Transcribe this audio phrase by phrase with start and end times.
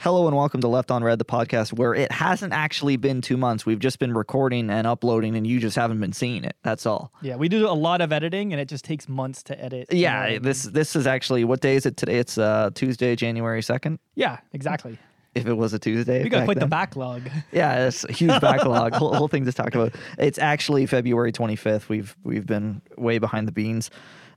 [0.00, 3.36] Hello and welcome to Left on Red, the podcast where it hasn't actually been two
[3.36, 3.66] months.
[3.66, 6.54] We've just been recording and uploading, and you just haven't been seeing it.
[6.62, 7.12] That's all.
[7.20, 9.92] Yeah, we do a lot of editing, and it just takes months to edit.
[9.92, 12.18] you know what I Yeah, this this is actually what day is it today?
[12.18, 13.98] It's uh, Tuesday, January second.
[14.14, 14.98] Yeah, exactly.
[15.38, 17.22] If it was a Tuesday, We got quite the backlog.
[17.52, 18.94] Yeah, it's a huge backlog.
[19.00, 19.94] whole, whole thing to talk about.
[20.18, 21.88] It's actually February 25th.
[21.88, 23.90] We've we've been way behind the beans.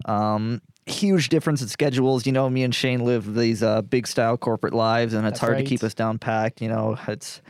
[0.05, 2.25] Um, huge difference in schedules.
[2.25, 5.39] You know, me and Shane live these uh, big style corporate lives, and it's That's
[5.39, 6.61] hard to keep us down packed.
[6.61, 7.41] You know, it's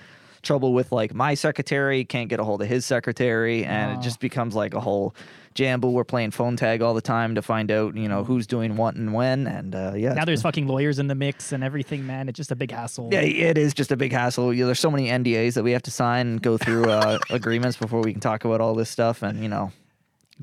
[0.42, 4.00] trouble with like my secretary can't get a hold of his secretary, and Oh.
[4.00, 5.16] it just becomes like a whole
[5.56, 5.92] jamble.
[5.92, 8.96] We're playing phone tag all the time to find out, you know, who's doing what
[8.96, 9.48] and when.
[9.48, 12.30] And uh, yeah, now there's fucking lawyers in the mix and everything, man.
[12.30, 13.10] It's just a big hassle.
[13.12, 14.54] yeah, it is just a big hassle.
[14.54, 17.20] You know, there's so many NDAs that we have to sign and go through uh,
[17.30, 19.72] agreements before we can talk about all this stuff and, you know,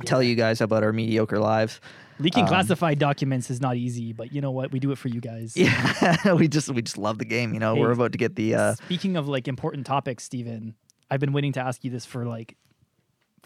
[0.04, 1.80] tell you guys about our mediocre lives.
[2.20, 4.72] Leaking Um, classified documents is not easy, but you know what?
[4.72, 5.54] We do it for you guys.
[5.56, 7.54] Yeah, we just we just love the game.
[7.54, 10.74] You know, we're about to get the uh, Speaking of like important topics, Steven,
[11.10, 12.56] I've been waiting to ask you this for like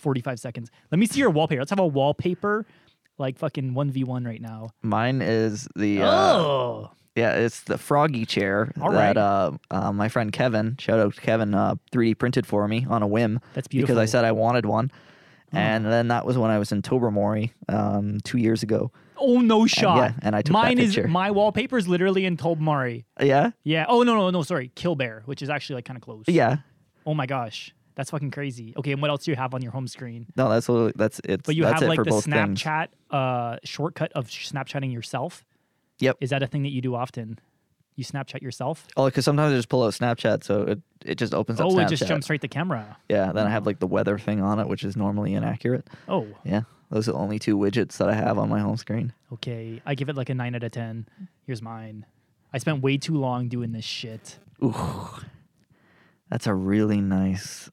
[0.03, 0.71] 45 seconds.
[0.91, 1.61] Let me see your wallpaper.
[1.61, 2.67] Let's have a wallpaper
[3.19, 4.71] like fucking 1v1 right now.
[4.83, 6.91] mine is the uh, oh.
[7.15, 9.17] yeah, it's the froggy chair All that right.
[9.17, 13.03] uh, uh, my friend Kevin, shout out to Kevin, uh, 3D printed for me on
[13.03, 13.95] a whim That's beautiful.
[13.95, 14.91] because I said I wanted one.
[15.55, 18.91] And then that was when I was in Tobermory um, two years ago.
[19.19, 19.99] Oh no shot.
[19.99, 23.05] yeah, and I took that Mine is my wallpaper is literally in Tobermory.
[23.21, 23.85] Yeah, Yeah.
[23.87, 26.25] Oh no no no sorry, Killbear, which is actually like kind of close.
[26.27, 26.57] yeah.
[27.05, 28.75] Oh my gosh, that's fucking crazy.
[28.77, 30.27] Okay, and what else do you have on your home screen?
[30.37, 31.43] No, that's what that's it.
[31.45, 32.63] But you have it like for the both things.
[32.63, 35.45] Snapchat uh, shortcut of Snapchatting yourself.
[35.99, 36.17] Yep.
[36.21, 37.39] Is that a thing that you do often?
[37.95, 38.87] You Snapchat yourself?
[38.97, 41.71] Oh, because sometimes I just pull out Snapchat, so it, it just opens up Oh,
[41.75, 41.83] Snapchat.
[41.87, 42.97] it just jumps right to the camera.
[43.11, 45.87] Yeah, then I have like the weather thing on it, which is normally inaccurate.
[46.09, 49.13] Oh, Yeah, those are the only two widgets that I have on my home screen.
[49.35, 49.83] okay.
[49.85, 51.07] I give it like a nine out of ten.
[51.47, 52.07] Here's mine.
[52.55, 54.39] I spent way too long doing this shit.
[54.65, 55.09] Ooh,
[56.31, 57.71] that's a really nice.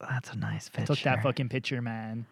[0.00, 0.92] That's a nice picture.
[0.92, 2.26] I Took that fucking picture, man.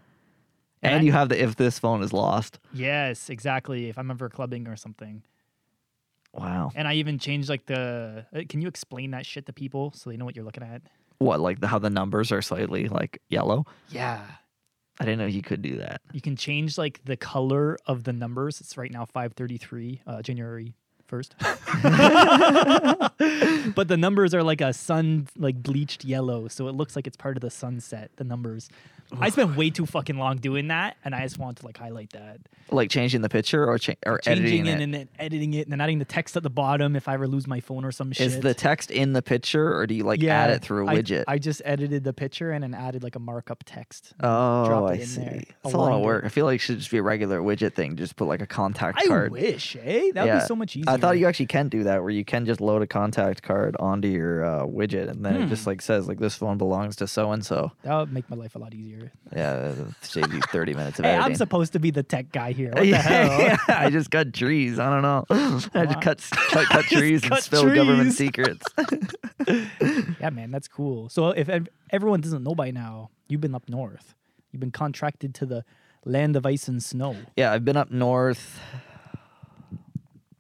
[0.83, 2.59] and you have the if this phone is lost.
[2.73, 3.89] Yes, exactly.
[3.89, 5.23] If I'm ever clubbing or something.
[6.33, 6.71] Wow.
[6.75, 8.25] And I even changed like the.
[8.35, 10.83] uh, Can you explain that shit to people so they know what you're looking at?
[11.19, 13.67] What like the, how the numbers are slightly like yellow?
[13.89, 14.21] Yeah.
[15.01, 16.01] I didn't know you could do that.
[16.13, 18.61] You can change like the color of the numbers.
[18.61, 20.75] It's right now 533, uh, January
[21.09, 21.35] 1st.
[23.75, 26.49] but the numbers are like a sun, like bleached yellow.
[26.49, 28.69] So it looks like it's part of the sunset, the numbers.
[29.19, 30.97] I spent way too fucking long doing that.
[31.05, 32.41] And I just want to like highlight that.
[32.71, 34.83] Like changing the picture or cha- or editing Changing it it.
[34.83, 37.27] and then editing it and then adding the text at the bottom if I ever
[37.27, 38.27] lose my phone or some shit.
[38.27, 40.97] Is the text in the picture or do you like add it through a I-
[40.97, 41.25] widget?
[41.27, 44.13] I, just edited the picture and then added like a markup text.
[44.23, 45.21] Oh, drop I it in see.
[45.23, 46.05] there, It's a lot of it.
[46.05, 46.25] work.
[46.27, 47.97] I feel like it should just be a regular widget thing.
[47.97, 49.33] Just put like a contact I card.
[49.33, 50.11] wish, eh?
[50.13, 50.41] That would Yeah.
[50.41, 50.93] be so much easier.
[50.93, 53.77] I thought you actually can do that, where you can just load a contact card
[53.81, 55.49] onto your uh, widget, and then it Hmm.
[55.49, 57.73] just like says like this phone belongs to so and so.
[57.85, 58.98] That would make my life a lot easier.
[59.35, 62.53] Yeah, it saves you thirty minutes of Hey, I'm supposed to be the tech guy
[62.53, 62.71] here.
[62.71, 63.59] What the yeah, hell?
[63.77, 64.79] I just cut trees.
[64.79, 65.25] I don't know.
[65.75, 68.65] I just cut cut, cut trees and spill government secrets.
[70.21, 71.09] yeah, man, that's cool.
[71.09, 71.49] So if
[71.91, 74.15] everyone doesn't know by now, you've been up north.
[74.53, 75.65] You've been contracted to the
[76.05, 77.17] land of ice and snow.
[77.37, 78.61] yeah, I've been up north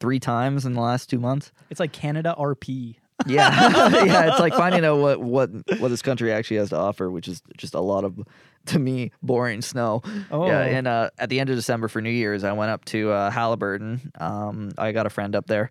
[0.00, 1.52] three times in the last two months.
[1.70, 2.96] It's like Canada RP.
[3.26, 3.50] Yeah,
[4.04, 4.28] yeah.
[4.28, 7.42] It's like finding out what what what this country actually has to offer, which is
[7.56, 8.18] just a lot of,
[8.66, 10.02] to me, boring snow.
[10.30, 10.46] Oh.
[10.46, 13.10] Yeah, and uh, at the end of December for New Year's, I went up to
[13.10, 14.20] uh, Haliburton.
[14.20, 15.70] Um, I got a friend up there,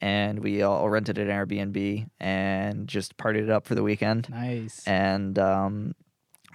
[0.00, 4.28] and we all rented an Airbnb and just partied it up for the weekend.
[4.30, 4.86] Nice.
[4.86, 5.94] And um,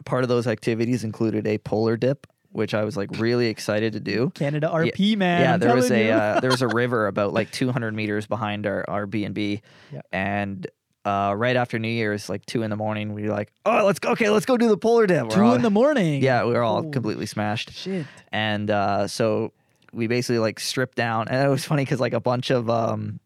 [0.06, 4.00] part of those activities included a polar dip, which I was like really excited to
[4.00, 4.30] do.
[4.36, 5.42] Canada RP, man.
[5.42, 8.66] Yeah, I'm there was a uh, there was a river about like 200 meters behind
[8.66, 10.02] our our B and B, Yeah.
[10.14, 10.66] and
[11.06, 14.00] uh, right after New Year's, like two in the morning, we were like, oh, let's
[14.00, 14.12] go.
[14.12, 15.24] Okay, let's go do the polar dip.
[15.24, 16.24] We're two all- in the morning.
[16.24, 18.06] Yeah, we were all Oh, completely smashed, Shit.
[18.32, 19.52] and uh, so
[19.92, 23.20] we basically like stripped down, and it was funny because like a bunch of um,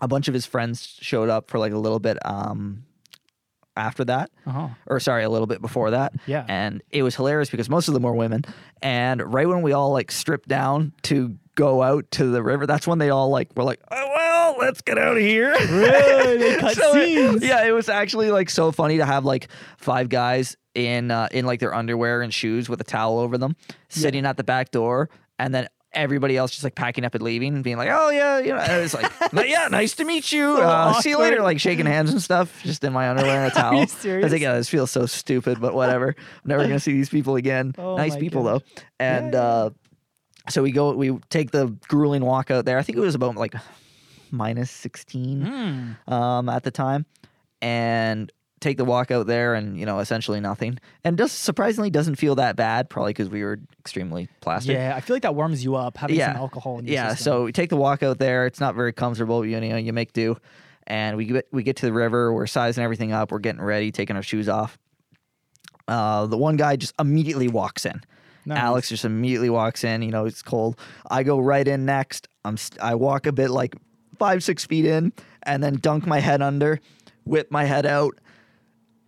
[0.00, 2.84] a bunch of his friends showed up for like a little bit um
[3.76, 4.68] after that Uh huh.
[4.86, 6.14] or sorry, a little bit before that.
[6.26, 6.44] Yeah.
[6.48, 8.44] And it was hilarious because most of them were women.
[8.82, 12.86] And right when we all like stripped down to go out to the river, that's
[12.86, 15.50] when they all like were like, oh, well, let's get out of here.
[15.52, 16.36] Really?
[16.38, 19.48] They cut So it- yeah, it was actually like so funny to have like
[19.78, 23.56] five guys in uh, in like their underwear and shoes with a towel over them,
[23.88, 25.08] sitting at the back door,
[25.38, 28.38] and then everybody else just like packing up and leaving and being like, "Oh yeah,
[28.38, 29.10] you know," and it's like,
[29.48, 30.58] "Yeah, nice to meet you.
[30.58, 33.54] Uh, see you later." Like shaking hands and stuff, just in my underwear and a
[33.54, 33.80] towel.
[33.80, 36.14] I think "Yeah, this feels so stupid, but whatever.
[36.18, 37.74] I'm never gonna see these people again.
[37.78, 38.62] Oh nice people gosh.
[38.62, 39.46] though." And Yeah, yeah.
[39.46, 39.70] uh,
[40.48, 42.78] so we go, we take the grueling walk out there.
[42.78, 43.54] I think it was about like
[44.30, 46.12] minus 16 Mm.
[46.12, 47.04] um, at the time,
[47.60, 48.30] and
[48.66, 52.34] take the walk out there and you know essentially nothing, and just surprisingly doesn't feel
[52.34, 52.90] that bad.
[52.90, 54.74] Probably because we were extremely plastic.
[54.74, 56.32] Yeah, I feel like that warms you up having Yeah.
[56.32, 57.10] some alcohol in your yeah.
[57.10, 57.24] system.
[57.24, 58.46] So we take the walk out there.
[58.46, 59.44] It's not very comfortable.
[59.46, 60.36] You know, you make do,
[60.86, 62.32] and we get we get to the river.
[62.32, 63.30] We're sizing everything up.
[63.32, 64.78] We're getting ready, taking our shoes off.
[65.88, 68.00] Uh, the one guy just immediately walks in.
[68.44, 68.58] Nice.
[68.58, 70.02] Alex just immediately walks in.
[70.02, 70.78] You know, it's cold.
[71.10, 72.28] I go right in next.
[72.44, 73.74] I'm st- I walk a bit like
[74.18, 75.12] five six feet in,
[75.44, 76.80] and then dunk my head under,
[77.24, 78.18] whip my head out.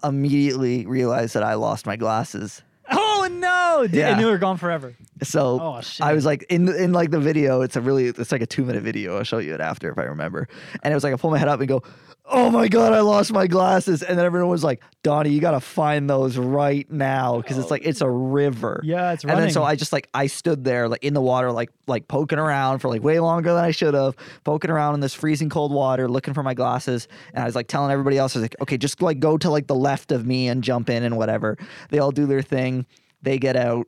[0.04, 2.62] Immediately realized that I lost my glasses.
[2.90, 3.86] Oh no!
[3.86, 4.10] Dude, Yeah.
[4.10, 4.94] And they were gone forever.
[5.22, 6.06] So Oh, shit.
[6.06, 7.60] I was like in in like the video.
[7.62, 9.18] It's a really it's like a two minute video.
[9.18, 10.48] I'll show you it after if I remember.
[10.82, 11.82] And it was like I pull my head up and go,
[12.30, 15.60] "Oh my god, I lost my glasses!" And then everyone was like, "Donnie, you gotta
[15.60, 19.62] find those right now because it's like it's a river." Yeah, it's And then so.
[19.62, 22.88] I just like I stood there like in the water like like poking around for
[22.88, 24.14] like way longer than I should have,
[24.44, 27.08] poking around in this freezing cold water looking for my glasses.
[27.34, 29.50] And I was like telling everybody else, I was like, okay, just like go to
[29.50, 31.56] like the left of me and jump in and whatever.
[31.90, 32.86] They all do their thing.
[33.22, 33.86] They get out.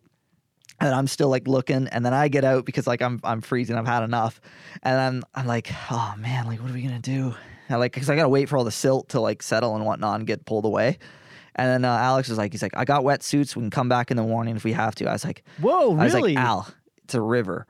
[0.83, 3.77] And I'm still like looking, and then I get out because like I'm I'm freezing.
[3.77, 4.41] I've had enough,
[4.83, 7.35] and I'm I'm like, oh man, like what are we gonna do?
[7.71, 10.17] And, like, because I gotta wait for all the silt to like settle and whatnot
[10.19, 10.99] and get pulled away.
[11.55, 13.55] And then uh, Alex was like, he's like, I got wetsuits.
[13.57, 15.07] We can come back in the morning if we have to.
[15.09, 16.35] I was like, Whoa, I was really?
[16.35, 16.73] like, Al,
[17.05, 17.67] it's a river.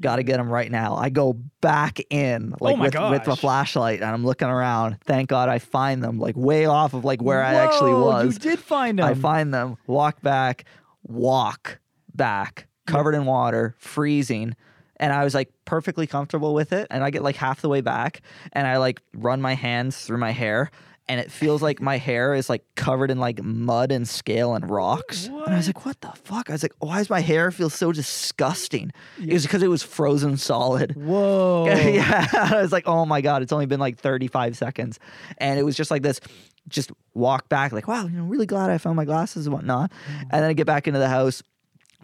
[0.00, 0.96] Got to get them right now.
[0.96, 3.40] I go back in like Oh with, with the gosh.
[3.40, 4.98] flashlight and I'm looking around.
[5.04, 8.34] Thank God I find them like way off of like where I actually was.
[8.34, 9.04] You did find them.
[9.06, 10.64] I find them, walk back,
[11.04, 11.78] walk
[12.14, 14.56] back, covered in water, freezing.
[15.02, 16.86] And I was like perfectly comfortable with it.
[16.88, 18.22] And I get like half the way back
[18.52, 20.70] and I like run my hands through my hair.
[21.08, 24.70] And it feels like my hair is like covered in like mud and scale and
[24.70, 25.26] rocks.
[25.26, 26.48] And I was like, what the fuck?
[26.48, 28.92] I was like, why does my hair feel so disgusting?
[29.20, 30.92] It was because it was frozen solid.
[30.96, 31.66] Whoa.
[31.66, 32.28] yeah.
[32.32, 35.00] I was like, oh my God, it's only been like 35 seconds.
[35.38, 36.20] And it was just like this,
[36.68, 39.90] just walk back, like, wow, you know, really glad I found my glasses and whatnot.
[39.90, 40.20] Mm-hmm.
[40.30, 41.42] And then I get back into the house.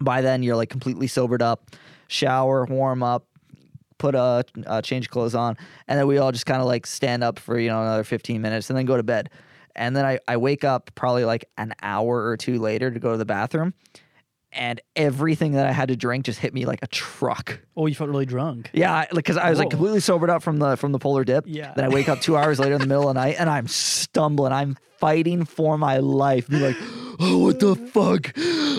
[0.01, 1.71] By then, you're like completely sobered up,
[2.09, 3.27] shower, warm up,
[3.99, 5.57] put a uh, change clothes on,
[5.87, 8.41] and then we all just kind of like stand up for you know another 15
[8.41, 9.31] minutes and then go to bed.
[9.77, 13.13] And then I, I wake up probably like an hour or two later to go
[13.13, 13.75] to the bathroom,
[14.53, 17.61] and everything that I had to drink just hit me like a truck.
[17.77, 18.71] Oh, you felt really drunk.
[18.73, 19.71] Yeah, because I was like Whoa.
[19.71, 21.45] completely sobered up from the from the polar dip.
[21.47, 21.75] Yeah.
[21.75, 23.69] Then I wake up two hours later in the middle of the night and I'm
[23.69, 24.53] stumbling.
[24.53, 26.49] I'm fighting for my life.
[26.49, 26.77] Be like,
[27.19, 28.33] oh, what the fuck?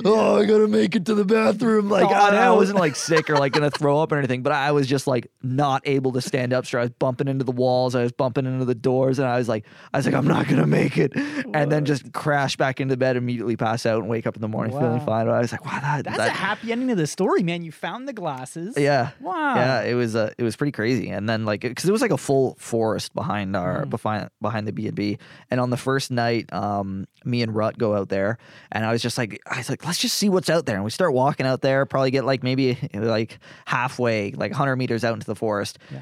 [0.06, 1.89] Oh, I gotta make it to the bathroom.
[1.89, 4.53] Like Got I, I wasn't like sick or like gonna throw up or anything, but
[4.53, 6.65] I was just like not able to stand up.
[6.65, 7.95] So I was bumping into the walls.
[7.95, 10.47] I was bumping into the doors, and I was like, I was like, I'm not
[10.47, 11.13] gonna make it.
[11.53, 14.47] And then just crash back into bed, immediately pass out, and wake up in the
[14.47, 15.06] morning feeling Wow.
[15.06, 15.27] fine.
[15.27, 17.63] I was like, wow, that, That's that a happy ending to the story, man.
[17.63, 18.75] You found the glasses.
[18.77, 19.12] yeah.
[19.19, 19.56] Wow.
[19.56, 21.09] Yeah, it was uh, it was pretty crazy.
[21.09, 23.89] And then like because it was like a full forest behind our Mm.
[23.89, 25.18] behind behind the B and B.
[25.51, 28.29] And on the first night, um, me and Rut go out there,
[28.72, 30.76] and I was just like, I was like, let's just see what's out there.
[30.76, 35.04] And we start walking out there, probably get like maybe like halfway, like 100 meters
[35.04, 35.80] out into the forest.
[35.92, 36.02] Yeah.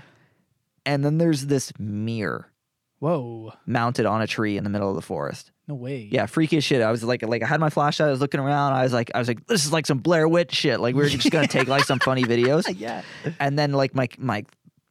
[0.86, 2.52] And then there's this mirror
[3.00, 3.54] Whoa.
[3.66, 5.52] mounted on a tree in the middle of the forest.
[5.68, 6.08] No way.
[6.12, 6.82] Yeah, freaky as shit.
[6.82, 8.08] I was like, like I had my flashlight.
[8.08, 8.74] I was looking around.
[8.74, 10.80] I was like, I was like, this is like some Blair Witch shit.
[10.80, 13.02] Like we are just gonna take like some funny videos Yeah.
[13.40, 14.46] and then like my my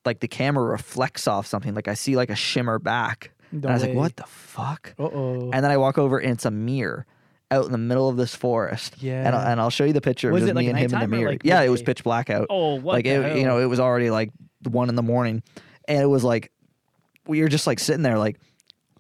[0.05, 3.73] like the camera reflects off something like i see like a shimmer back and i
[3.73, 3.89] was way.
[3.89, 5.51] like what the fuck Uh oh.
[5.53, 7.06] and then i walk over and it's a mirror
[7.50, 8.94] out in the middle of this forest.
[8.94, 9.36] And, Yeah.
[9.36, 11.00] I, and i'll show you the picture Was of just like, me and him in
[11.00, 11.31] the mirror.
[11.31, 12.46] like, yeah it was pitch black out.
[12.50, 14.31] Oh, what like it, you know it was already like
[14.69, 15.43] one in the morning.
[15.86, 16.50] And it was like
[17.26, 18.38] we were just like sitting there like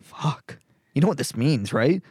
[0.00, 0.58] fuck.
[0.94, 2.02] You know what this means right?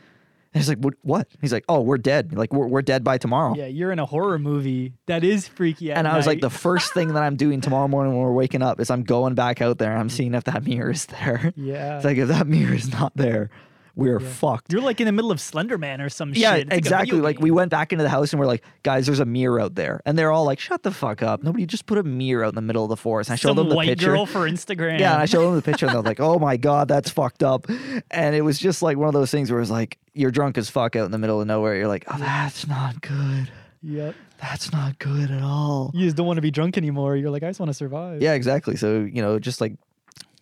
[0.54, 1.27] And he's like what, what?
[1.42, 2.34] He's like oh we're dead.
[2.38, 3.56] Like we're, we're dead by tomorrow.
[3.56, 4.94] Yeah, you're in a horror movie.
[5.06, 5.92] That is freaky.
[5.92, 8.62] And I was like, the first thing that I'm doing tomorrow morning when we're waking
[8.62, 9.92] up is I'm going back out there.
[9.92, 11.54] And I'm seeing if that mirror is there.
[11.56, 11.96] Yeah.
[11.98, 13.50] It's like if that mirror is not there,
[13.96, 14.74] we're fucked.
[14.74, 16.68] You're like in the middle of Slender Man or some yeah, shit.
[16.68, 17.12] Like a exactly.
[17.12, 19.60] video Like we went back into the house and we're like, guys, there's a mirror
[19.60, 21.44] out there, and they're all like, shut the fuck up.
[21.44, 23.30] Nobody just put a mirror out in the middle of the forest.
[23.30, 24.08] And I showed Some them the white picture.
[24.08, 25.00] girl for Instagram.
[25.00, 27.44] Yeah, and I showed them the picture, and they're like, "Oh my god, that's fucked
[27.44, 27.68] up."
[28.12, 30.70] And it was just like one of those things where it's like you're drunk as
[30.70, 31.75] fuck out in the middle of nowhere.
[31.75, 33.50] You're like, "Oh, that's not good.
[33.82, 34.16] Yep.
[34.42, 37.16] That's not good at all." You just don't want to be drunk anymore.
[37.16, 38.22] You're like, I just want to survive.
[38.22, 38.75] Yeah, exactly.
[38.75, 39.78] So, you know, just like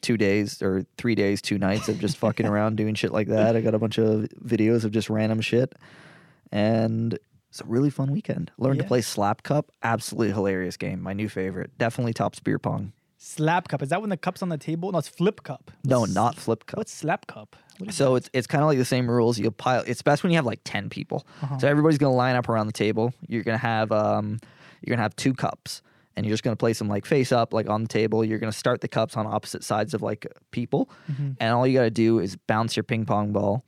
[0.03, 3.55] two days or three days, two nights of just fucking around doing shit like that.
[3.55, 5.74] I got a bunch of videos of just random shit.
[6.51, 7.17] And
[7.50, 8.51] it's a really fun weekend.
[8.57, 9.72] Learned to play Slap Cup.
[9.81, 11.01] Absolutely hilarious game.
[11.01, 11.75] My new favorite.
[11.79, 12.93] Definitely tops beer pong.
[13.25, 13.81] Slap cup.
[13.81, 14.91] Is that when the cup's on the table?
[14.91, 15.72] No, it's flip cup.
[15.86, 16.77] No, not Flip Cup.
[16.77, 17.55] What's slap cup?
[17.77, 19.39] What So it's it's kind of like the same rules.
[19.39, 19.81] You'll pile.
[19.88, 21.25] It's best when you have like ten people.
[21.41, 21.57] Uh-huh.
[21.57, 23.13] So everybody's gonna line up around the table.
[23.25, 24.39] You're gonna have um,
[24.81, 25.81] you're gonna have two cups,
[26.15, 28.24] and you're just going to place them like face up, like on the table.
[28.24, 30.89] You're going to start the cups on opposite sides of like people,
[31.39, 33.63] and all you got to do is bounce your ping pong ball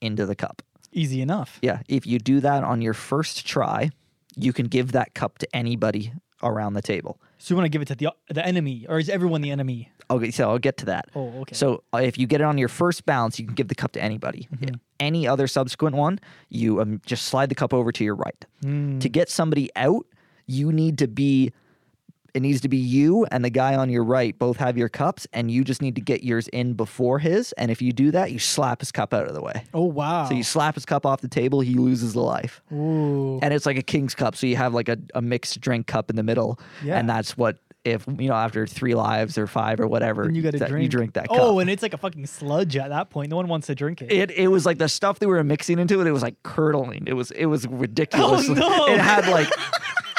[0.00, 0.62] into the cup.
[0.92, 1.58] Easy enough.
[1.62, 3.90] Yeah, if you do that on your first try,
[4.36, 7.20] you can give that cup to anybody around the table.
[7.38, 9.90] So you want to give it to the the enemy, or is everyone the enemy?
[10.10, 11.10] Okay, so I'll get to that.
[11.14, 11.54] Oh, okay.
[11.54, 13.92] So uh, if you get it on your first bounce, you can give the cup
[13.92, 14.48] to anybody.
[14.52, 14.76] Mm-hmm.
[14.98, 16.18] Any other subsequent one,
[16.48, 18.44] you um, just slide the cup over to your right.
[18.64, 19.00] Mm.
[19.00, 20.06] To get somebody out,
[20.46, 21.52] you need to be.
[22.38, 25.26] It needs to be you and the guy on your right both have your cups,
[25.32, 27.50] and you just need to get yours in before his.
[27.54, 29.64] And if you do that, you slap his cup out of the way.
[29.74, 30.28] oh wow.
[30.28, 32.62] So you slap his cup off the table, he loses the life.
[32.72, 33.40] Ooh.
[33.42, 36.10] And it's like a king's cup, so you have like a, a mixed drink cup
[36.10, 36.96] in the middle, Yeah.
[37.00, 40.42] and that's what if you know after three lives or five or whatever, And you
[40.42, 40.84] got to drink.
[40.84, 41.42] You drink that oh, cup.
[41.42, 43.30] Oh, and it's like a fucking sludge at that point.
[43.30, 44.12] No one wants to drink it.
[44.12, 46.06] it it was like the stuff they were mixing into it.
[46.06, 47.08] It was like curdling.
[47.08, 48.48] It was it was oh, ridiculous.
[48.48, 48.86] Oh, no.
[48.86, 49.48] It had like.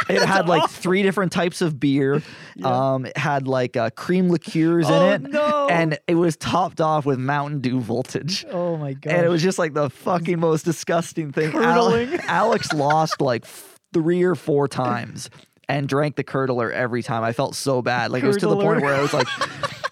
[0.09, 2.21] It had like three different types of beer.
[2.63, 5.67] Um, it had like uh, cream liqueurs Oh, in it, no.
[5.69, 8.45] and it was topped off with Mountain Dew voltage.
[8.51, 9.13] oh my god.
[9.13, 11.51] And it was just like the fucking most disgusting thing.
[11.51, 12.13] Curdling.
[12.27, 15.29] Alex lost like f- three or four times
[15.67, 17.23] and drank the curdler every time.
[17.23, 18.11] I felt so bad.
[18.11, 19.27] Like it was to the point where I was like,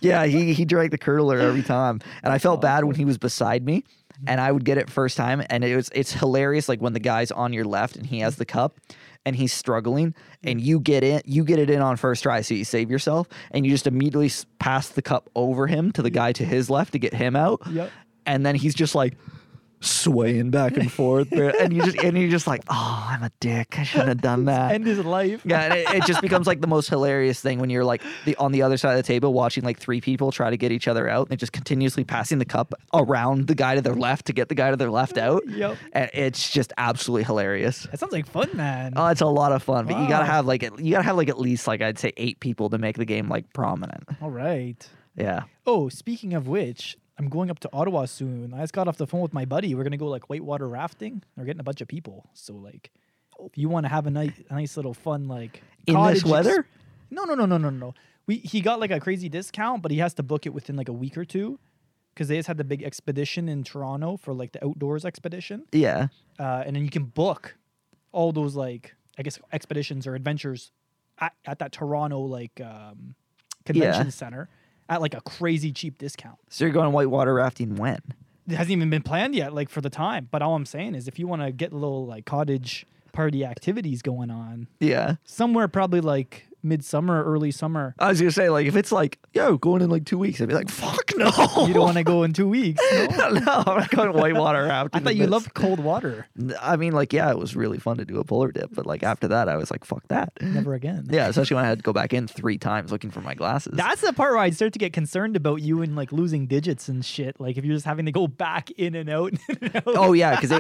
[0.01, 2.01] yeah, he, he drank the curdler every time.
[2.23, 3.83] And I felt bad when he was beside me
[4.25, 5.43] and I would get it first time.
[5.49, 8.37] And it was it's hilarious like when the guy's on your left and he has
[8.37, 8.79] the cup
[9.25, 10.49] and he's struggling hmm.
[10.49, 13.27] and you get it you get it in on first try so you save yourself
[13.51, 16.93] and you just immediately pass the cup over him to the guy to his left
[16.93, 17.61] to get him out.
[17.69, 17.91] Yep.
[18.25, 19.17] and then he's just like
[19.79, 23.77] swaying back and forth and you just and you're just like oh i'm a dick
[23.77, 25.41] i shouldn't have done that end his life.
[25.45, 28.51] yeah it, it just becomes like the most hilarious thing when you're like the on
[28.51, 31.07] the other side of the table watching like three people try to get each other
[31.07, 34.33] out and they're just continuously passing the cup around the guy to their left to
[34.33, 35.77] get the guy to their left out Yep.
[35.93, 38.93] and it's just absolutely hilarious That sounds like fun, man.
[38.95, 41.29] Oh, it's a lot of fun, but you gotta have like you gotta have like
[41.29, 44.03] at least like I'd say eight people to make the game like prominent.
[44.21, 44.87] All right.
[45.15, 45.43] Yeah.
[45.65, 48.53] Oh, speaking of which, I'm going up to Ottawa soon.
[48.53, 49.73] I just got off the phone with my buddy.
[49.75, 51.23] We're gonna go like whitewater rafting.
[51.35, 52.29] We're getting a bunch of people.
[52.33, 52.91] So like,
[53.39, 56.25] if you want to have a nice, nice little fun like In this cottage ex-
[56.29, 56.67] weather?
[57.09, 57.93] no, no, no, no, no, no.
[58.27, 60.89] We he got like a crazy discount, but he has to book it within like
[60.89, 61.59] a week or two,
[62.13, 66.07] because they just had the big expedition in Toronto for like the outdoors expedition, Yeah.
[66.39, 67.55] uh, and then you can book
[68.11, 70.71] all those like I guess expeditions or adventures
[71.19, 73.15] at, at that Toronto like um,
[73.65, 74.49] convention center
[74.89, 76.37] at like a crazy cheap discount.
[76.49, 77.99] So you're going whitewater rafting when?
[78.47, 80.29] It hasn't even been planned yet, like for the time.
[80.31, 83.43] But all I'm saying is, if you want to get a little like cottage party
[83.43, 85.15] activities going on Yeah.
[85.25, 87.95] somewhere, probably like midsummer, early summer.
[87.99, 90.47] I was gonna say like if it's like yo going in like two weeks, I'd
[90.47, 91.31] be like fuck no.
[91.65, 92.81] You don't want to go in two weeks.
[93.17, 93.29] No?
[93.29, 95.01] no, I'm not going whitewater rafting.
[95.01, 95.31] I thought you this.
[95.31, 96.27] loved cold water.
[96.61, 99.01] I mean, like, yeah, it was really fun to do a polar dip, but like
[99.01, 100.33] after that, I was like, fuck that.
[100.41, 101.07] Never again.
[101.17, 103.73] Yeah, especially when I had to go back in three times looking for my glasses.
[103.75, 106.89] That's the part where I'd start to get concerned about you and like losing digits
[106.89, 107.39] and shit.
[107.39, 109.33] Like if you're just having to go back in and out.
[109.49, 109.83] in and out.
[109.87, 110.51] Oh yeah, because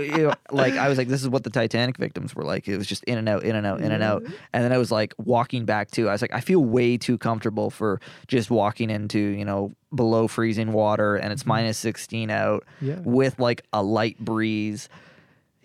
[0.51, 2.67] like I was like, this is what the Titanic victims were like.
[2.67, 4.23] It was just in and out, in and out, in and out.
[4.53, 6.07] And then I was like walking back too.
[6.09, 10.27] I was like, I feel way too comfortable for just walking into you know below
[10.27, 11.49] freezing water and it's mm-hmm.
[11.49, 12.99] minus sixteen out Yeah.
[13.03, 14.89] with like a light breeze.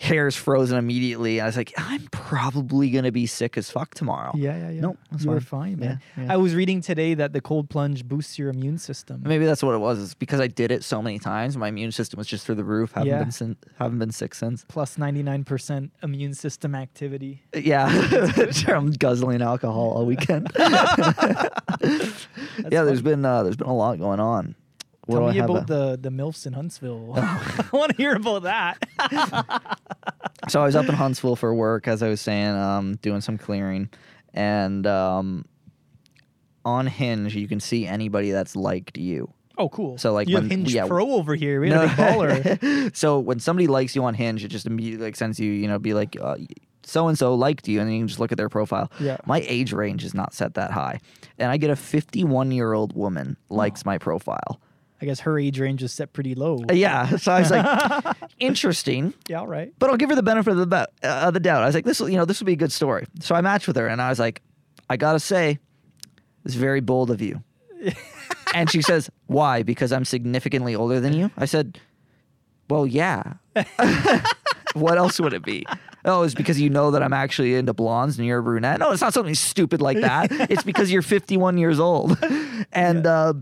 [0.02, 1.40] Hair's frozen immediately.
[1.40, 4.32] I was like, I'm probably gonna be sick as fuck tomorrow.
[4.34, 4.80] Yeah, yeah, yeah.
[4.80, 5.78] Nope, that's you were fine.
[5.78, 6.00] man.
[6.16, 6.32] Yeah, yeah.
[6.32, 9.22] I was reading today that the cold plunge boosts your immune system.
[9.24, 9.98] Maybe that's what it was.
[10.00, 12.64] Is because I did it so many times, my immune system was just through the
[12.64, 12.92] roof.
[12.92, 13.22] Haven't Yeah.
[13.22, 14.64] been sin- haven't been sick since.
[14.68, 17.44] Plus 99% immune system activity.
[17.54, 17.88] Yeah,
[18.50, 18.74] sure.
[18.74, 20.50] I'm guzzling alcohol all weekend.
[20.58, 21.48] yeah,
[22.82, 24.56] there's been uh, there's been a lot going on.
[25.10, 27.12] Tell me about a- the, the MILFs in Huntsville.
[27.16, 29.78] I want to hear about that.
[30.48, 33.38] so I was up in Huntsville for work, as I was saying, um, doing some
[33.38, 33.90] clearing,
[34.32, 35.44] and um,
[36.64, 39.32] on Hinge you can see anybody that's liked you.
[39.58, 39.98] Oh, cool.
[39.98, 40.86] So, like, you have when- Hinge yeah.
[40.86, 41.60] Pro over here.
[41.60, 42.96] We had a baller.
[42.96, 45.78] so when somebody likes you on Hinge, it just immediately like sends you, you know,
[45.78, 46.16] be like,
[46.84, 48.90] so and so liked you, and then you can just look at their profile.
[48.98, 49.18] Yeah.
[49.26, 51.00] My age range is not set that high,
[51.38, 54.60] and I get a 51 year old woman likes my profile.
[55.02, 56.62] I guess her age range is set pretty low.
[56.70, 59.72] Uh, Yeah, so I was like, interesting, Yeah, all right.
[59.80, 61.62] but I'll give her the benefit of the, be- uh, the doubt.
[61.62, 63.06] I was like, this, will, you know, this will be a good story.
[63.20, 64.40] So I matched with her, and I was like,
[64.88, 65.58] I gotta say,
[66.44, 67.42] it's very bold of you.
[68.54, 69.62] and she says, why?
[69.64, 71.30] Because I'm significantly older than you.
[71.36, 71.80] I said,
[72.70, 73.34] well, yeah.
[74.74, 75.66] what else would it be?
[76.04, 78.80] Oh, it's because you know that I'm actually into blondes and you're a brunette.
[78.80, 80.28] No, it's not something stupid like that.
[80.50, 82.18] it's because you're 51 years old.
[82.72, 83.34] And uh,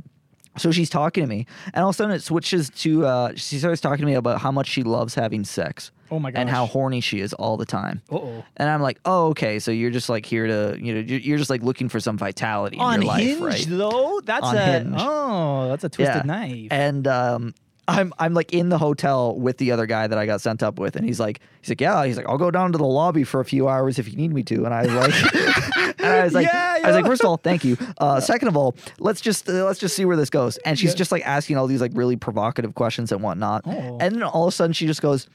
[0.57, 3.59] So she's talking to me, and all of a sudden it switches to uh, she
[3.59, 5.93] starts talking to me about how much she loves having sex.
[6.11, 6.41] Oh my gosh.
[6.41, 8.03] And how horny she is all the time.
[8.11, 8.45] Uh oh.
[8.57, 9.61] And I'm like, oh, okay.
[9.61, 12.77] So you're just like here to, you know, you're just like looking for some vitality
[12.79, 13.67] in your life, Unhinged right?
[13.69, 14.21] though.
[14.25, 14.99] That's a Unhinged.
[15.01, 16.67] oh, that's a twisted knife.
[16.73, 17.55] And um,
[17.91, 20.79] I'm I'm like in the hotel with the other guy that I got sent up
[20.79, 23.25] with, and he's like, he's like, yeah, he's like, I'll go down to the lobby
[23.25, 24.65] for a few hours if you need me to.
[24.65, 25.35] And I was like,
[26.01, 27.77] and I was like, Yeah, I was like, first of all, thank you.
[27.99, 30.57] Uh, second of all, let's just uh, let's just see where this goes.
[30.59, 30.97] And she's Yeah.
[30.97, 33.63] just like asking all these like really provocative questions and whatnot.
[33.67, 33.99] Oh.
[34.01, 35.27] And then all of a sudden she just goes,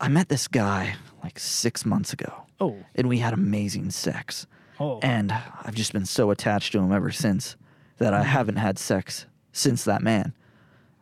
[0.00, 4.46] I met this guy like six months ago, oh, and we had amazing sex.
[4.80, 5.00] oh.
[5.02, 7.56] And I've just been so attached to him ever since
[7.98, 8.14] that.
[8.14, 10.32] I haven't had sex since that man.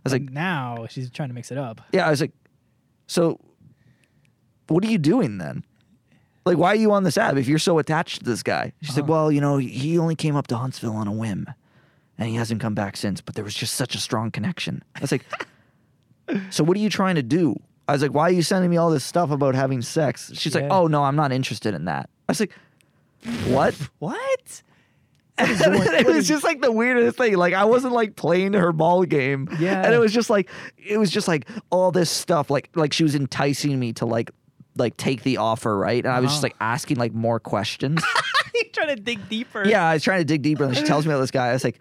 [0.04, 1.80] I was like, now she's trying to mix it up.
[1.92, 2.32] yeah, I was like,
[3.06, 3.38] so
[4.68, 5.64] what are you doing then?
[6.44, 8.72] Like, why are you on this app if you're so attached to this guy?
[8.82, 9.12] She's like, Uh-huh.
[9.12, 11.46] well, you know, he only came up to Huntsville on a whim
[12.18, 14.82] and he hasn't come back since, but there was just such a strong connection.
[14.96, 15.24] I was like,
[16.50, 17.60] so what are you trying to do?
[17.86, 20.32] I was like, why are you sending me all this stuff about having sex?
[20.34, 22.08] She's like, oh, no, I'm not interested in that.
[22.28, 22.52] I was like,
[23.46, 23.74] what?
[23.98, 24.62] What?
[25.98, 27.36] It was just like the weirdest thing.
[27.36, 29.48] Like I wasn't like playing her ball game.
[29.58, 29.82] Yeah.
[29.84, 32.50] And it was just like it was just like all this stuff.
[32.50, 34.30] Like like she was enticing me to like
[34.76, 36.04] like take the offer, right?
[36.04, 36.46] And I was just Uh-huh.
[36.46, 38.02] like asking like more questions.
[38.54, 39.66] You're trying to dig deeper.
[39.66, 41.48] yeah, I was trying to dig deeper and she tells me about this guy.
[41.48, 41.78] I was like,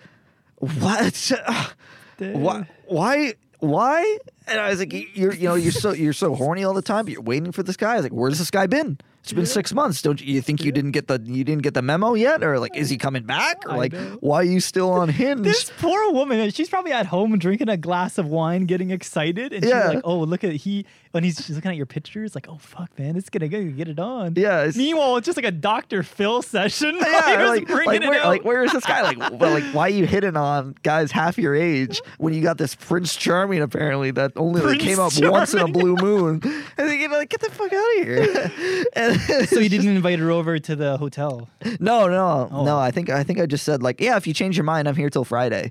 [0.57, 1.31] What?
[2.19, 4.17] Why why why?
[4.47, 7.05] And I was like, you're you know, you're so you're so horny all the time,
[7.05, 7.93] but you're waiting for this guy.
[7.93, 8.99] I was like, where's this guy been?
[9.23, 10.01] It's been six months.
[10.01, 12.43] Don't you, you think you didn't get the you didn't get the memo yet?
[12.43, 13.57] Or like is he coming back?
[13.67, 15.41] Or like why are you still on hinge?
[15.43, 19.53] This poor woman, uh, she's probably at home drinking a glass of wine, getting excited,
[19.53, 19.85] and Yeah.
[19.87, 22.57] she's like, "Oh, look at he." When he's she's looking at your pictures, like, "Oh
[22.57, 25.51] fuck, man, it's gonna go get it on." Yeah, it's- Meanwhile, it's just like a
[25.51, 26.03] Dr.
[26.03, 26.95] Phil session.
[27.01, 29.01] yeah, like, bringing like, it where, like where is this guy?
[29.01, 32.57] Like, well, like why are you hitting on guys half your age when you got
[32.57, 36.39] this Prince Charming apparently that only like, came up once in a blue moon?
[36.77, 38.51] And then, you know, like, get the fuck out of here.
[38.95, 39.10] and,
[39.45, 41.49] so you didn't invite her over to the hotel.
[41.79, 42.65] No, no, Oh.
[42.65, 42.77] no.
[42.77, 44.95] I think I think I just said like, yeah, if you change your mind, I'm
[44.95, 45.69] here till Friday.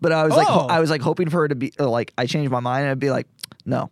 [0.00, 0.72] But I was like, ho- Oh.
[0.72, 2.90] I was like hoping for her to be uh, like, I changed my mind, and
[2.90, 3.28] I'd be like,
[3.64, 3.90] no.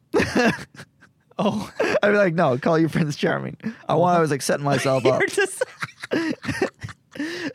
[1.39, 1.71] Oh,
[2.03, 3.57] I'd be like, no, call your Prince Charming.
[3.89, 4.17] I want.
[4.19, 5.23] I was like setting myself up.
[5.29, 5.63] just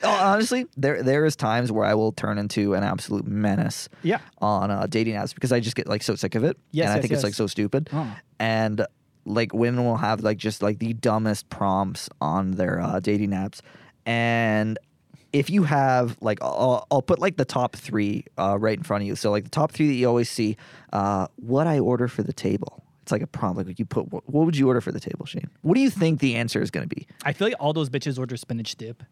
[0.03, 4.19] Oh, honestly, there there is times where I will turn into an absolute menace yeah.
[4.39, 6.91] on uh, dating apps because I just get like so sick of it, Yes, and
[6.91, 7.89] I yes, think it's like so stupid.
[7.93, 8.15] Oh.
[8.39, 8.85] And
[9.25, 13.61] like women will have like just like the dumbest prompts on their uh, dating apps,
[14.05, 14.77] and
[15.33, 19.03] if you have like I'll, I'll put like the top three uh, right in front
[19.03, 19.15] of you.
[19.15, 20.55] So like the top three that you always see,
[20.93, 22.83] uh, what I order for the table.
[23.01, 23.67] It's like a prompt.
[23.67, 25.47] Like you put, what, what would you order for the table, Shane?
[25.61, 27.05] What do you think the answer is going to be?
[27.23, 29.03] I feel like all those bitches order spinach dip.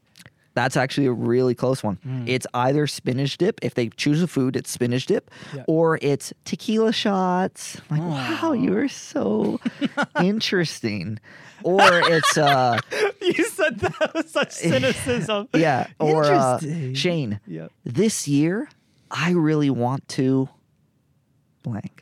[0.56, 1.98] That's actually a really close one.
[2.06, 2.28] Mm.
[2.28, 3.60] It's either spinach dip.
[3.64, 5.64] If they choose a food, it's spinach dip, Yeah.
[5.68, 7.82] or it's tequila shots.
[7.90, 9.60] Like, wow, you are so
[10.22, 11.20] interesting.
[11.64, 12.78] Or it's uh,
[13.22, 15.48] you said that with such cynicism.
[15.54, 16.60] yeah, or uh,
[16.94, 17.40] Shane.
[17.48, 17.70] Yeah.
[17.86, 18.70] This year,
[19.10, 20.50] I really want to
[21.64, 21.93] blank.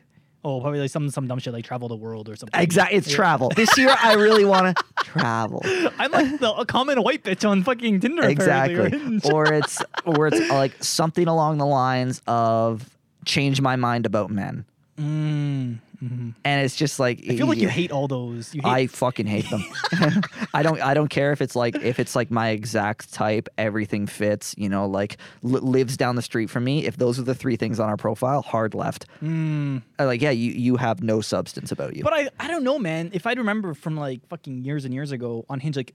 [0.44, 2.60] Oh, probably like some some dumb shit like travel the world or something.
[2.60, 3.14] Exactly, it's Yeah.
[3.16, 3.50] travel.
[3.54, 5.62] This year, I really want to travel.
[5.98, 8.24] I'm like the a common white bitch on fucking Tinder.
[8.24, 9.24] exactly Hinge.
[9.32, 12.90] or it's or it's uh, like something along the lines of
[13.24, 14.64] change my mind about men
[14.98, 16.34] Mm, mhm.
[16.44, 18.52] and it's just like I feel like you hate all those.
[18.52, 19.64] Hate I fucking hate them.
[20.54, 20.80] I don't.
[20.82, 23.48] I don't care if it's like if it's like my exact type.
[23.58, 24.54] Everything fits.
[24.58, 26.86] You know, like li- lives down the street from me.
[26.86, 29.06] If those are the three things on our profile, hard left.
[29.22, 29.82] Mm.
[29.98, 32.02] Uh, Like, yeah, you you have no substance about you.
[32.02, 33.10] But I, I don't know, man.
[33.12, 35.94] If I remember from like fucking years and years ago on Hinge, like,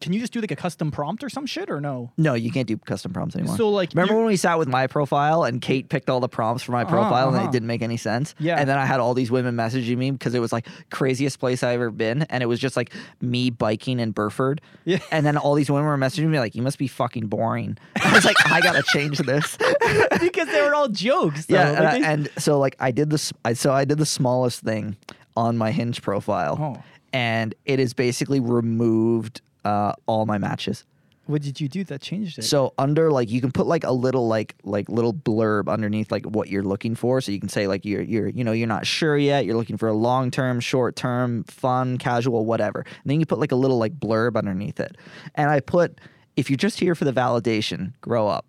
[0.00, 2.12] can you just do like a custom prompt or some shit or no?
[2.16, 3.56] no, you can't do custom prompts anymore.
[3.56, 6.62] So, like, remember when we sat with my profile and Kate picked all the prompts
[6.62, 7.48] for my profile and uh-huh.
[7.48, 8.34] it didn't make any sense?
[8.38, 8.56] Yeah.
[8.58, 11.62] And then I had all these women messaging me because it was like craziest place
[11.62, 14.60] I ever been, and it was just like me biking in Burford.
[14.84, 14.98] Yeah.
[15.12, 18.12] And then all these women were messaging me like, "You must be fucking boring." I
[18.14, 19.58] was like, "I gotta change this."
[20.20, 21.46] because they were all jokes.
[21.46, 21.56] though.
[21.56, 21.70] yeah.
[21.70, 23.32] Like, And, I- they- and so like I did this.
[23.44, 24.96] I, so I did the smallest thing
[25.36, 26.82] on my Hinge profile, Oh.
[27.12, 30.84] and it is basically removed uh, all my matches.
[31.26, 32.42] what did you do that changed it?
[32.42, 36.24] So under like you can put like a little like like little blurb underneath like
[36.26, 37.20] what you're looking for.
[37.20, 39.44] So you can say like you're you're you know you're not sure yet.
[39.44, 42.80] You're looking for a long term, short term, fun, casual, whatever.
[42.80, 44.96] And then you put like a little like blurb underneath it.
[45.36, 46.00] And I put
[46.36, 48.44] if you're just here for the validation, grow up.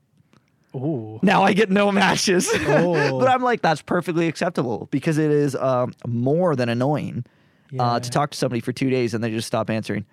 [0.74, 1.19] Ooh.
[1.21, 2.50] Now I get no matches.
[2.67, 3.19] Oh.
[3.19, 7.26] but I'm like that's perfectly acceptable because it is um, more than annoying
[7.78, 10.06] uh, to talk to somebody for two days and they just stop answering.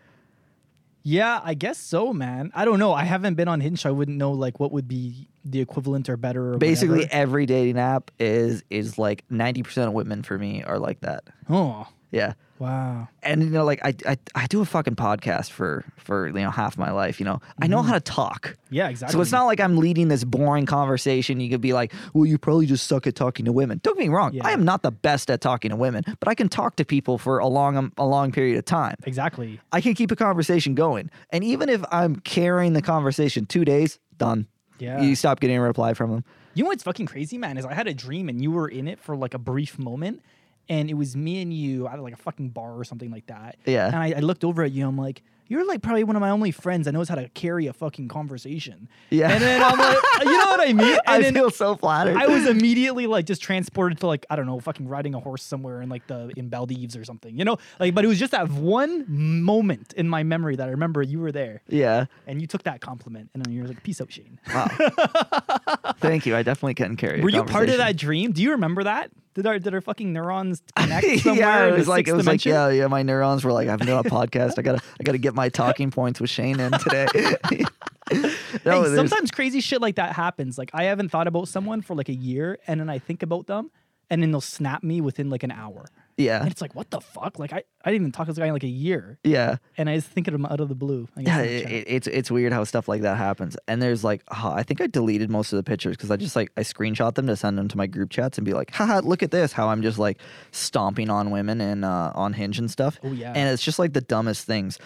[1.09, 2.51] Yeah, I guess so, man.
[2.55, 2.92] I don't know.
[2.92, 6.09] I haven't been on Hinge, so I wouldn't know like what would be the equivalent
[6.11, 6.53] or better.
[6.55, 7.12] Or Basically, whatever.
[7.14, 11.25] every dating app is is like ninety percent of women for me are like that.
[11.49, 12.35] Oh, Yeah.
[12.59, 13.09] Wow.
[13.23, 16.51] and you know like I, I i do a fucking podcast for for you know
[16.51, 17.88] half my life you know i know mm-hmm.
[17.88, 19.12] how to talk Yeah, exactly.
[19.12, 22.38] so it's not like i'm leading this boring conversation you could be like well you
[22.38, 24.47] probably just suck at talking to women don't get me wrong Yeah.
[24.47, 27.18] i am not the best at talking to women but i can talk to people
[27.18, 29.61] for a long um, a long period of time exactly.
[29.73, 33.99] i can keep a conversation going and even if i'm carrying the conversation two days
[34.16, 34.47] done
[34.79, 35.01] Yeah.
[35.01, 37.57] you stop getting a reply from them You know what's fucking crazy, man?
[37.57, 40.23] Is I had a dream and you were in it for like a brief moment,
[40.69, 43.57] and it was me and you at like a fucking bar or something like that.
[43.65, 43.87] Yeah.
[43.87, 44.87] And I, I looked over at you.
[44.87, 47.67] I'm like, you're like probably one of my only friends that knows how to carry
[47.67, 48.87] a fucking conversation.
[49.09, 49.31] Yeah.
[49.31, 50.99] And then I'm like, you know what I mean?
[51.07, 54.45] And i feel so flattered I was immediately like just transported to like I don't
[54.47, 57.57] know, fucking riding a horse somewhere in like the in Maldives or something, you know.
[57.81, 61.21] Like, but it was just that one moment in my memory that I remember you
[61.21, 64.13] were there yeah and you took that compliment and then you were like, "Peace out,
[64.13, 64.69] Shane." wow
[65.99, 68.33] thank you i definitely can carry Were you part of that dream?
[68.33, 69.11] Do you remember that?
[69.38, 71.40] Did our did our fucking neurons connect somewhere?
[71.40, 72.88] yeah, it was like it was like yeah, yeah.
[72.88, 74.59] My neurons were like, I've done a podcast.
[74.59, 77.07] I gotta, I gotta get my talking points with Shane in today.
[78.64, 80.59] no, Hey, sometimes crazy shit like that happens.
[80.59, 83.46] Like I haven't thought about someone for like a year, and then I think about
[83.46, 83.70] them,
[84.11, 85.85] and then they'll snap me within like an hour.
[86.19, 87.39] Yeah, And it's like, what the fuck?
[87.39, 89.89] Like I, I didn't even talk to this guy in like a year, yeah, and
[89.89, 91.09] I just think of him out of the blue.
[91.17, 91.41] Yeah.
[91.43, 93.57] It, it- it's it's weird how stuff like that happens.
[93.67, 96.37] And there's like, oh, I think I deleted most of the pictures because I just
[96.37, 98.99] like I screenshot them to send them to my group chats and be like, haha,
[99.03, 100.19] look at this, how I'm just like
[100.51, 102.99] stomping on women and uh, on Hinge and stuff.
[103.05, 103.33] Oh, yeah.
[103.35, 104.79] and it's just like the dumbest things.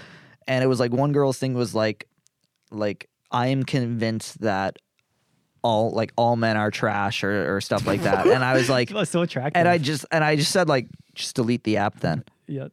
[0.47, 2.07] And it was like one girl's thing was like,
[2.71, 4.77] like I am convinced that
[5.65, 8.27] all like all men are trash or, or stuff like that.
[8.27, 9.59] and I was like, so attractive.
[9.59, 12.25] and I just and I just said like just delete the app then.
[12.47, 12.69] yeah.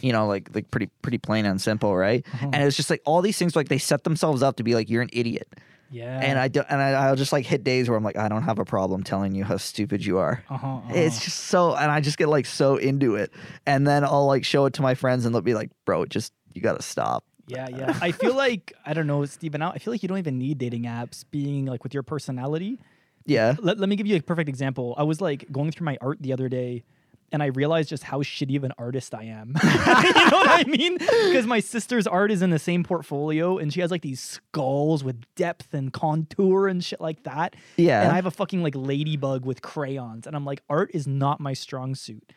[0.00, 2.26] You know, like like pretty pretty plain and simple, right?
[2.34, 2.50] Uh-huh.
[2.52, 4.90] And it's just like all these things like they set themselves up to be like
[4.90, 5.48] you're an idiot.
[5.90, 6.20] Yeah.
[6.20, 8.42] And I do, and I, I'll just like hit days where I'm like I don't
[8.42, 10.44] have a problem telling you how stupid you are.
[10.50, 11.24] Uh-huh, It's uh-huh.
[11.24, 13.32] just so, and I just get like so into it,
[13.64, 16.32] and then I'll like show it to my friends, and they'll be like, "Bro, just
[16.52, 17.96] you gotta stop." Yeah, yeah.
[18.02, 19.62] I feel like I don't know, Stephen.
[19.62, 21.24] I feel like you don't even need dating apps.
[21.30, 22.78] Being like with your personality.
[23.26, 24.94] Yeah, Let, let me give you a perfect example.
[24.98, 26.82] I was like going through my art the other day,
[27.32, 29.54] and I realized just how shitty of an artist I am.
[29.62, 30.98] you know what I mean?
[30.98, 35.02] Because my sister's art is in the same portfolio, and she has like these skulls
[35.02, 37.56] with depth and contour and shit like that.
[37.76, 38.02] Yeah.
[38.02, 41.40] And I have a fucking like ladybug with crayons, and I'm like, art is not
[41.40, 42.32] my strong suit.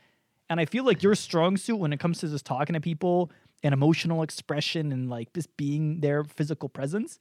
[0.49, 3.31] And I feel like your strong suit when it comes to just talking to people
[3.63, 7.19] and emotional expression and like just being their physical presence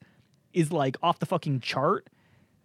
[0.53, 2.09] is like off the fucking chart.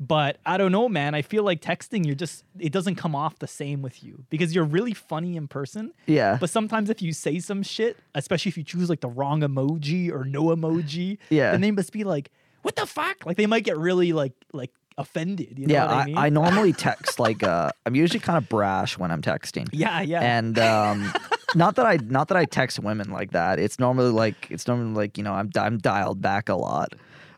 [0.03, 1.13] But I don't know, man.
[1.13, 4.55] I feel like texting, you're just, it doesn't come off the same with you because
[4.55, 5.93] you're really funny in person.
[6.07, 9.41] yeah, But sometimes if you say some shit, especially if you choose like the wrong
[9.41, 11.51] emoji or no emoji, Yeah.
[11.51, 12.31] then they must be like,
[12.63, 13.27] what the fuck?
[13.27, 15.59] Like they might get really like, like offended.
[15.59, 15.85] You know yeah.
[15.85, 16.17] what I, I, mean?
[16.17, 19.69] I normally text like uh, I'm usually kind of brash when I'm texting.
[19.71, 20.21] yeah, yeah.
[20.21, 21.13] and um,
[21.55, 23.59] not that I not that I text women like that.
[23.59, 26.93] It's normally like it's normally like you know I'm I'm dialed back a lot,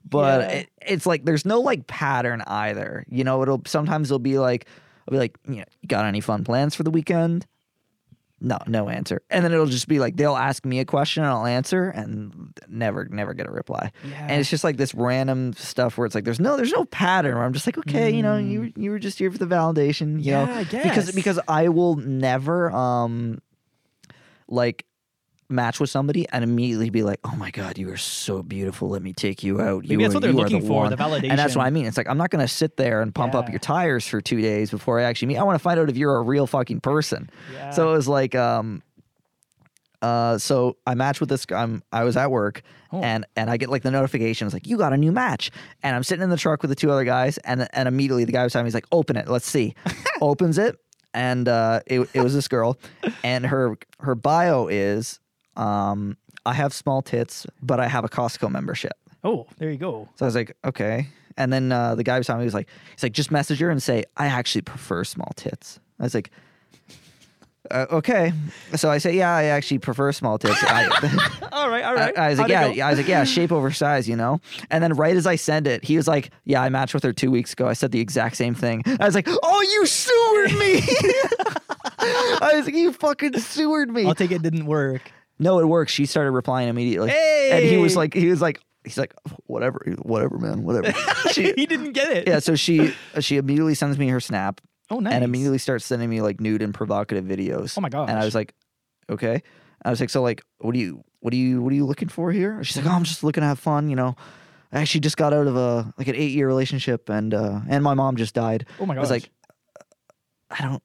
[0.10, 0.48] but Yeah.
[0.58, 3.06] it, it's like there's no like pattern either.
[3.10, 4.68] You know, it'll sometimes it'll be like
[5.08, 7.46] I'll be like, you know, got any fun plans for the weekend?
[8.46, 9.22] No, no answer.
[9.30, 12.54] And then it'll just be like they'll ask me a question and I'll answer and
[12.68, 13.92] never never get a reply.
[14.04, 14.28] Yeah.
[14.30, 17.36] And it's just like this random stuff where it's like there's no there's no pattern
[17.36, 20.22] where I'm just like, okay, you know, you you were just here for the validation,
[20.22, 20.46] you know.
[20.46, 20.74] Mm.
[20.74, 23.40] Yeah, I Because because I will never um
[24.50, 24.86] like
[25.50, 28.90] match with somebody and immediately be like, "Oh my god, you are so beautiful.
[28.90, 30.90] Let me take you out." Maybe you that's are, what they're looking the for, one."
[30.90, 31.30] the validation.
[31.32, 31.66] And that's what.
[31.66, 31.86] I mean.
[31.86, 34.42] It's like I'm not going to sit there and pump up your tires for 2
[34.42, 35.38] days before I actually meet.
[35.38, 37.30] I want to find out if you're a real fucking person.
[37.54, 37.72] Yeah.
[37.72, 38.82] So it was like um
[40.02, 41.62] uh so I matched with this guy.
[41.64, 43.02] I'm, I was at work Oh.
[43.02, 44.46] and and I get like the notification.
[44.48, 45.50] It's like you got a new match,
[45.82, 48.32] and I'm sitting in the truck with the two other guys, and and immediately the
[48.32, 49.74] guy beside me is like, "Open it, let's see."
[50.22, 50.78] Opens it,
[51.14, 52.78] and uh, it it was this girl,
[53.24, 55.20] and her her bio is,
[55.56, 58.94] um, I have small tits, but I have a Costco membership.
[59.24, 60.10] oh, there you go.
[60.16, 61.08] So I was like, okay.
[61.38, 63.70] And then uh, the guy beside me he was like, he's like, just message her
[63.70, 65.80] and say, I actually prefer small tits.
[66.00, 66.30] I was like,
[67.72, 68.34] uh, okay.
[68.76, 70.62] So I say, yeah, I actually prefer small tits.
[70.62, 70.84] I,
[71.54, 72.12] All right, all I.
[72.18, 72.86] I was like, How'd yeah.
[72.86, 74.42] I was like, yeah, shape over size, you know.
[74.70, 77.14] And then right as I send it, he was like, yeah, I matched with her
[77.14, 77.68] two weeks ago.
[77.68, 78.84] I said the exact same thing.
[79.00, 80.82] I was like, oh, you sewered me.
[82.00, 84.06] I was like, you fucking sewered me.
[84.06, 85.10] I'll take it didn't work.
[85.40, 85.92] No, it works.
[85.92, 89.14] She started replying immediately, and he was like, he was like, he's like,
[89.48, 90.92] whatever, whatever, man, whatever.
[91.32, 92.28] she, he didn't get it.
[92.28, 95.14] yeah, so she she immediately sends me her snap Oh, nice.
[95.14, 97.78] and immediately starts sending me like nude and provocative videos.
[97.78, 98.10] Oh my god.
[98.10, 98.54] And I was like,
[99.10, 99.42] okay.
[99.84, 102.10] I was like, so like, what do you what do you what are you looking
[102.10, 102.64] for here?
[102.64, 103.90] She's like, oh, I'm just looking to have fun.
[103.90, 104.16] You know,
[104.72, 107.84] I actually just got out of a like an eight year relationship, and uh, and
[107.84, 108.66] my mom just died.
[108.80, 109.00] Oh my god.
[109.00, 109.30] I was like,
[110.52, 110.84] I don't,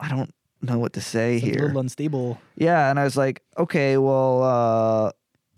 [0.00, 0.32] I don't
[0.64, 1.66] know what to say It's, like, a here.
[1.66, 2.40] little unstable.
[2.56, 5.12] Yeah, and I was like, okay, well, uh,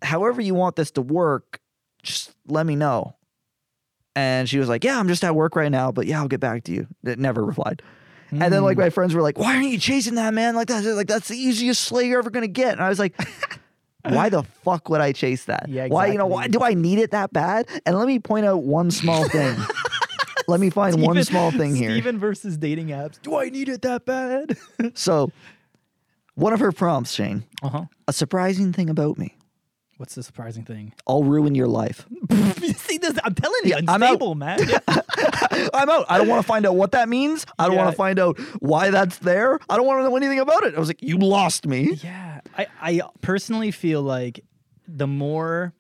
[0.05, 1.61] however you want this to work,
[2.03, 3.15] just let me know.
[4.15, 6.41] And she was like, yeah, I'm just at work right now, but yeah, I'll get
[6.41, 6.87] back to you.
[7.05, 7.83] It never replied.
[8.31, 8.81] And then like Mm.
[8.81, 10.83] my friends were like, why aren't you chasing that man like that?
[10.85, 12.73] Like that's the easiest slay you're ever gonna get.
[12.73, 13.15] And I was like.
[14.09, 15.67] Why the fuck would I chase that?
[15.69, 17.67] Yeah, Why, you know, why do I need it that bad?
[17.85, 19.57] And let me point out one small thing.
[20.49, 21.91] let me find one small thing here.
[21.91, 23.21] Steven versus dating apps.
[23.23, 24.57] Do I need it that bad?
[24.95, 25.31] So,
[26.35, 27.85] one of her prompts, Shane, uh huh.
[28.09, 29.35] a surprising thing about me.
[29.99, 30.93] What's the surprising thing?
[31.07, 32.05] I'll ruin your life.
[32.77, 33.19] See this?
[33.25, 34.21] I'm telling you, Yeah, I'm out.
[34.37, 34.59] man.
[35.73, 36.05] I'm out.
[36.11, 37.47] I don't want to find out what that means.
[37.59, 39.59] I don't want to find out why that's there.
[39.71, 40.75] I don't want to know anything about it.
[40.75, 41.95] I was like, you lost me.
[42.03, 44.45] Yeah, I, I personally feel like
[44.87, 45.73] the more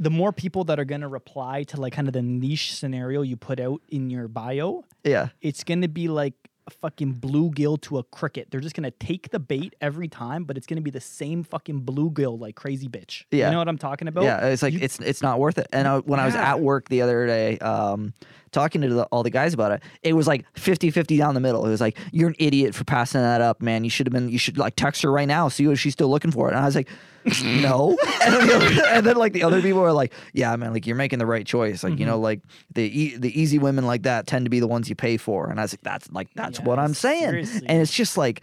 [0.00, 3.20] the more people that are going to reply to like kind of the niche scenario
[3.22, 5.28] you put out in your bio, Yeah.
[5.42, 6.32] it's going to be like
[6.66, 8.48] a fucking bluegill to a cricket.
[8.50, 11.00] They're just going to take the bait every time, but it's going to be the
[11.00, 13.24] same fucking bluegill like crazy bitch.
[13.30, 13.46] Yeah.
[13.46, 14.24] You know what I'm talking about?
[14.24, 15.66] Yeah, it's like You- it's it's not worth it.
[15.72, 16.50] And I, when I was Yeah.
[16.50, 18.14] at work the other day, um,
[18.52, 21.64] talking to the, all the guys about it, it was like 50-50 down the middle.
[21.66, 23.84] It was like, you're an idiot for passing that up, man.
[23.84, 24.28] You should have been.
[24.28, 26.54] You should like text her right now, see if she's still looking for it.
[26.54, 26.88] And I was like,
[27.44, 27.98] no.
[28.22, 30.86] and, then the other, and then like the other people were like, yeah, man, like
[30.86, 31.84] you're making the right choice.
[31.84, 32.22] Like you know, mm-hmm.
[32.22, 32.40] like
[32.74, 35.50] the e- the easy women like that tend to be the ones you pay for.
[35.50, 37.30] And I was like, that's like that's Yeah, what I'm saying.
[37.30, 37.66] seriously.
[37.66, 38.42] And it's just like.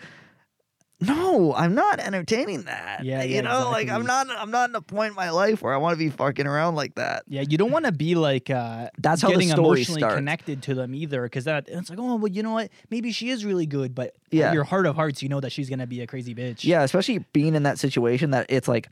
[1.00, 3.04] No, I'm not entertaining that.
[3.04, 4.28] Yeah, you yeah, know, like I'm not.
[4.32, 6.74] I'm not in a point in my life where I want to be fucking around
[6.74, 7.24] like that.
[7.28, 10.16] Yeah, you don't want to be like uh, That's how getting emotionally starts.
[10.16, 12.72] connected to them either, because that it's like, oh, well, you know what?
[12.90, 14.46] Maybe she is really good, but Yeah.
[14.46, 14.54] yeah.
[14.54, 16.64] your heart of hearts, you know that she's gonna be a crazy bitch.
[16.64, 18.90] Yeah, especially being in that situation that it's like,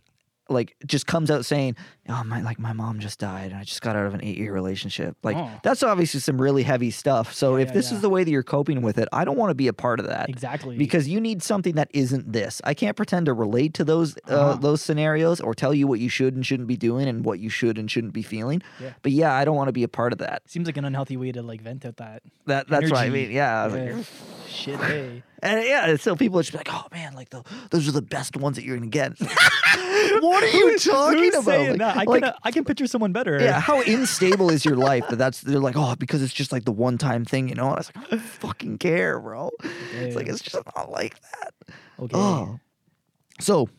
[0.49, 1.75] like just comes out saying,
[2.07, 4.53] "Oh my, like my mom just died, and I just got out of an eight-year
[4.53, 5.49] relationship." Like Oh.
[5.63, 7.33] that's obviously some really heavy stuff.
[7.33, 7.95] So Yeah, if yeah, this yeah.
[7.95, 9.99] is the way that you're coping with it, I don't want to be a part
[9.99, 10.29] of that.
[10.29, 10.77] exactly.
[10.77, 12.61] Because you need something that isn't this.
[12.63, 14.55] I can't pretend to relate to those uh, Uh-huh.
[14.61, 17.49] those scenarios or tell you what you should and shouldn't be doing and what you
[17.49, 18.61] should and shouldn't be feeling.
[18.79, 18.93] Yeah.
[19.01, 20.43] But yeah, I don't want to be a part of that.
[20.49, 23.31] seems like an unhealthy way to like vent out that That that's what I mean.
[23.31, 23.63] Yeah.
[23.63, 24.05] I was like,
[24.47, 24.79] shit.
[24.79, 28.01] Hey, And yeah, so people would just like, "Oh man, like the, those are the
[28.01, 29.13] best ones that you're gonna get."
[30.21, 31.43] what are you talking Who's about?
[31.45, 31.97] saying Like- that?
[31.97, 33.39] I like, can uh, I can picture someone better.
[33.41, 36.65] yeah, how unstable is your life that that's they're like, oh, because it's just like
[36.65, 37.65] the one time thing, you know?
[37.67, 39.51] And I was like, I don't fucking care, bro.
[39.93, 41.53] It's like it's just not like that.
[41.99, 42.15] Okay.
[42.17, 42.59] Oh,
[43.39, 43.69] so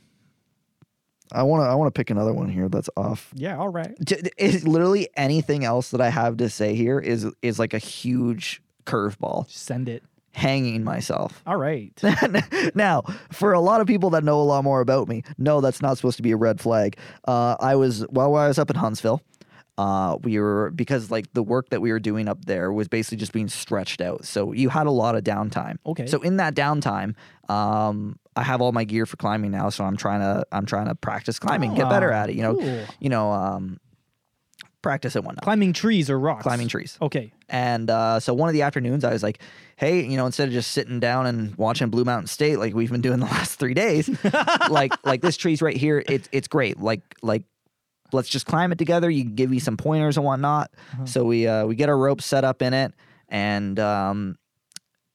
[1.33, 3.31] I want to I want to pick another one here that's off.
[3.35, 3.59] Yeah.
[3.59, 3.95] All right.
[4.39, 8.63] Is literally anything else that I have to say here is is like a huge
[8.85, 10.05] curveball, Send it.
[10.37, 11.43] Hanging myself.
[11.47, 11.91] All right.
[12.75, 15.81] now, for a lot of people that know a lot more about me, no, that's
[15.81, 16.99] not supposed to be a red flag.
[17.27, 19.23] Uh, I was while I was up in Huntsville.
[19.79, 23.19] Uh, we were because like the work that we were doing up there was basically
[23.19, 24.25] just being stretched out.
[24.25, 25.77] So you had a lot of downtime.
[25.87, 26.07] Okay.
[26.07, 27.15] So in that downtime,
[27.51, 29.69] um, I have all my gear for climbing now.
[29.71, 32.37] So I'm trying to I'm trying to practice climbing, get better Ah, at it.
[32.37, 32.81] You know, cool.
[33.01, 33.79] you know, um,
[34.87, 35.43] practice and whatnot.
[35.43, 36.45] Climbing trees or rocks.
[36.45, 36.97] Climbing trees.
[37.03, 37.33] Okay.
[37.49, 39.41] And uh, so one of the afternoons, I was like,
[39.75, 42.91] "Hey, you know, instead of just sitting down and watching Blue Mountain State like we've
[42.91, 44.09] been doing the last three days,
[44.71, 46.05] like like this tree's right here.
[46.07, 46.79] It's it's great.
[46.79, 47.43] Like like
[48.13, 49.11] let's just climb it together.
[49.11, 50.71] You can give me some pointers and whatnot.
[51.05, 52.95] So we uh, we get our rope set up in it,
[53.29, 54.37] and um,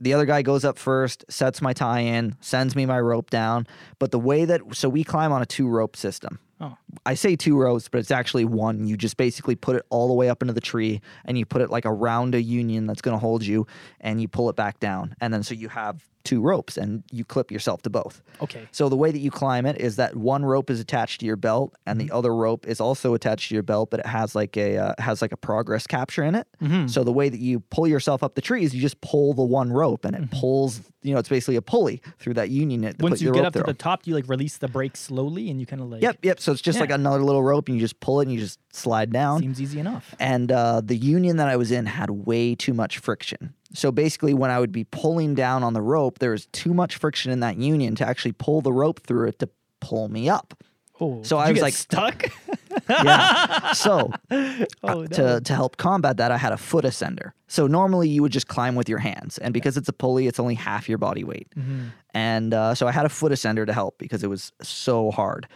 [0.02, 3.68] the other guy goes up first, sets my tie in, sends me my rope down.
[4.00, 6.40] But the way that so we climb on a two rope system.
[6.62, 6.78] Oh.
[7.08, 8.86] I say two rows, but it's actually one.
[8.86, 11.62] You just basically put it all the way up into the tree and you put
[11.62, 13.66] it like around a union that's going to hold you
[14.00, 15.16] and you pull it back down.
[15.20, 18.22] And then so you have two ropes and you clip yourself to both.
[18.42, 18.68] Okay.
[18.72, 21.36] So the way that you climb it is that one rope is attached to your
[21.36, 24.58] belt and the other rope is also attached to your belt, but it has like
[24.58, 26.48] a uh, has like a progress capture in it.
[26.62, 26.88] Mm-hmm.
[26.88, 29.44] So the way that you pull yourself up the tree is you just pull the
[29.44, 32.82] one rope and it pulls, you know, it's basically a pulley through that union.
[32.82, 35.60] To Once you get up to the top, you like release the brake slowly, and
[35.60, 36.02] you kind of like.
[36.02, 36.40] Yep, yep.
[36.40, 38.60] So it's just like another little rope, and you just pull it, and you just
[38.74, 39.40] slide down.
[39.40, 40.16] Seems easy enough.
[40.20, 43.54] And uh, the union that I was in had way too much friction.
[43.74, 46.98] So basically, when I would be pulling down on the rope, there was too much
[46.98, 50.54] friction in that union to actually pull the rope through it to pull me up.
[51.00, 51.24] Oh.
[51.24, 52.26] So I was like- stuck.
[52.90, 53.74] Yeah.
[53.74, 55.06] so oh uh, no.
[55.08, 57.32] to to help combat that, I had a foot ascender.
[57.48, 60.40] So normally you would just climb with your hands, and because it's a pulley, it's
[60.40, 61.48] only half your body weight.
[61.58, 61.92] Mhm.
[62.14, 65.48] And uh, so I had a foot ascender to help because it was so hard.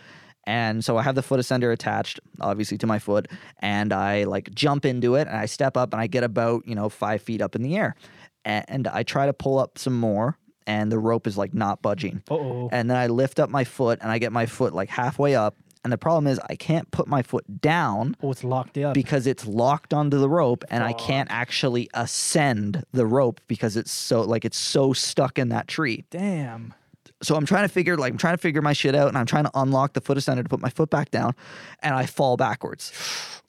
[0.48, 3.28] And so I have the foot ascender attached, obviously, to my foot,
[3.60, 6.76] and I like jump into it, and I step up, and I get about you
[6.76, 7.96] know five feet up in the air,
[8.44, 12.22] and I try to pull up some more, and the rope is like not budging.
[12.30, 12.70] Oh.
[12.72, 15.56] And then I lift up my foot and I get my foot like halfway up.
[15.84, 18.96] And the problem is I can't put my foot down Oh, it's locked up.
[18.96, 23.92] because it's locked onto the rope and I can't actually ascend the rope because it's
[23.92, 26.04] so like it's so stuck in that tree.
[26.10, 26.74] Damn.
[27.22, 29.26] So I'm trying to figure like I'm trying to figure my shit out and I'm
[29.26, 31.34] trying to unlock the foot ascender to put my foot back down
[31.82, 32.92] and I fall backwards.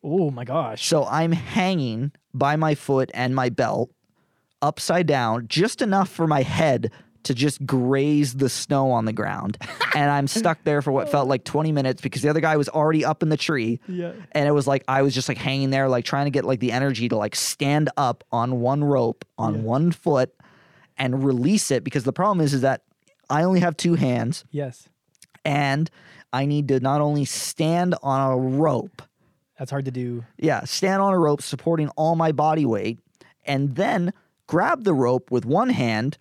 [0.02, 0.86] Oh my gosh.
[0.86, 3.90] So I'm hanging by my foot and my belt
[4.62, 6.90] upside down just enough for my head
[7.24, 9.58] to just graze the snow on the ground.
[9.96, 12.68] and I'm stuck there for what felt like 20 minutes because the other guy was
[12.68, 13.80] already up in the tree.
[13.88, 14.12] Yeah.
[14.32, 16.60] And it was like I was just like hanging there, like trying to get like
[16.60, 19.60] the energy to like stand up on one rope on Yeah.
[19.62, 20.32] one foot
[20.96, 22.82] and release it because the problem is is that
[23.28, 24.88] I only have two hands Yes.
[25.44, 25.90] and
[26.32, 29.02] I need to not only stand on a rope,
[29.58, 30.24] That's hard to do.
[30.38, 32.98] yeah, stand on a rope supporting all my body weight,
[33.44, 34.12] and then
[34.46, 36.18] grab the rope with one hand,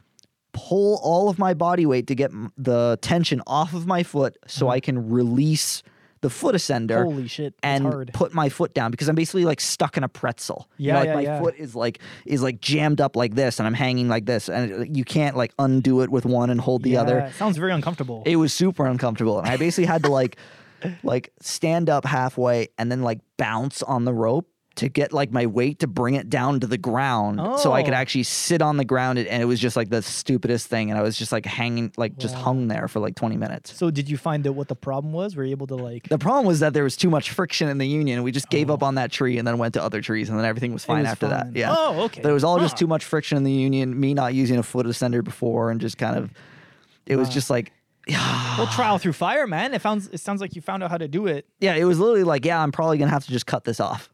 [0.53, 4.65] pull all of my body weight to get the tension off of my foot so
[4.65, 4.71] mm-hmm.
[4.73, 5.83] I can release
[6.25, 7.53] the foot ascender Holy shit.
[7.61, 8.11] And hard.
[8.11, 10.67] put my foot down because I'm basically like stuck in a pretzel.
[10.77, 11.39] You know, Yeah, like yeah, my yeah.
[11.39, 14.97] foot is like is like jammed up like this and I'm hanging like this and
[14.97, 17.31] you can't like undo it with one and hold the other.
[17.37, 18.23] Sounds very uncomfortable.
[18.25, 19.37] It was super uncomfortable.
[19.37, 20.37] And I basically had to like
[21.03, 25.45] like stand up halfway and then like bounce on the rope to get like my
[25.45, 27.97] weight to bring it down to the ground so I could Oh.
[27.97, 31.01] actually sit on the ground and it was just like the stupidest thing and I
[31.01, 33.73] was just like hanging like just hung there for like 20 minutes.
[33.75, 35.35] so did you find out what the problem was?
[35.35, 37.77] Were you able to like The problem was that there was too much friction in
[37.77, 38.21] the union.
[38.23, 38.87] We just gave up oh.
[38.87, 40.87] on that tree and then went to other trees and then everything was Oh.
[40.87, 41.53] fine was after fine?
[41.53, 41.57] that.
[41.59, 41.73] Yeah.
[41.77, 42.21] Oh, okay.
[42.21, 44.63] But it was all just too much friction in the union, me not using a
[44.63, 46.29] foot ascender before and just kind of
[47.05, 47.33] it was Wow.
[47.33, 47.71] just like
[48.09, 49.73] Well, trial through fire, man.
[49.73, 51.45] It sounds it sounds like you found out how to do it.
[51.59, 54.09] yeah, it was literally like, yeah, I'm probably gonna have to just cut this off.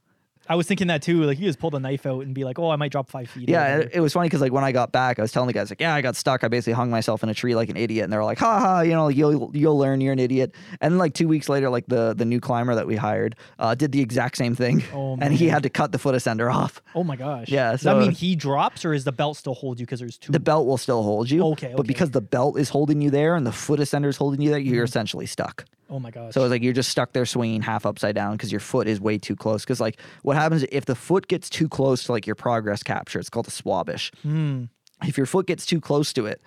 [0.49, 1.23] I was thinking that too.
[1.23, 3.29] Like you just pull the knife out and be like, "Oh, I might drop five
[3.29, 5.47] feet." Yeah, it, it was funny because like when I got back, I was telling
[5.47, 6.43] the guys like, yeah, I got stuck.
[6.43, 8.59] I basically hung myself in a tree like an idiot, and they were like, ha
[8.59, 10.01] ha, you know, you'll you'll learn.
[10.01, 10.53] You're an idiot.
[10.81, 13.75] And then like two weeks later, like the the new climber that we hired uh,
[13.75, 16.81] did the exact same thing, Oh, and he had to cut the foot ascender off.
[16.95, 17.47] Oh my gosh.
[17.49, 20.17] Yeah, Does that mean he drops, or is the belt still hold you because there's
[20.17, 20.31] two?
[20.31, 21.45] The belt will still hold you.
[21.51, 24.41] Okay, But because the belt is holding you there and the foot ascender is holding
[24.41, 25.65] you there, you're essentially stuck.
[25.91, 26.33] Oh my gosh.
[26.33, 29.01] So it's like you're just stuck there swinging half upside down because your foot is
[29.01, 29.63] way too close.
[29.63, 33.19] Because like what happens if the foot gets too close to like your progress capture?
[33.19, 34.13] It's called a Schwabisch.
[34.21, 34.65] Hmm.
[35.03, 36.41] If your foot gets too close to it,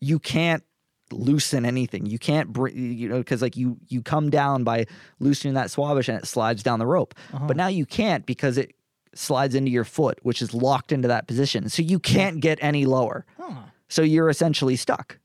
[0.00, 0.64] you can't
[1.12, 2.06] loosen anything.
[2.06, 4.86] You can't bring you know because like you you come down by
[5.20, 7.14] loosening that Schwabisch and it slides down the rope.
[7.34, 7.46] Uh-huh.
[7.46, 8.74] But now you can't because it
[9.14, 11.68] slides into your foot, which is locked into that position.
[11.68, 13.26] So you can't get any lower.
[13.38, 13.62] Huh.
[13.88, 15.18] So you're essentially stuck.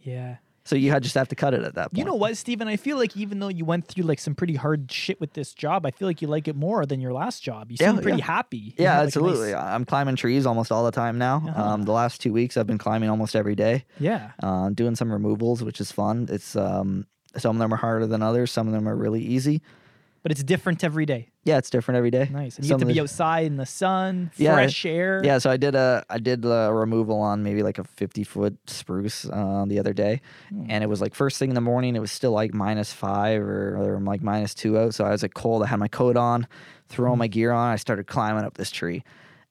[0.00, 0.36] Yeah.
[0.68, 1.98] So you had just have to cut it at that point.
[1.98, 2.68] You know what, Steven?
[2.68, 5.54] I feel like even though you went through like some pretty hard shit with this
[5.54, 7.70] job, I feel like you like it more than your last job.
[7.70, 8.24] You Yeah, seem pretty yeah.
[8.26, 8.58] happy.
[8.58, 9.52] You Yeah, like, absolutely.
[9.52, 11.42] nice- I'm climbing trees almost all the time now.
[11.48, 11.62] Uh-huh.
[11.62, 13.86] Um, the last two weeks, I've been climbing almost every day.
[13.98, 14.32] yeah.
[14.42, 16.28] Uh, doing some removals, which is fun.
[16.30, 17.06] It's um,
[17.38, 18.50] some of them are harder than others.
[18.50, 19.62] Some of them are really easy.
[20.28, 21.28] But it's different every day.
[21.44, 22.28] Yeah, it's different every day.
[22.30, 22.56] Nice.
[22.58, 25.22] And you Some get to be outside in the sun, Yeah, fresh air.
[25.24, 28.58] Yeah, so I did a I did a removal on maybe like a 50 foot
[28.66, 30.66] spruce uh, the other day, Hmm.
[30.68, 31.96] and it was like first thing in the morning.
[31.96, 34.92] It was still like minus five or, or like minus two out.
[34.94, 35.62] So I was like cold.
[35.62, 36.46] I had my coat on,
[36.90, 37.10] threw Hmm.
[37.12, 37.72] all my gear on.
[37.72, 39.04] I started climbing up this tree,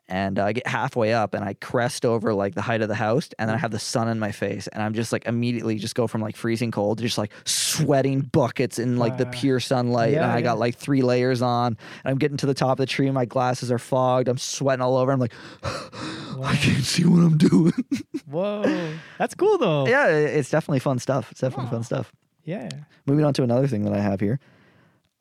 [0.09, 2.95] and uh, I get halfway up and I crest over like the height of the
[2.95, 5.77] house, and then I have the sun in my face, and I'm just like immediately
[5.77, 9.59] just go from like freezing cold to just like sweating buckets in like the pure
[9.59, 10.41] sunlight, and yeah, I yeah.
[10.41, 11.77] got like three layers on.
[12.03, 14.27] And I'm getting to the top of the tree, and my glasses are fogged.
[14.27, 15.11] I'm sweating all over.
[15.11, 17.73] I'm like, I can't see what I'm doing.
[18.25, 18.93] Whoa.
[19.17, 19.87] That's cool though.
[19.87, 21.31] yeah, it's definitely fun stuff.
[21.31, 22.11] It's definitely fun stuff.
[22.43, 22.69] Yeah.
[23.05, 24.39] Moving on to another thing that I have here.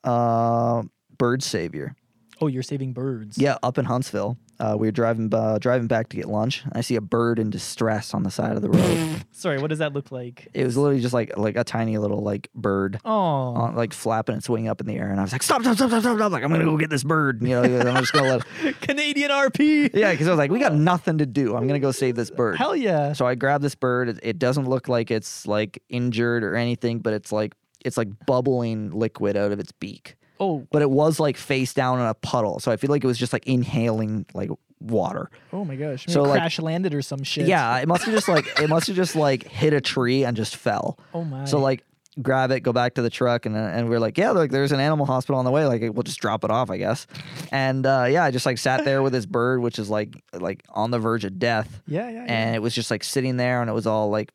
[0.03, 0.83] Uh,
[1.17, 1.95] bird savior.
[2.39, 3.37] Oh, you're saving birds.
[3.37, 4.37] Yeah, up in Huntsville.
[4.59, 6.63] Uh, we were driving uh, driving back to get lunch.
[6.73, 9.25] I see a bird in distress on the side of the road.
[9.31, 10.47] Sorry, what does that look like?
[10.53, 12.99] it was literally just like like a tiny little like bird.
[13.05, 13.11] Oh.
[13.11, 15.61] On, like flapping its wing up in the air, and I was like, "Stop!
[15.61, 15.75] Stop!
[15.75, 15.89] Stop!
[15.89, 16.01] Stop!
[16.01, 17.41] Stop!" Like, I'm gonna go get this bird.
[17.41, 18.81] You know, I'm just gonna let.
[18.81, 19.91] Canadian RP.
[19.93, 21.55] Yeah, because I was like, "We got nothing to do.
[21.55, 23.13] I'm gonna go save this bird." Hell yeah.
[23.13, 24.09] So I grab this bird.
[24.09, 27.53] It, it doesn't look like it's like injured or anything, but it's like
[27.85, 30.15] it's like bubbling liquid out of its beak.
[30.39, 33.07] Oh, But it was like face down in a puddle, so I feel like it
[33.07, 35.29] was just like inhaling like water.
[35.53, 36.05] oh my gosh.
[36.07, 37.47] Maybe So, like- crash landed or some shit.
[37.47, 40.37] Yeah, it must have just like it must have just like hit a tree and
[40.37, 40.99] just fell.
[41.13, 41.45] Oh my.
[41.45, 41.83] So like
[42.21, 44.71] grab it, go back to the truck, and uh, and we're like, yeah, like there's
[44.71, 45.65] an animal hospital on the way.
[45.65, 47.07] Like we'll just drop it off, I guess.
[47.51, 50.63] And uh, yeah, I just like sat there with this bird, which is like like
[50.69, 51.81] on the verge of death.
[51.87, 52.25] Yeah, yeah, yeah.
[52.27, 54.31] and it was just like sitting there and it was all like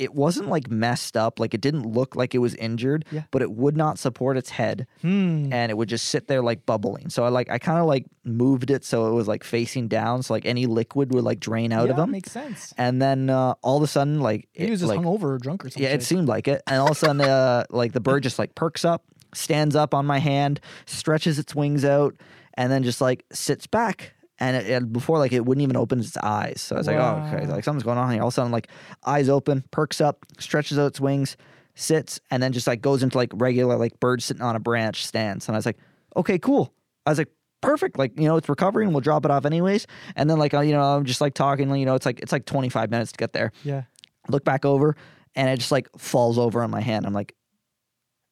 [0.00, 3.22] it wasn't like messed up, like it didn't look like it was injured, Yeah.
[3.30, 5.52] but it would not support its head Hmm.
[5.52, 7.10] and it would just sit there like bubbling.
[7.10, 10.22] So I like I kind of like moved it so it was like facing down,
[10.22, 12.10] so like any liquid would like drain out yeah, of him.
[12.10, 12.72] makes sense.
[12.78, 15.64] And then uh, all of a sudden, like He was just like, hungover or drunk
[15.64, 15.82] or something.
[15.82, 16.62] yeah, it seemed like it.
[16.66, 19.94] And all of a sudden, uh, like the bird just like perks up, stands up
[19.94, 22.14] on my hand, stretches its wings out,
[22.54, 24.14] and then just like sits back.
[24.40, 26.60] And, it, and before, like it wouldn't even open its eyes.
[26.62, 28.22] So I was like, oh, okay, like something's going on here.
[28.22, 28.68] All of a sudden, like
[29.04, 31.36] eyes open, perks up, stretches out its wings,
[31.74, 35.06] sits, and then just like goes into like regular like bird sitting on a branch
[35.06, 35.46] stance.
[35.46, 35.76] And I was like,
[36.16, 36.72] okay, cool.
[37.04, 37.28] I was like,
[37.60, 37.98] perfect.
[37.98, 38.92] Like you know, it's recovering.
[38.92, 39.86] We'll drop it off anyways.
[40.16, 41.74] And then like uh, you know, I'm just like talking.
[41.76, 43.82] You know, it's like it's like 25 minutes to get there Yeah.
[44.30, 44.96] look back over
[45.36, 47.04] and it just like falls over on my hand.
[47.06, 47.34] I'm like,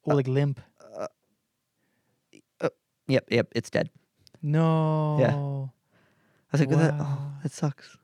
[0.07, 0.59] Oh, like limp.
[3.07, 3.89] yep, yep, it's dead.
[4.41, 5.17] No.
[5.19, 5.78] I
[6.57, 7.97] was like, that, oh, that sucks.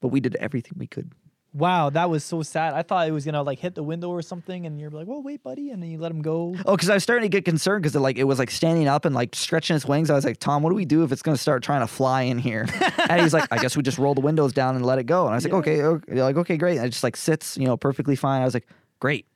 [0.00, 1.12] But we did everything we could.
[1.54, 2.74] Wow, that was so sad.
[2.74, 5.22] I thought it was gonna like hit the window or something, and you're like, "Well,
[5.22, 6.56] wait, buddy," and then you let him go.
[6.66, 9.04] Oh, because I was starting to get concerned because like it was like standing up
[9.04, 10.10] and like stretching its wings.
[10.10, 12.22] I was like, Tom, what do we do if it's gonna start trying to fly
[12.22, 12.66] in here?
[13.08, 15.26] and he's like, I guess we just roll the windows down and let it go.
[15.26, 15.58] And I was like, Yeah.
[15.60, 16.78] okay, okay, like okay, great.
[16.78, 18.42] And it just like sits, you know, perfectly fine.
[18.42, 18.66] I was like,
[18.98, 19.26] great.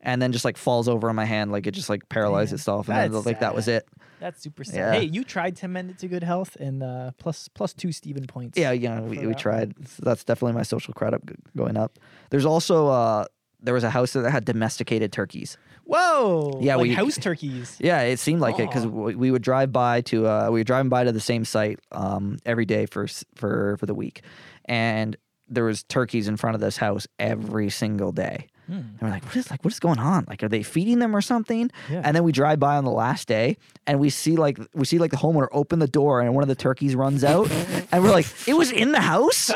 [0.00, 2.56] And then just like falls over on my hand, like it just like paralyzed Damn,
[2.58, 3.88] itself, and then like that was it.
[4.20, 4.74] That's super sad.
[4.76, 4.92] Yeah.
[5.00, 8.26] Hey, you tried to mend it to good health, and uh, plus plus two Steven
[8.26, 8.58] points.
[8.58, 9.74] Yeah, yeah, we, we tried.
[9.88, 11.20] So that's definitely my social credit
[11.56, 11.98] going up.
[12.30, 13.24] There's also uh
[13.60, 15.56] there was a house that had domesticated turkeys.
[15.84, 16.58] Whoa.
[16.62, 17.76] Yeah, like we- house turkeys.
[17.80, 20.64] Yeah, it seemed like it because we, we would drive by to uh we were
[20.64, 24.22] driving by to the same site um every day for for for the week,
[24.64, 25.16] and
[25.48, 28.48] there was turkeys in front of this house every single day.
[28.66, 28.72] Hmm.
[28.74, 30.24] And we're like, what is like what is going on?
[30.28, 31.70] Like, are they feeding them or something?
[31.90, 32.02] Yeah.
[32.04, 33.56] And then we drive by on the last day,
[33.86, 36.48] and we see like we see like the homeowner open the door, and one of
[36.48, 37.50] the turkeys runs out,
[37.92, 39.52] and we're like, it was in the house.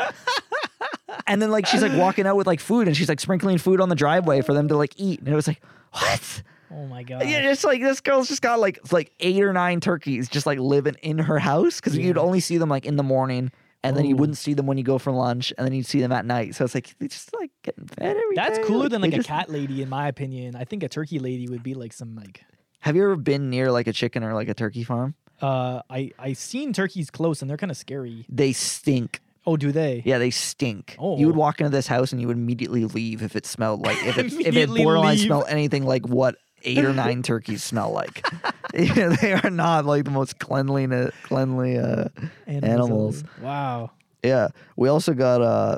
[1.27, 3.81] and then like she's like walking out with like food, and she's like sprinkling food
[3.81, 6.43] on the driveway for them to like eat, and it was like, what?
[6.73, 7.27] Oh my god.
[7.27, 10.57] Yeah, it's like this girl's just got like like eight or nine turkeys just like
[10.57, 13.51] living in her house because you'd only see them like in the morning.
[13.83, 14.19] And then you Oh.
[14.19, 16.53] wouldn't see them when you go for lunch, and then you'd see them at night.
[16.55, 19.13] So it's like they just like getting fed every That's day, cooler than they like
[19.13, 20.55] a just- cat lady, in my opinion.
[20.55, 22.43] I think a turkey lady would be like some like.
[22.81, 25.15] Have you ever been near like a chicken or like a turkey farm?
[25.41, 28.25] Uh, I I seen turkeys close and they're kind of scary.
[28.29, 29.19] They stink.
[29.47, 30.03] Oh, do they?
[30.05, 30.95] Yeah, they stink.
[30.99, 31.17] Oh.
[31.17, 31.39] You would Oh.
[31.39, 34.25] walk into this house and you would immediately leave if it smelled like if it,
[34.27, 35.25] if it Immediately borderline leave.
[35.25, 38.25] smelled anything like what eight or nine turkeys smell like.
[38.73, 40.87] Yeah, they are not like the most cleanly
[41.23, 42.05] cleanly uh
[42.47, 43.23] Animals.
[43.23, 43.45] ever.
[43.45, 43.91] Wow.
[44.23, 45.77] Yeah, we also got uh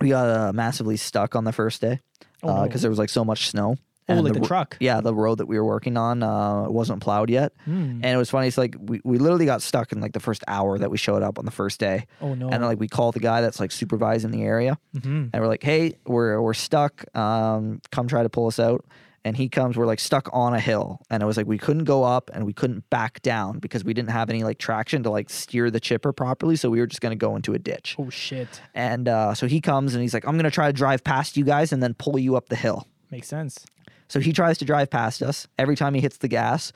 [0.00, 2.00] we got uh, massively stuck on the first day
[2.42, 2.86] Oh, because no.
[2.86, 3.76] there was like so much snow.
[4.08, 4.76] Oh, like the ro- truck.
[4.78, 8.02] Yeah, the road that we were working on uh wasn't plowed yet, Hmm.
[8.02, 8.46] and it was funny.
[8.46, 11.24] It's like we, we literally got stuck in like the first hour that we showed
[11.24, 12.44] up on the first day, Oh no.
[12.44, 15.30] and then like we called the guy that's like supervising the area, Mhm.
[15.32, 17.04] and we're like, hey, we're we're stuck.
[17.16, 18.84] Um, come try to pull us out.
[19.26, 21.00] And he comes, we're like stuck on a hill.
[21.10, 23.92] And it was like we couldn't go up and we couldn't back down because we
[23.92, 26.54] didn't have any like traction to like steer the chipper properly.
[26.54, 27.96] So we were just gonna go into a ditch.
[27.98, 28.60] Oh shit.
[28.72, 31.42] And uh, so he comes and he's like, I'm gonna try to drive past you
[31.42, 32.86] guys and then pull you up the hill.
[33.10, 33.66] Makes sense.
[34.06, 35.48] So he tries to drive past us.
[35.58, 36.72] Every time he hits the gas,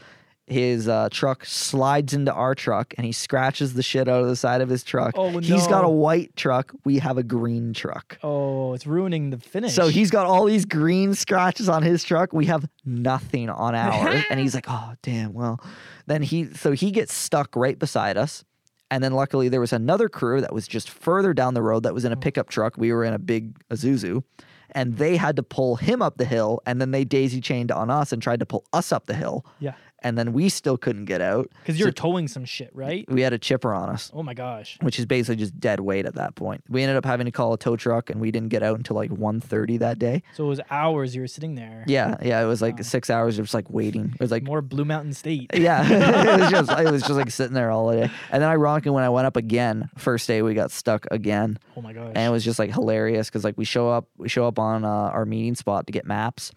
[0.50, 4.34] his uh, truck slides into our truck and he scratches the shit out of the
[4.36, 5.14] side of his truck.
[5.16, 5.38] Oh, no.
[5.38, 6.72] He's got a white truck.
[6.84, 8.18] We have a green truck.
[8.22, 9.74] Oh, it's ruining the finish.
[9.74, 12.32] So he's got all these green scratches on his truck.
[12.32, 14.24] We have nothing on ours.
[14.28, 15.32] and he's like, oh, damn.
[15.32, 15.60] Well,
[16.06, 18.44] then he, so he gets stuck right beside us.
[18.90, 21.94] And then luckily there was another crew that was just further down the road that
[21.94, 22.76] was in a pickup truck.
[22.76, 24.24] We were in a big Isuzu.
[24.72, 26.60] And they had to pull him up the hill.
[26.66, 29.44] And then they daisy chained on us and tried to pull us up the hill.
[29.60, 29.74] Yeah.
[30.02, 31.50] And then we still couldn't get out.
[31.62, 33.04] Because you're towing some shit, right?
[33.10, 34.78] We had a chipper on us Oh my gosh.
[34.80, 36.64] which is basically just dead weight at that point.
[36.68, 38.96] We ended up having to call a tow truck and we didn't get out until
[38.96, 40.22] like 1.30 that day.
[40.34, 41.84] So it was hours you were sitting there.
[41.86, 42.82] Yeah, yeah, it was like Wow.
[42.82, 44.10] six hours of just like waiting.
[44.14, 45.50] It was like More Blue Mountain State.
[45.54, 45.82] yeah,
[46.36, 48.10] it was just it was just like sitting there all day.
[48.30, 51.82] And then ironically, when I went up again, first day we got stuck again, Oh
[51.82, 52.12] my gosh.
[52.14, 54.84] and it was just like hilarious because like we show up we show up on
[54.84, 56.52] uh, our meeting spot to get maps,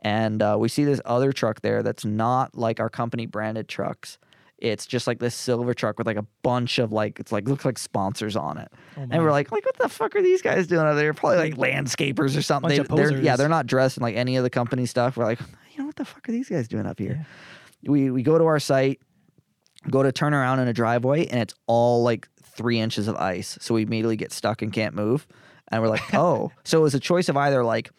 [0.00, 4.18] and uh, we see this other truck there that's not like our company branded trucks.
[4.58, 7.64] It's just like this silver truck with like a bunch of like it's like looks
[7.64, 8.70] like sponsors on it.
[8.96, 11.14] Oh And we're like, like, what the fuck are these guys doing out there?
[11.14, 12.68] Probably like landscapers or something.
[12.68, 15.16] They, they're, yeah, they're not dressed in like any of the company stuff.
[15.16, 17.26] We're like, you know, what the fuck are these guys doing up here?
[17.82, 19.00] We we go to our site,
[19.90, 23.56] go to turn around in a driveway, and it's all like three inches of ice.
[23.62, 25.26] So we immediately get stuck and can't move.
[25.68, 26.52] And we're like, oh.
[26.64, 27.90] so it was a choice of either like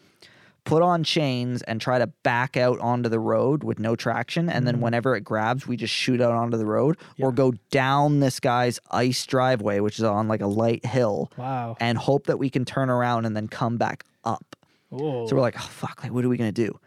[0.64, 4.48] put on chains and try to back out onto the road with no traction.
[4.48, 4.80] And then mm.
[4.80, 8.78] whenever it grabs, we just shoot out onto the road or go down this guy's
[8.90, 11.76] ice driveway, which is on like a light hill wow.
[11.80, 14.56] and hope that we can turn around and then come back up.
[14.92, 15.26] Oh.
[15.26, 16.78] So we're like, oh fuck, like what are we gonna do?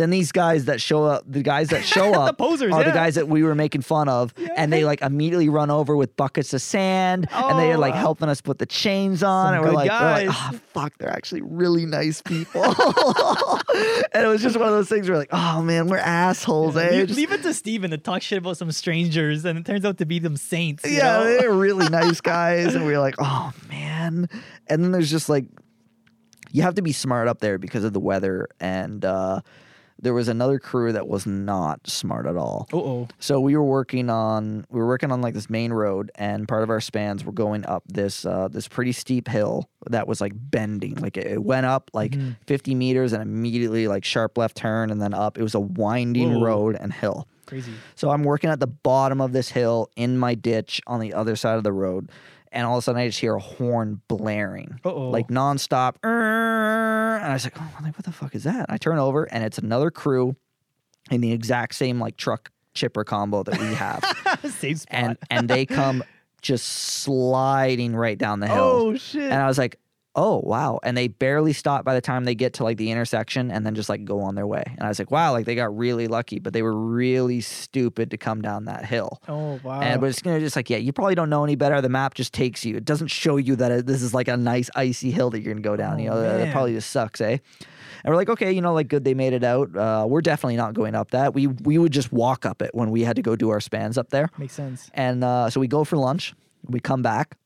[0.00, 3.16] Then these guys that show up, the guys that show up posers, are the guys
[3.16, 6.62] that we were making fun of, and they like immediately run over with buckets of
[6.62, 7.98] sand, and they're like Oh.
[7.98, 11.12] helping us put the chains on, Some and we're like, we're like, oh fuck, they're
[11.12, 12.64] actually really nice people.
[14.14, 16.90] and it was just one of those things where like, oh man, we're assholes, eh?
[16.90, 19.84] leave, Just- leave it to Steven to talk shit about some strangers, and it turns
[19.84, 20.84] out to be them saints.
[20.86, 21.24] you yeah, know?
[21.38, 24.28] they're really nice guys, and we are like, oh man.
[24.66, 25.44] And then there's just like,
[26.52, 29.40] you have to be smart up there because of the weather, and uh,
[30.02, 32.68] there was another crew that was not smart at all.
[32.72, 33.08] Oh.
[33.18, 36.62] So we were working on we were working on like this main road, and part
[36.62, 40.32] of our spans were going up this uh, this pretty steep hill that was like
[40.34, 40.94] bending.
[40.96, 45.00] Like it, it went up like 50 meters and immediately like sharp left turn and
[45.00, 45.38] then up.
[45.38, 46.44] It was a winding Whoa.
[46.44, 47.26] road and hill.
[47.46, 47.72] Crazy.
[47.96, 51.34] So I'm working at the bottom of this hill in my ditch on the other
[51.34, 52.10] side of the road,
[52.52, 55.10] and all of a sudden I just hear a horn blaring, Uh-oh.
[55.10, 55.94] like nonstop.
[56.02, 59.58] And I was like, "Oh, what the fuck is that?" I turn over, and it's
[59.58, 60.36] another crew
[61.10, 64.04] in the exact same like truck chipper combo that we have,
[64.50, 64.88] Same spot.
[64.90, 66.02] and and they come
[66.42, 68.58] just sliding right down the hill.
[68.58, 69.22] oh shit.
[69.30, 69.78] And I was like,
[70.16, 70.80] oh, wow.
[70.82, 73.74] And they barely stop by the time they get to like the intersection and then
[73.74, 74.62] just like go on their way.
[74.66, 78.10] And I was like, wow, like they got really lucky, but they were really stupid
[78.10, 79.20] to come down that hill.
[79.28, 79.80] oh wow.
[79.80, 81.80] And but it's gonna just like, yeah, you probably don't know any better.
[81.80, 82.76] The map just takes you.
[82.76, 85.54] It doesn't show you that it, this is like a nice icy hill that you're
[85.54, 85.98] gonna go down.
[85.98, 87.38] you Oh, know, that- that probably just sucks, eh?
[88.02, 89.76] And we're like, okay, you know, like good, they made it out.
[89.76, 91.34] Uh, we're definitely not going up that.
[91.34, 93.98] We we would just walk up it when we had to go do our spans
[93.98, 94.30] up there.
[94.38, 94.90] Makes sense.
[94.94, 96.34] And uh, so we go for lunch.
[96.66, 97.36] We come back,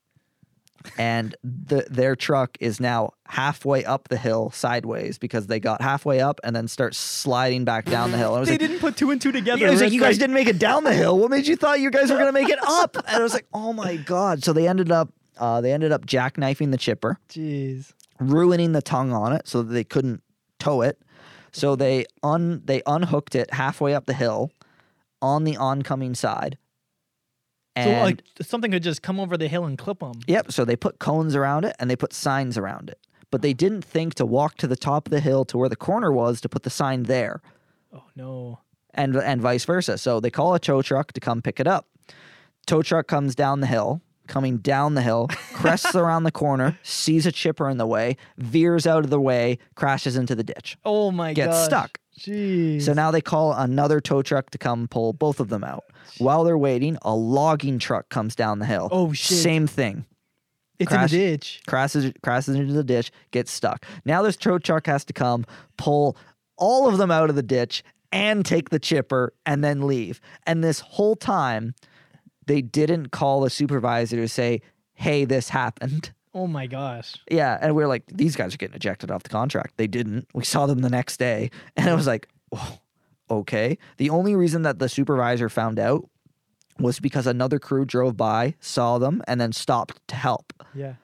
[0.99, 6.20] and the, their truck is now halfway up the hill sideways because they got halfway
[6.20, 8.28] up and then start sliding back down the hill.
[8.30, 9.61] And I was They like, didn't put two and two together.
[9.62, 11.18] yeah, I was like, you guys didn't make it down the hill.
[11.18, 12.97] What made you thought you guys were gonna make it up?
[12.97, 14.45] And I was like, oh my god.
[14.45, 17.93] So they ended up, uh, they ended up jackknifing the chipper, Jeez.
[18.20, 20.22] ruining the tongue on it so that they couldn't
[20.59, 21.01] tow it.
[21.53, 24.51] So they un they unhooked it halfway up the hill,
[25.22, 26.59] on the oncoming side.
[27.77, 30.20] So like something could just come over the hill and clip them.
[30.27, 30.53] Yep.
[30.53, 32.99] So they put cones around it and they put signs around it.
[33.31, 35.75] But they didn't think to walk to the top of the hill to where the
[35.77, 37.43] corner was to put the sign there
[37.93, 38.61] Oh no.
[38.93, 39.99] and and vice versa.
[39.99, 41.89] So they call a tow truck to come pick it up.
[42.66, 47.27] Tow truck comes down the hill, coming down the hill, crests around the corner, sees
[47.27, 50.77] a chipper in the way, veers out of the way, crashes into the ditch.
[50.85, 51.47] Oh my god.
[51.47, 51.99] Gets stuck.
[52.18, 52.83] Jeez.
[52.83, 55.85] So now they call another tow truck to come pull both of them out.
[56.18, 58.89] While they're waiting, a logging truck comes down the hill.
[58.93, 59.39] Oh, shit.
[59.39, 60.07] Same thing.
[60.79, 61.62] it's crash- in the ditch.
[61.66, 63.85] crashes crashes into the ditch, gets stuck.
[64.05, 65.45] Now this tow truck has to come
[65.77, 66.16] pull
[66.57, 70.20] all of them out of the ditch and take the chipper and then leave.
[70.47, 71.75] And this whole time,
[72.47, 74.61] they didn't call the supervisor to say,
[74.95, 77.14] "Hey, this happened." Oh my gosh.
[77.30, 80.26] Yeah, and we are like, "These guys are getting ejected off the contract." They didn't.
[80.34, 82.78] We saw them the next day, and it was like, oh,
[83.30, 86.11] "Okay." The only reason that the supervisor found out
[86.80, 90.95] was because another crew drove by, saw them, and then stopped to help Yeah.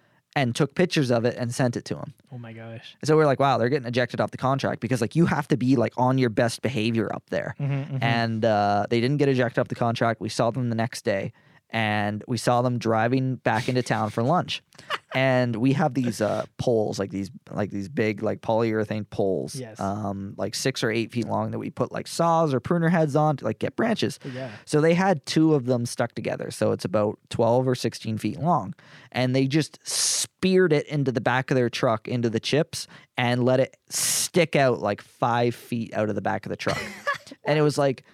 [0.40, 2.14] And took pictures of it and sent it to him.
[2.32, 2.96] Oh my gosh.
[3.04, 5.56] So we're like, wow, they're getting ejected off the contract because like you have to
[5.56, 7.54] be like on your best behavior up there.
[7.60, 10.20] Mm-hmm, And uh, they didn't get ejected off the contract.
[10.20, 11.32] We saw them the next day,
[11.70, 14.62] and we saw them driving back into town for lunch.
[15.14, 19.78] and we have these uh, poles, like these like these big like polyurethane poles, Yes.
[19.80, 23.14] um, like six or eight feet long that we put like saws or pruner heads
[23.16, 24.18] on to like get branches.
[24.34, 24.50] yeah.
[24.64, 26.50] So they had two of them stuck together.
[26.50, 28.74] So it's about 12 or 16 feet long.
[29.12, 32.86] And they just speared it into the back of their truck, into the chips,
[33.18, 36.80] and let it stick out like five feet out of the back of the truck.
[37.44, 38.04] and it was like,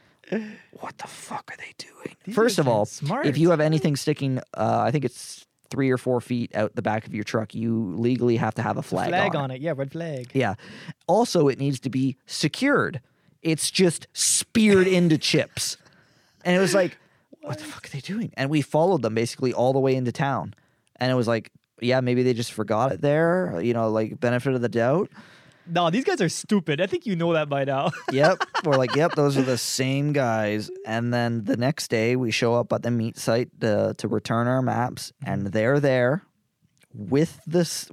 [0.72, 2.16] what the fuck are they doing?
[2.24, 3.27] These First of all, smart.
[3.27, 6.83] if you have anything sticking, uh, I think it's three or four feet out the
[6.83, 9.61] back of your truck, you legally have to have a flag, flag, on, on it.
[9.61, 10.31] Yeah, red flag.
[10.33, 10.55] yeah.
[11.07, 13.01] Also, it needs to be secured.
[13.43, 15.77] It's just speared into chips.
[16.45, 16.97] And it was like,
[17.43, 18.33] what the fuck are they doing?
[18.37, 20.55] And we followed them basically all the way into town.
[20.97, 21.51] And it was like,
[21.81, 25.11] yeah, maybe they just forgot it there, you know, like benefit of the doubt.
[25.69, 26.81] No, these guys are stupid.
[26.81, 27.91] I think you know that by now.
[28.12, 28.39] Yep.
[28.64, 30.71] We're like, yep, those are the same guys.
[30.87, 34.47] And then the next day we show up at the meet site to, to return
[34.47, 35.51] our maps, and mm-hmm.
[35.51, 36.23] they're there
[36.95, 37.91] with this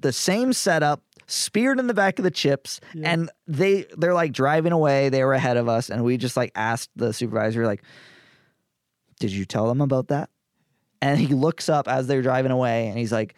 [0.00, 3.12] the same setup, speared in the back of the chips, Yeah.
[3.12, 5.08] and they they're like driving away.
[5.10, 7.82] They were ahead of us, and we just like asked the supervisor, like,
[9.20, 10.30] Did you tell them about that?
[11.02, 13.34] And he looks up as they're driving away and he's like,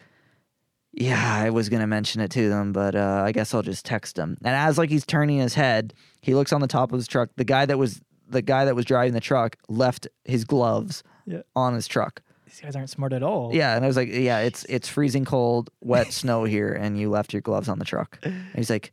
[0.93, 4.15] yeah, I was gonna mention it to them, but uh, I guess I'll just text
[4.15, 4.37] them.
[4.43, 7.29] And as like he's turning his head, he looks on the top of his truck.
[7.35, 11.41] The guy that was the guy that was driving the truck left his gloves Yeah.
[11.55, 12.21] on his truck.
[12.45, 13.53] These guys aren't smart at all.
[13.53, 17.09] Yeah, and I was like, yeah, it's it's freezing cold, wet snow here, and you
[17.09, 18.19] left your gloves on the truck.
[18.23, 18.91] And he's like,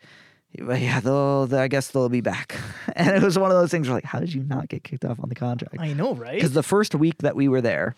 [0.59, 2.57] yeah, they'll, I guess they'll be back.
[2.97, 5.05] And it was one of those things where like, how did you not get kicked
[5.05, 5.77] off on the contract?
[5.79, 6.35] I know, right?
[6.35, 7.95] Because the first week that we were there,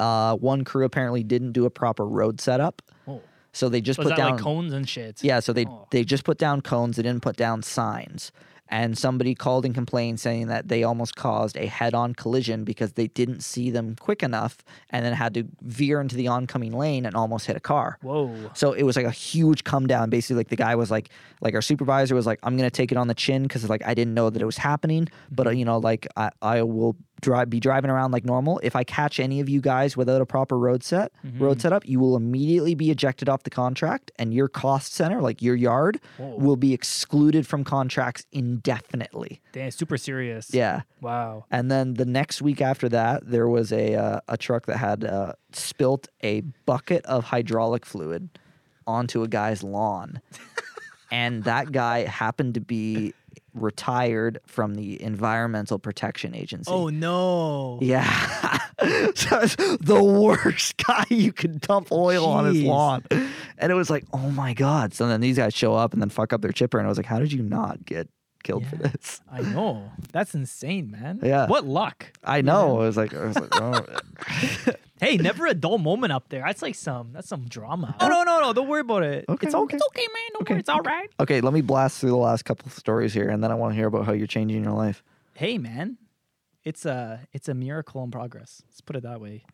[0.00, 3.20] uh, one crew apparently didn't do a proper road setup, Oh.
[3.52, 5.22] so they just Was put that down like cones and shit?
[5.22, 5.86] yeah, so they Oh.
[5.90, 6.96] they just put down cones.
[6.96, 8.32] They didn't put down signs.
[8.72, 13.08] And somebody called and complained saying that they almost caused a head-on collision because they
[13.08, 14.58] didn't see them quick enough
[14.90, 17.98] and then had to veer into the oncoming lane and almost hit a car.
[18.00, 18.32] Whoa.
[18.54, 20.08] So it was like a huge come down.
[20.08, 21.10] Basically, like the guy was like,
[21.40, 23.94] like our supervisor was like, I'm gonna take it on the chin because like I
[23.94, 27.50] didn't know that it was happening, but uh, you know, like I, I will drive
[27.50, 28.60] be driving around like normal.
[28.62, 32.00] If I catch any of you guys without a proper road set road setup, you
[32.00, 36.36] will immediately be ejected off the contract, and your cost center, like your yard, Whoa.
[36.36, 38.26] will be excluded from contracts
[38.60, 39.40] indefinitely.
[39.52, 40.52] Damn, super serious.
[40.52, 40.82] Yeah.
[41.00, 41.44] Wow.
[41.50, 45.04] And then the next week after that, there was a uh, a truck that had
[45.04, 48.28] uh, spilt a bucket of hydraulic fluid
[48.86, 50.20] onto a guy's lawn,
[51.10, 53.14] and that guy happened to be
[53.54, 56.70] retired from the Environmental Protection Agency.
[56.70, 57.78] Oh no.
[57.80, 58.04] Yeah,
[59.14, 59.40] so
[59.80, 62.66] the worst guy you could dump oil on his Jeez.
[62.66, 63.04] lawn,
[63.58, 64.94] and it was like, oh my god.
[64.94, 66.98] So then these guys show up and then fuck up their chipper, and I was
[66.98, 68.08] like, how did you not get
[68.42, 69.20] killed for this?
[69.30, 69.90] I know.
[70.12, 71.20] That's insane, man.
[71.22, 71.46] Yeah.
[71.46, 72.06] What luck.
[72.24, 72.80] I know.
[72.80, 73.84] I was like, I was like, oh.
[75.00, 76.42] Hey, never a dull moment up there.
[76.46, 77.96] That's like some that's some drama.
[78.00, 78.52] Oh no, no, no.
[78.52, 79.24] Don't worry about it.
[79.30, 79.76] Okay, it's okay.
[79.76, 80.28] It's okay, man.
[80.34, 80.60] Don't Okay, worry.
[80.60, 81.08] It's all right.
[81.18, 83.72] Okay, let me blast through the last couple of stories here, and then I want
[83.72, 85.02] to hear about how you're changing your life.
[85.32, 85.96] Hey, man.
[86.64, 88.60] It's a it's a miracle in progress.
[88.68, 89.44] Let's put it that way.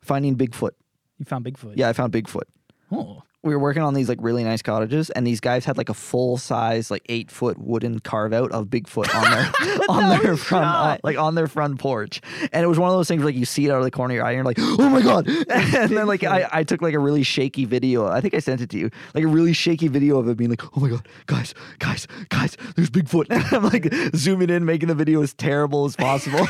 [0.00, 0.70] Finding Bigfoot.
[1.18, 1.74] You found Bigfoot.
[1.76, 2.44] Yeah, I found Bigfoot.
[2.90, 3.22] Oh.
[3.44, 5.94] We were working on these like really nice cottages, and these guys had like a
[5.94, 10.64] full size, like eight foot wooden carve out of Bigfoot on their on their front,
[10.64, 12.22] on- like on their front porch.
[12.52, 13.90] And it was one of those things where like you see it out of the
[13.90, 15.28] corner of your eye, and you're like, oh my god!
[15.84, 18.06] And then like I, I took like a really shaky video.
[18.06, 20.48] I think I sent it to you, like a really shaky video of it being
[20.50, 23.26] like, oh my god, guys, guys, guys, there's Bigfoot.
[23.28, 26.46] And I'm like zooming in, making the video as terrible as possible.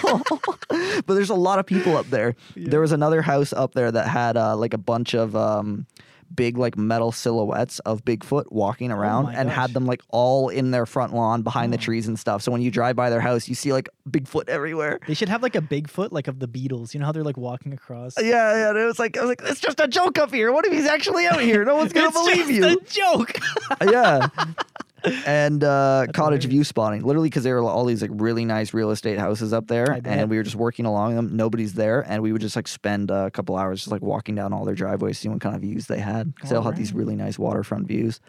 [0.69, 2.37] but there's a lot of people up there.
[2.55, 5.87] There was another house up there that had uh, like a bunch of um,
[6.35, 9.57] big like metal silhouettes of Bigfoot walking oh around Oh and gosh.
[9.57, 11.81] had them like all in their front lawn behind the oh.
[11.81, 12.43] trees and stuff.
[12.43, 15.01] So when you drive by their house, you see like Bigfoot everywhere.
[15.07, 16.95] They should have like a Bigfoot like of the Beatles.
[16.95, 18.15] You know how they're like walking across.
[18.21, 18.25] Yeah,
[18.57, 18.69] yeah.
[18.71, 20.53] And it was like I was like, it's just a joke up here.
[20.53, 21.65] What if he's actually out here?
[21.65, 23.11] No one's gonna It's believe just you.
[23.11, 23.39] a joke.
[23.93, 24.29] yeah.
[25.27, 26.45] And uh, cottage hilarious.
[26.47, 29.67] view spotting, literally, because there were all these like really nice real estate houses up
[29.67, 31.37] there, and we were just working along them.
[31.37, 34.53] Nobody's there, and we would just like spend a couple hours just like walking down
[34.53, 36.35] all their driveways, seeing what kind of views they had.
[36.35, 38.21] Because they all had these really nice waterfront views.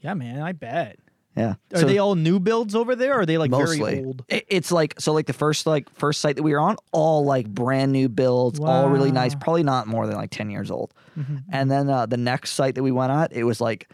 [0.00, 0.40] yeah, man.
[0.42, 0.98] I bet.
[1.36, 1.54] Yeah.
[1.72, 3.14] Are So- they all new builds over there?
[3.16, 4.24] Or are they like mostly very old?
[4.28, 7.24] It- it's like so like the first like first site that we were on all
[7.24, 10.92] like brand new builds all really nice probably not more than like 10 years old
[11.18, 11.42] Mhm.
[11.50, 13.88] and then uh, the next site that we went at it was like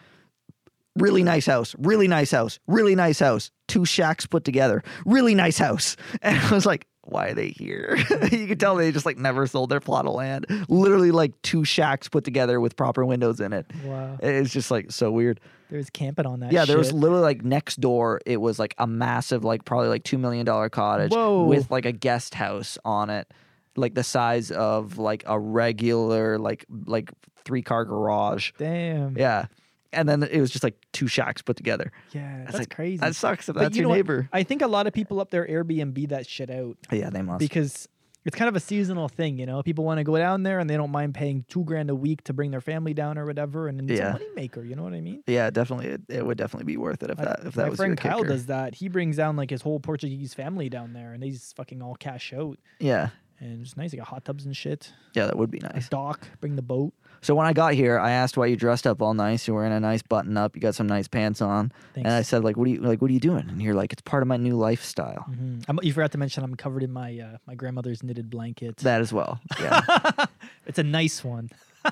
[0.99, 5.59] really nice house really nice house really nice house two shacks put together really nice
[5.59, 7.97] house and i was like why are they here
[8.31, 11.65] you could tell they just like never sold their plot of land literally like two
[11.65, 14.19] shacks put together with proper windows in it Wow.
[14.23, 15.41] it's just like so weird
[15.71, 16.53] There's camping on that.
[16.53, 18.21] yeah, there was literally like next door.
[18.25, 21.45] It was like a massive, like probably like two million dollar cottage Whoa.
[21.45, 23.31] with like a guest house on it,
[23.77, 27.11] like the size of like a regular like like
[27.45, 28.53] three car garage.
[28.57, 29.17] Damn.
[29.19, 29.47] Yeah,
[29.93, 31.93] and then it was just like two shacks put together.
[32.12, 32.99] Yeah, that's, like, crazy.
[32.99, 34.28] That sucks that's you your neighbor.
[34.32, 37.39] I think a lot of people up there Airbnb that shit out Yeah, they must.
[37.41, 37.89] because
[38.24, 39.62] it's kind of a seasonal thing, you know.
[39.62, 42.22] People want to go down there and they don't mind paying two grand a week
[42.24, 44.16] to bring their family down or whatever, and it's Yeah.
[44.16, 44.68] a moneymaker.
[44.68, 45.22] You know what I mean?
[45.26, 45.86] yeah, definitely.
[45.86, 47.91] It, it would definitely be worth it if My- that if my that was friend
[47.91, 48.28] your Kyle kicker.
[48.28, 48.74] does that.
[48.74, 51.95] He brings down like his whole Portuguese family down there, and they just fucking all
[51.95, 53.11] cash out, Yeah,
[53.41, 53.93] and it's nice.
[53.93, 54.93] They got hot tubs and shit.
[55.14, 55.89] yeah, that would be A nice.
[55.89, 56.93] dock, bring the boat.
[57.21, 59.47] So when I got here, I asked why you dressed up all nice.
[59.49, 60.55] You're wearing a nice button up.
[60.55, 61.73] You got some nice pants on.
[61.95, 62.07] Thanks.
[62.07, 63.03] And I said, like, what are you like?
[63.03, 63.49] What are you doing?
[63.49, 65.27] And you're like, it's part of my new lifestyle.
[65.31, 65.64] Mhm.
[65.69, 68.77] I'm, you forgot to mention I'm covered in my uh, my grandmother's knitted blanket.
[68.79, 69.41] That as well.
[69.61, 70.27] Yeah,
[70.66, 71.51] it's a nice one.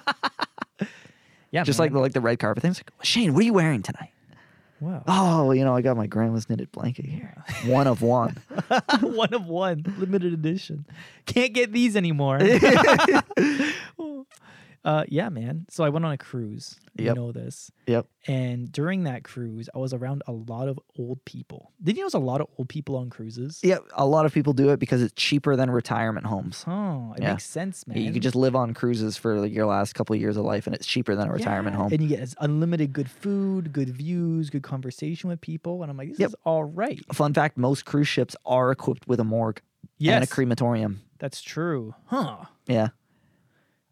[1.50, 2.70] yeah, just like the like the red carpet thing.
[2.70, 4.10] It's like, Shane, what are you wearing tonight?
[4.80, 5.02] wow.
[5.08, 7.42] Oh, you know, I got my grandma's knitted blanket here.
[7.64, 8.36] One of one.
[9.00, 10.84] one of one, limited edition.
[11.24, 12.38] Can't get these anymore.
[14.86, 15.66] Uh, yeah, man.
[15.68, 16.78] So I went on a cruise.
[16.96, 17.16] You Yep.
[17.16, 17.70] know this.
[17.86, 18.06] Yep.
[18.26, 21.72] And during that cruise, I was around a lot of old people.
[21.82, 23.60] Did you know there's a lot of old people on cruises?
[23.62, 26.64] Yeah, a lot of people do it because it's cheaper than retirement homes.
[26.66, 27.32] Oh, it Yeah.
[27.32, 27.98] makes sense, man.
[27.98, 30.66] You could just live on cruises for like, your last couple of years of life,
[30.66, 31.92] and it's cheaper than a retirement Yeah, home.
[31.92, 35.82] And you get unlimited good food, good views, good conversation with people.
[35.82, 36.28] And I'm like, this Yep.
[36.28, 37.00] is all right.
[37.12, 39.60] Fun fact: most cruise ships are equipped with a morgue.
[40.00, 41.00] and a crematorium.
[41.18, 41.94] That's true.
[42.06, 42.44] Huh.
[42.66, 42.88] Yeah.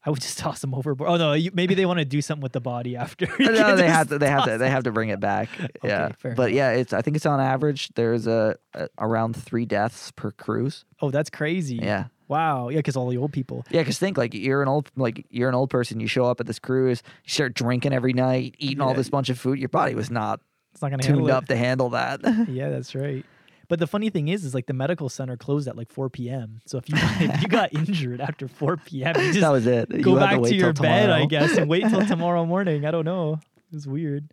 [0.06, 1.08] I would just toss them overboard.
[1.10, 3.26] Oh no, you, maybe they want to do something with the body after.
[3.38, 4.18] No, they have to.
[4.18, 4.58] They have to.
[4.58, 5.48] They have to bring it back.
[5.84, 6.92] yeah, fair but yeah, it's.
[6.92, 7.88] I think it's on average.
[7.94, 10.84] There's a, a around three deaths per cruise.
[11.00, 11.76] Oh, that's crazy.
[11.76, 12.68] Yeah, Wow.
[12.70, 13.64] Yeah, because all the old people.
[13.70, 13.80] yeah.
[13.82, 16.00] Because think like you're an old like you're an old person.
[16.00, 17.02] You show up at this cruise.
[17.24, 19.58] You start drinking every night, eating all this bunch of food.
[19.58, 20.40] Your body was not
[20.72, 21.32] It's not gonna tuned it.
[21.32, 22.20] up to handle that.
[22.48, 23.24] Yeah, that's right.
[23.68, 26.60] But the funny thing is, is like the medical center closed at like 4 p.m.
[26.66, 29.88] So if you if you got injured after 4 p.m., you just that was it.
[30.02, 32.84] go You back to, wait your bed, I guess, and wait till tomorrow morning.
[32.84, 33.40] I don't know.
[33.72, 34.32] It was weird.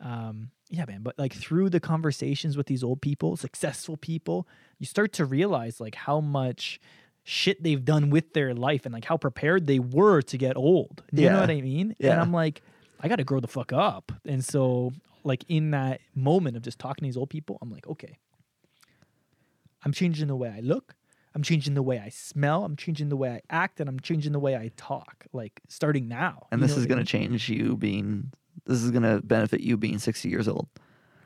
[0.00, 1.02] Um, yeah, man.
[1.02, 4.48] But like through the conversations with these old people, successful people,
[4.78, 6.80] you start to realize like how much
[7.24, 11.02] shit they've done with their life and like how prepared they were to get old.
[11.12, 11.94] You know what I mean?
[11.98, 12.12] Yeah.
[12.12, 12.62] And I'm like,
[13.00, 14.12] I got to grow the fuck up.
[14.24, 14.92] And so,
[15.24, 18.18] like in that moment of just talking to these old people, I'm like, okay,
[19.84, 20.94] I'm changing the way I look.
[21.34, 22.64] I'm changing the way I smell.
[22.64, 25.26] I'm changing the way I act, and I'm changing the way I talk.
[25.32, 26.46] Like starting now.
[26.52, 28.32] and this is what I going to change you being.
[28.66, 30.68] This is going to benefit you being 60 years old.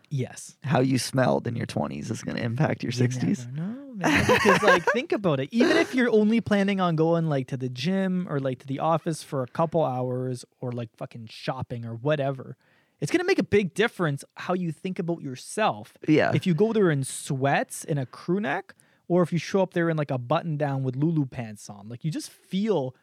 [0.08, 0.56] Yes.
[0.62, 3.52] How you smelled in your 20s is going to impact your You 60s.
[3.52, 3.76] No.
[3.96, 5.48] Because like, think about it.
[5.50, 8.78] Even if you're only planning on going like to the gym or like to the
[8.78, 12.56] office for a couple hours or like fucking shopping or whatever,
[13.00, 15.94] it's gonna make a big difference how you think about yourself.
[16.08, 16.32] Yeah.
[16.34, 18.74] If you go there in sweats and a crew neck,
[19.08, 21.88] or if you show up there in like a button down with Lulu pants on,
[21.88, 22.94] like you just feel.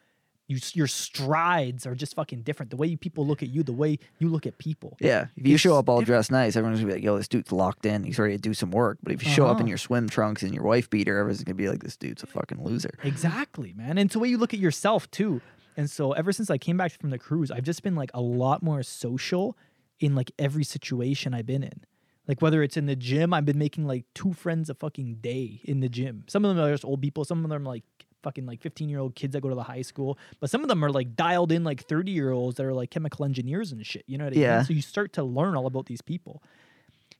[0.46, 2.68] You, your strides are just fucking different.
[2.68, 4.94] The way you, people look at you, the way you look at people.
[5.00, 7.28] Yeah, if you show up all diff- dressed nice, everyone's gonna be like, "Yo, this
[7.28, 8.04] dude's locked in.
[8.04, 9.68] He's ready to do some work." But if you show up in Uh-huh.
[9.70, 12.62] your swim trunks and your wife beater, everyone's gonna be like, "This dude's a fucking
[12.62, 13.92] loser." Exactly, man.
[13.92, 15.40] And it's the way you look at yourself too.
[15.78, 18.20] And so ever since I came back from the cruise, I've just been like a
[18.20, 19.56] lot more social
[20.04, 21.80] in like every situation I've been in.
[22.26, 25.60] Like whether it's in the gym, I've been making like two friends a fucking day
[25.64, 26.24] in the gym.
[26.28, 27.84] Some of them are just old people, some of them are like
[28.22, 30.68] fucking like 15 year old kids that go to the high school, but some of
[30.68, 33.84] them are like dialed in like 30 year olds that are like chemical engineers and
[33.86, 34.04] shit.
[34.06, 34.56] You know what I Yeah.
[34.56, 34.64] mean?
[34.64, 36.42] So you start to learn all about these people.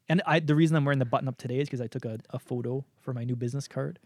[0.08, 2.18] And I the reason I'm wearing the button up today is because I took a,
[2.30, 3.98] a photo for my new business card.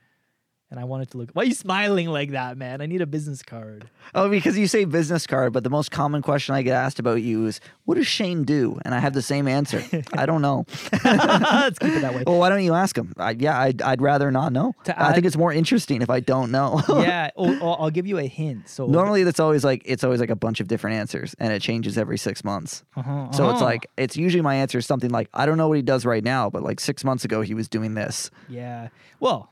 [0.71, 1.31] And I wanted to look.
[1.33, 2.83] Why are you smiling like that, man?
[2.83, 3.89] I need a business card.
[4.15, 7.23] Oh, because you say business card, but the most common question I get asked about
[7.23, 9.83] you is, "What does Shane do?" And I have the same answer.
[10.13, 10.67] I don't know.
[11.05, 12.25] Let's keep it that way.
[12.27, 13.15] Well, why don't you ask him?
[13.17, 14.75] I, yeah, I'd, I'd rather not know.
[14.85, 16.83] To I think it's more interesting if I don't know.
[16.89, 17.31] yeah.
[17.35, 18.69] Oh, I'll give you a hint.
[18.69, 21.63] So Normally, that's always like it's always like a bunch of different answers, and it
[21.63, 22.85] changes every six months.
[22.95, 23.65] Uh-huh, So it's uh-huh.
[23.65, 26.23] like it's usually my answer is something like, "I don't know what he does right
[26.23, 28.89] now, but like six months ago he was doing this." yeah.
[29.21, 29.51] Well,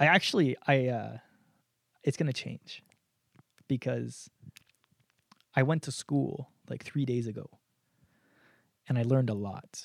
[0.00, 1.18] I actually I uh
[2.04, 2.82] it's gonna change
[3.66, 4.30] because
[5.54, 7.48] I went to school like three days ago,
[8.88, 9.84] and I learned a lot.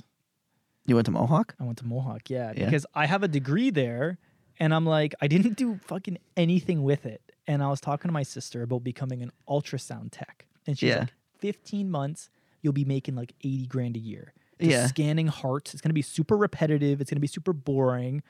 [0.85, 1.55] You went to Mohawk?
[1.59, 2.65] I went to Mohawk, yeah, Yeah.
[2.65, 4.19] because I have a degree there,
[4.59, 7.21] and I'm like, I didn't do fucking anything with it.
[7.47, 10.99] And I was talking to my sister about becoming an ultrasound tech, and she's Yeah.
[10.99, 12.29] like, 15 months,
[12.61, 14.33] you'll be making like 80 grand a year.
[14.59, 14.87] Just Yeah.
[14.87, 15.73] scanning hearts.
[15.73, 17.01] It's gonna be super repetitive.
[17.01, 18.21] It's gonna be super boring.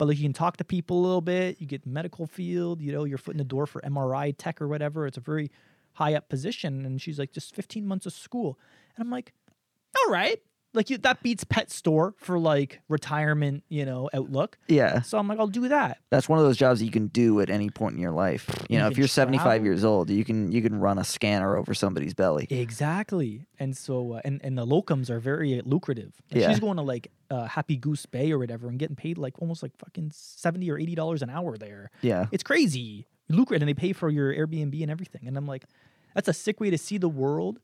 [0.00, 1.60] But like you can talk to people a little bit.
[1.60, 2.80] You get medical field.
[2.80, 5.06] You know, your foot in the door for MRI tech or whatever.
[5.06, 5.50] It's a very
[5.92, 6.86] high up position.
[6.86, 8.58] And she's like, just 15 months of school.
[8.96, 9.34] And I'm like,
[9.98, 10.40] all right.
[10.72, 14.56] Like you, that beats pet store for like retirement, you know, outlook.
[14.68, 15.02] Yeah.
[15.02, 15.98] So I'm like, I'll do that.
[16.10, 18.48] That's one of those jobs that you can do at any point in your life.
[18.68, 19.64] You know, if you're 75 travel.
[19.64, 22.46] years old, you can you can run a scanner over somebody's belly.
[22.50, 23.46] Exactly.
[23.58, 26.12] And so, uh, and and the locums are very lucrative.
[26.30, 26.50] Like, Yeah.
[26.50, 29.62] She's going to like uh, Happy Goose Bay or whatever and getting paid like almost
[29.62, 31.90] like fucking seventy or eighty dollars an hour there.
[32.00, 32.26] Yeah.
[32.30, 35.26] It's crazy, lucrative, and they pay for your Airbnb and everything.
[35.26, 35.64] And I'm like,
[36.14, 37.58] that's a sick way to see the world.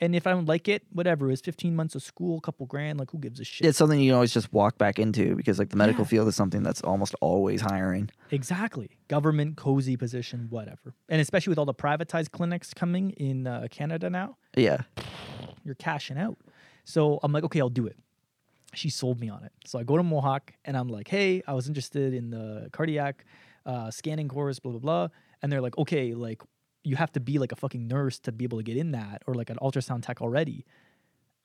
[0.00, 1.30] And if I don't like it, whatever.
[1.30, 2.98] It's 15 months of school, couple grand.
[2.98, 3.66] Like, who gives a shit?
[3.66, 6.08] It's something you can always just walk back into because like the medical Yeah.
[6.08, 8.10] field is something that's almost always hiring.
[8.32, 8.90] Exactly.
[9.08, 10.94] Government, cozy position, whatever.
[11.08, 14.82] And especially with all the privatized clinics coming in uh, Canada now, Yeah.
[15.64, 16.38] you're cashing out.
[16.84, 17.96] So I'm like, okay, I'll do it.
[18.74, 19.52] She sold me on it.
[19.64, 23.24] So I go to Mohawk and I'm like, hey, I was interested in the cardiac
[23.64, 25.08] uh, scanning course, blah, blah, blah.
[25.40, 26.42] And they're like, okay, like
[26.84, 29.22] you have to be like a fucking nurse to be able to get in that
[29.26, 30.64] or like an ultrasound tech already.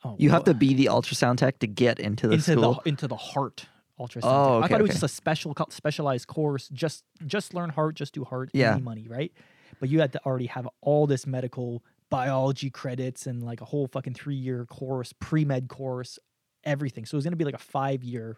[0.04, 2.82] Oh, You have to be the ultrasound tech to get into the into school.
[2.84, 3.66] the into the heart
[4.00, 4.20] ultrasound.
[4.24, 4.30] Oh, tech.
[4.30, 5.00] I okay, thought it was okay.
[5.00, 6.70] just a special specialized course.
[6.70, 8.74] Just just learn heart, just do heart, Yeah.
[8.74, 9.32] any money, right?
[9.80, 13.88] But you had to already have all this medical biology credits and like a whole
[13.88, 16.18] fucking three year course, pre med course,
[16.64, 17.06] everything.
[17.06, 18.38] So it was gonna be like a five year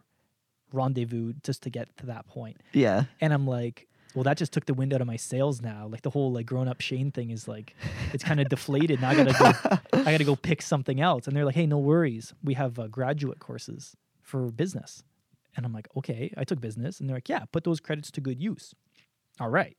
[0.74, 2.58] rendezvous just to get to that point.
[2.74, 3.06] yeah.
[3.20, 5.88] And I'm like, well, that just took the wind out of my sails now.
[5.88, 7.76] Like the whole like grown up Shane thing is like,
[8.14, 9.02] it's kind of deflated.
[9.02, 11.28] Now I gotta go, I gotta go pick something else.
[11.28, 15.04] And they're like, hey, no worries, we have uh, graduate courses for business.
[15.56, 17.00] And I'm like, okay, I took business.
[17.00, 18.74] And they're like, yeah, put those credits to good use.
[19.40, 19.78] All right.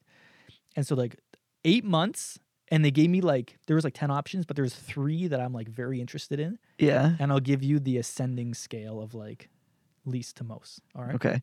[0.76, 1.16] And so like
[1.64, 5.26] eight months, and they gave me like there was like 10 options, but there's three
[5.28, 6.58] that I'm like very interested in.
[6.78, 7.16] Yeah.
[7.18, 9.50] And I'll give you the ascending scale of like
[10.06, 10.80] least to most.
[10.94, 11.14] All right.
[11.14, 11.42] Okay.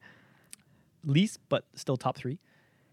[1.05, 2.39] Least, but still top three.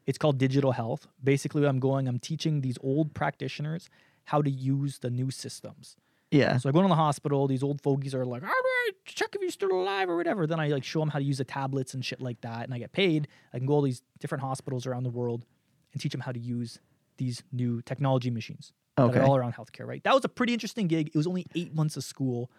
[0.06, 1.06] It's called digital health.
[1.22, 3.90] Basically, I'm going, I'm teaching these old practitioners
[4.24, 5.96] how to use the new systems.
[6.30, 6.58] Yeah.
[6.58, 7.46] So I go to the hospital.
[7.46, 10.46] These old fogies are like, all right, check if you're still alive or whatever.
[10.46, 12.74] Then I like show them how to use the tablets and shit like that, and
[12.74, 13.28] I get paid.
[13.52, 15.44] I can go all these different hospitals around the world
[15.92, 16.80] and teach them how to use
[17.16, 19.86] these new technology machines that are all around healthcare.
[19.86, 20.02] Right?
[20.04, 21.08] That was a pretty interesting gig.
[21.08, 22.50] It was only eight months of school,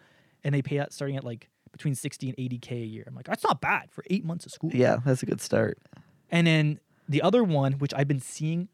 [0.44, 3.04] and they pay out starting at like between sixty and eighty k a year.
[3.06, 4.70] I'm like, that's not bad for eight months of school.
[4.72, 4.98] Yeah.
[5.04, 5.78] That's a good start.
[6.30, 8.68] And then the other one, which I've been seeing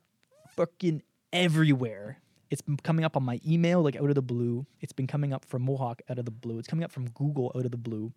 [0.56, 2.20] fucking everywhere.
[2.50, 4.66] It's been coming up on my email, like out of the blue.
[4.80, 6.58] It's been coming up from Mohawk out of the blue.
[6.58, 8.12] It's coming up from Google out of the blue.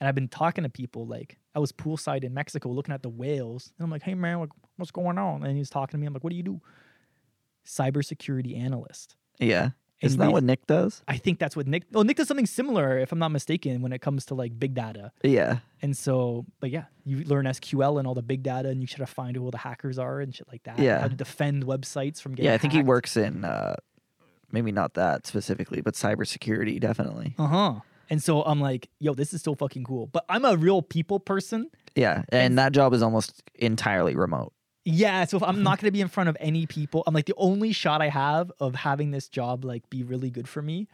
[0.00, 1.06] And I've been talking to people.
[1.06, 4.48] Like I was poolside in Mexico looking at the whales, and I'm like, "Hey man,
[4.76, 6.06] what's going on?" And he's talking to me.
[6.06, 6.60] I'm like, "What do you do?"
[7.64, 9.16] Cybersecurity analyst.
[9.38, 9.70] Yeah.
[10.02, 11.02] And Isn't that what Nick does?
[11.08, 11.84] I think that's what Nick.
[11.94, 14.74] Oh, Nick does something similar, if I'm not mistaken, when it comes to like big
[14.74, 15.10] data.
[15.22, 15.58] Yeah.
[15.80, 18.98] And so, but yeah, you learn SQL and all the big data, and you try
[18.98, 20.78] to find who all the hackers are and shit like that.
[20.78, 21.00] Yeah.
[21.00, 22.50] How to defend websites from getting.
[22.50, 22.54] Yeah.
[22.54, 23.76] I think he works in uh,
[24.52, 27.34] maybe not that specifically, but cybersecurity definitely.
[27.38, 27.74] Uh huh.
[28.08, 30.06] And so I'm like, yo, this is so fucking cool.
[30.06, 31.70] But I'm a real people person.
[31.94, 32.24] Yeah.
[32.28, 34.52] And that job is almost entirely remote.
[34.86, 35.24] Yeah.
[35.24, 37.34] So if I'm not going to be in front of any people, I'm like, the
[37.36, 40.86] only shot I have of having this job like be really good for me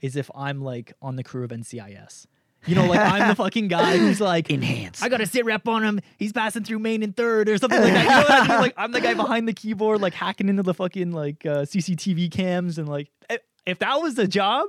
[0.00, 2.26] is if I'm like on the crew of NCIS.
[2.66, 5.02] You know, like I'm the fucking guy who's like, Enhance.
[5.02, 6.00] I got to sit rep on him.
[6.18, 8.04] He's passing through main and third or something like that.
[8.04, 8.60] You know what I mean?
[8.60, 12.30] Like I'm the guy behind the keyboard, like hacking into the fucking like uh, CCTV
[12.30, 14.68] cams and like if, if that was the job,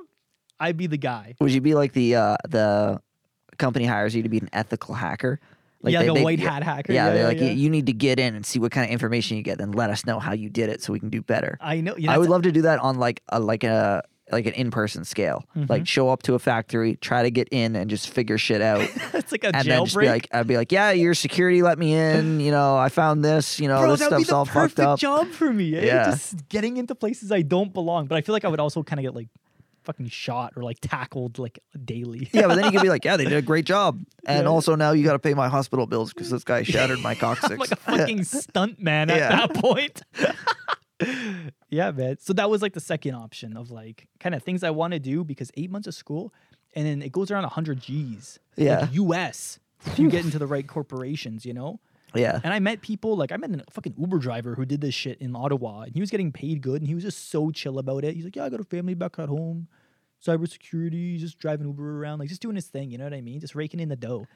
[0.59, 1.36] I'd be the guy.
[1.41, 3.01] Would you be like the uh, the
[3.57, 5.39] company hires you to be an ethical hacker?
[5.84, 6.93] Yeah, they- like a they- white yeah, hat hacker.
[6.93, 8.91] Yeah, Yeah, they're yeah, like you need to get in and see what kind of
[8.91, 11.21] information you get, then let us know how you did it so we can do
[11.21, 11.57] better.
[11.61, 11.95] I know.
[11.97, 14.53] You know I would love to do that on like a like a like an
[14.53, 15.43] in person scale.
[15.57, 15.65] Mm-hmm.
[15.69, 18.79] Like show up to a factory, try to get in and just figure shit out.
[19.13, 21.77] it's like a and then just be like I'd be like, Yeah, your security let
[21.77, 24.88] me in, you know, I found this, you know, Bro, this stuff's all perfect fucked
[24.88, 24.99] up.
[24.99, 25.75] job for me.
[25.75, 25.86] eh?
[25.86, 26.05] Yeah.
[26.11, 28.05] Just getting into places I don't belong.
[28.05, 29.27] But I feel like I would also kind of get like
[29.91, 32.29] fucking shot or like tackled like daily.
[32.33, 33.99] Yeah, but then you could be like, Yeah, they did a great job.
[34.25, 34.49] And Yeah.
[34.49, 37.51] also now you gotta pay my hospital bills because this guy shattered my coccyx.
[37.53, 39.29] I'm like a fucking stunt man at Yeah.
[39.47, 40.01] that point.
[41.69, 42.17] yeah, man.
[42.19, 44.99] So that was like the second option of like kind of things I want to
[44.99, 46.33] do because eight months of school,
[46.73, 48.39] and then it goes around 100 G's.
[48.55, 48.81] Yeah.
[48.81, 49.59] Like US.
[49.85, 51.79] If you get into the right corporations, you know?
[52.13, 52.39] yeah.
[52.43, 55.17] And I met people like I met a fucking Uber driver who did this shit
[55.19, 58.03] in Ottawa, and he was getting paid good, and he was just so chill about
[58.03, 58.13] it.
[58.15, 59.67] He's like, "Yeah, I got a family back at home,
[60.26, 63.39] cybersecurity, just driving Uber around, like just doing his thing." You know what I mean?
[63.39, 64.28] Just raking in the dough, and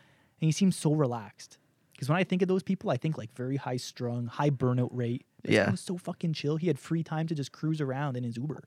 [0.47, 1.57] he seems so relaxed.
[1.93, 4.89] Because when I think of those people, I think like very high strung, high burnout
[4.91, 5.25] rate.
[5.43, 5.71] This Yeah.
[5.71, 6.57] was so fucking chill.
[6.57, 8.63] He had free time to just cruise around in his Uber.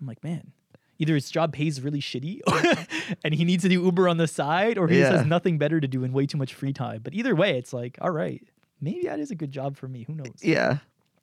[0.00, 0.52] I'm like, man,
[1.00, 2.40] either his job pays really shitty,
[3.24, 5.80] and he needs to do Uber on the side, or he just has nothing better
[5.80, 7.00] to do and way too much free time.
[7.02, 8.46] But either way, it's like, all right,
[8.80, 10.04] maybe that is a good job for me.
[10.04, 10.36] Who knows?
[10.40, 10.78] Yeah.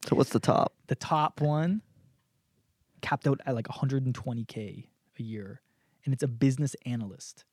[0.08, 0.74] So what's the top?
[0.88, 1.82] The top one
[3.02, 4.88] capped out at like 120k
[5.22, 5.62] a year,
[6.04, 7.46] and it's a business analyst.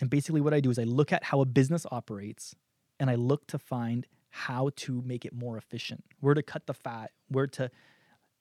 [0.00, 2.54] And basically, what I do is I look at how a business operates,
[2.98, 6.74] and I look to find how to make it more efficient, where to cut the
[6.74, 7.70] fat, where to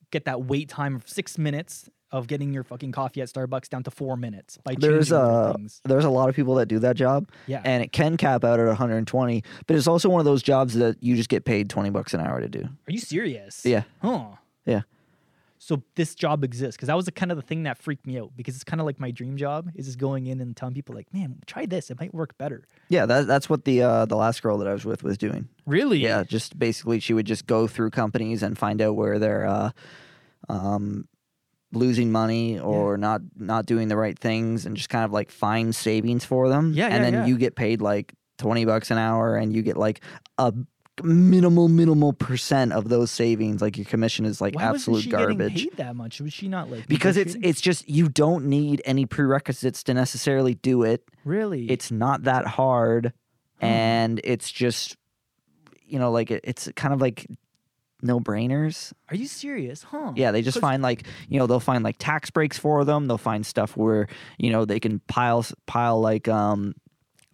[0.09, 3.83] get that wait time of six minutes of getting your fucking coffee at Starbucks down
[3.83, 5.81] to four minutes by There's things.
[5.85, 7.29] there's a lot of people that do that job.
[7.47, 7.61] Yeah.
[7.63, 11.01] And it can cap out at 120, but it's also one of those jobs that
[11.01, 12.63] you just get paid 20 bucks an hour to do.
[12.63, 13.65] Are you serious?
[13.65, 13.83] Yeah.
[14.01, 14.25] Huh.
[14.65, 14.81] Yeah.
[15.63, 18.17] So this job exists because that was the kind of the thing that freaked me
[18.17, 20.73] out because it's kind of like my dream job is just going in and telling
[20.73, 22.63] people like, man, try this, it might work better.
[22.89, 25.49] Yeah, that, that's what the uh, the last girl that I was with was doing.
[25.67, 25.99] Really?
[25.99, 29.69] Yeah, just basically she would just go through companies and find out where they're uh,
[30.49, 31.07] um,
[31.71, 35.75] losing money or not not doing the right things, and just kind of like find
[35.75, 36.73] savings for them.
[36.73, 37.25] Yeah, and yeah, then yeah.
[37.27, 40.01] you get paid like twenty bucks an hour, and you get like
[40.39, 40.51] a
[41.03, 43.61] minimal minimal percent of those savings.
[43.61, 45.53] Like your commission is like Why absolute wasn't she garbage.
[45.55, 46.21] getting paid that much?
[46.21, 50.55] Was she not like Because it's it's just you don't need any prerequisites to necessarily
[50.55, 51.03] do it.
[51.25, 53.13] really It's not that hard,
[53.59, 53.67] Huh.
[53.67, 54.97] and it's just
[55.85, 57.27] you know like it, it's kind of like
[58.03, 58.93] no brainers.
[59.09, 59.83] Are you serious?
[59.83, 60.13] Huh?
[60.15, 63.05] Yeah, they just find like you know they'll find like tax breaks for them.
[63.07, 64.07] They'll find stuff where
[64.39, 66.73] you know they can pile pile like um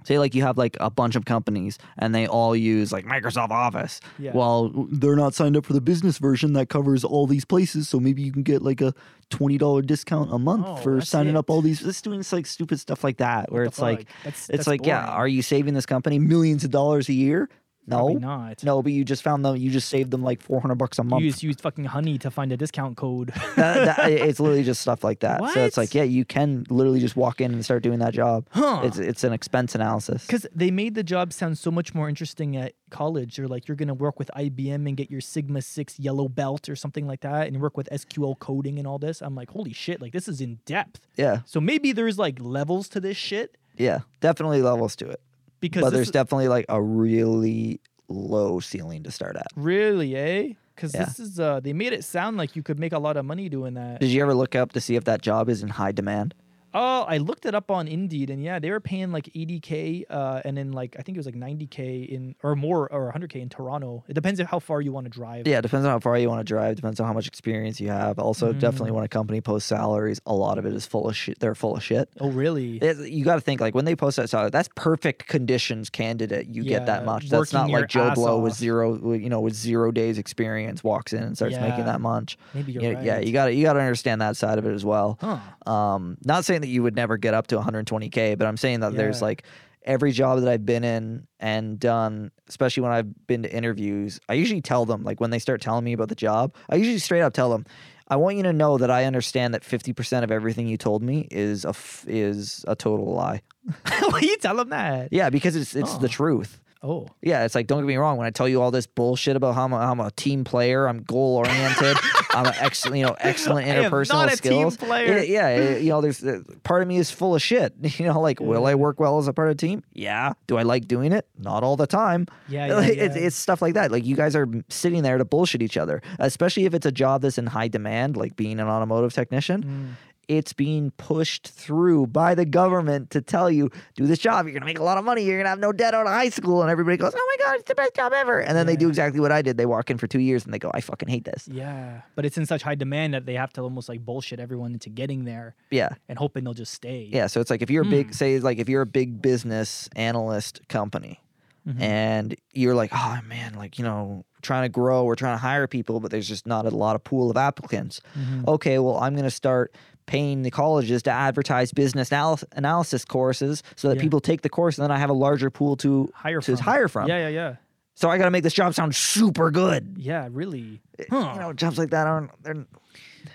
[0.08, 3.50] Say like you have like a bunch of companies and they all use like Microsoft
[3.50, 4.00] Office.
[4.18, 4.32] Yeah.
[4.34, 8.00] Well, they're not signed up for the business version that covers all these places, so
[8.00, 8.94] maybe you can get like a
[9.30, 11.86] twenty dollar discount a month Oh, for signing up all these.
[11.86, 14.08] It's doing like stupid stuff like that, where it's like?
[14.24, 17.50] That's- it's that's like yeah, are you saving this company millions of dollars a year?
[17.88, 18.64] No, Probably not.
[18.66, 19.56] no, but you just found them.
[19.56, 21.24] You just saved them like four hundred bucks a month.
[21.24, 23.30] You just used fucking honey to find a discount code.
[23.56, 25.40] that, that, it's literally just stuff like that.
[25.54, 28.46] So it's like, yeah, you can literally just walk in and start doing that job.
[28.52, 28.82] Huh.
[28.84, 30.26] It's it's an expense analysis.
[30.26, 33.38] Because they made the job sound so much more interesting at college.
[33.38, 36.68] They're like, you're going to work with IBM and get your Sigma 6 yellow belt
[36.68, 39.22] or something like that, and work with SQL coding and all this.
[39.22, 41.00] I'm like, holy shit, like this is in depth.
[41.16, 45.22] Yeah, So maybe there's like levels to this shit yeah, definitely levels to it.
[45.60, 47.80] Because But there's is- definitely like a really
[48.10, 49.48] low ceiling to start at.
[49.56, 50.54] really, eh?
[50.76, 51.06] Because Yeah.
[51.06, 53.50] this is, uh, they made it sound like you could make a lot of money
[53.50, 54.00] doing that.
[54.00, 56.36] Did you ever look up to see if that job is in high demand?
[56.80, 60.42] Oh, I looked it up on Indeed, and yeah, they were paying like 80k, uh,
[60.46, 63.50] and then like I think it was like 90k in or more or 100k in
[63.50, 64.04] Toronto.
[64.08, 65.48] It depends on how far you want to drive.
[65.48, 66.76] Yeah, it depends on how far you want to drive.
[66.76, 68.20] Depends on how much experience you have.
[68.20, 68.60] Also, Mm.
[68.60, 71.40] definitely when a company posts salaries, a lot of it is full of shit.
[71.40, 72.10] They're full of shit.
[72.20, 72.78] Oh, really?
[72.78, 76.48] It- you got to think like when they post that salary, that's perfect conditions candidate.
[76.50, 77.30] You get that much.
[77.30, 81.24] That's not like Joe Blow with zero, you know, with zero days experience walks in
[81.24, 82.38] and starts making that much.
[82.54, 83.04] Maybe you're Yeah, right.
[83.06, 85.18] yeah, you got to you got to understand that side of it as well.
[85.22, 85.72] Huh.
[85.72, 88.94] Um, not saying that you would never get up to 120k, but I'm saying that
[88.96, 89.44] there's like
[89.84, 94.34] every job that I've been in and done, especially when I've been to interviews, I
[94.34, 97.22] usually tell them like when they start telling me about the job, I usually straight
[97.22, 97.66] up tell them,
[98.10, 101.28] I want you to know that I understand that 50% of everything you told me
[101.32, 103.42] is a f- is a total lie.
[104.10, 105.10] Why you tell them that?
[105.12, 106.10] Yeah, because it's it's the Oh.
[106.10, 106.60] truth.
[106.84, 108.18] Oh, Yeah, it's like don't get me wrong.
[108.18, 110.88] When I tell you all this bullshit about how I'm a, I'm a team player,
[110.88, 111.98] I'm goal oriented,
[112.32, 114.78] I'm an excellent, you know, excellent interpersonal not a team skills.
[114.78, 115.18] player.
[115.20, 117.74] Yeah, yeah, you know, there's uh, part of me is full of shit.
[117.98, 119.84] You know, like will I work well as a part of a team?
[119.94, 120.34] Yeah.
[120.46, 121.28] Do I like doing it?
[121.38, 122.28] Not all the time.
[122.48, 123.24] Yeah, yeah, Like, It's, yeah.
[123.24, 123.92] it's stuff like that.
[123.92, 127.22] Like you guys are sitting there to bullshit each other, especially if it's a job
[127.24, 129.94] that's in high demand, like being an automotive technician Mm.
[130.28, 134.66] It's being pushed through by the government to tell you do this job you're gonna
[134.66, 136.70] make a lot of money you're gonna have no debt out of high school and
[136.70, 139.20] everybody goes oh my god it's the best job ever and then they do exactly
[139.22, 141.24] what i did they walk in for two years and they go i fucking hate
[141.24, 142.02] this yeah.
[142.16, 144.90] But it's in such high demand that they have to almost like bullshit everyone into
[144.90, 147.10] getting there yeah and hoping they'll just stay.
[147.12, 148.12] yeah so it's like if you're a big Hmm.
[148.14, 151.22] say like if you're a big business analyst company
[151.68, 151.82] Mhm.
[151.82, 155.68] and you're like oh man like you know trying to grow we're trying to hire
[155.68, 158.48] people but there's just not a lot of pool of applicants Mhm.
[158.48, 159.74] okay, well, I'm going to start
[160.08, 164.02] paying the colleges to advertise business anal- analysis courses so that Yeah.
[164.02, 166.66] people take the course and then I have a larger pool to Hire to from.
[166.66, 167.08] hire from.
[167.08, 167.56] Yeah, yeah, yeah.
[167.94, 169.96] So I got to make this job sound super good.
[169.98, 170.82] Yeah, really.
[170.98, 171.32] Eh, it- Huh.
[171.36, 172.32] You know, jobs like that aren't.
[172.44, 172.66] They're,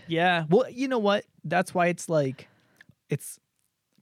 [0.08, 0.46] Yeah.
[0.48, 1.24] Well, you know what?
[1.44, 2.48] That's why it's like,
[3.10, 3.38] it's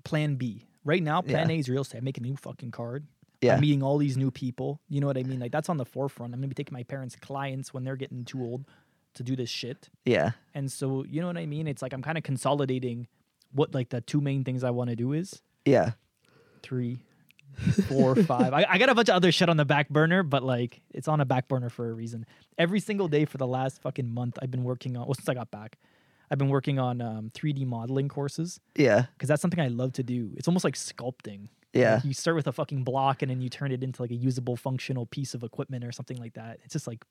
[0.04, 0.66] plan B.
[0.84, 1.56] Right now, plan Yeah.
[1.56, 1.98] A is real estate.
[1.98, 3.06] I make a new fucking card.
[3.42, 4.80] yeah, I'm meeting all these new people.
[4.90, 5.40] You know what I mean?
[5.40, 6.34] Like, that's on the forefront.
[6.34, 8.66] I'm to be taking my parents' clients when they're getting too old
[9.14, 9.90] to do this shit.
[10.04, 11.66] yeah, And so, you know what I mean?
[11.66, 13.06] It's like I'm kind of consolidating
[13.52, 15.92] what like the two main things I want to do is yeah,
[16.62, 17.00] three,
[17.88, 18.52] four, five.
[18.52, 21.08] I, I got a bunch of other shit on the back burner, but like it's
[21.08, 22.26] on a back burner for a reason.
[22.58, 25.06] Every single day for the last fucking month, I've been working on.
[25.06, 25.78] Well, since I got back,
[26.30, 30.02] I've been working on um, 3D modeling courses yeah, because that's something I love to
[30.02, 30.30] do.
[30.36, 31.48] It's almost like sculpting.
[31.72, 31.96] yeah.
[31.96, 34.16] Like, you start with a fucking block and then you turn it into like a
[34.16, 36.60] usable, functional piece of equipment or something like that.
[36.64, 37.04] It's just like,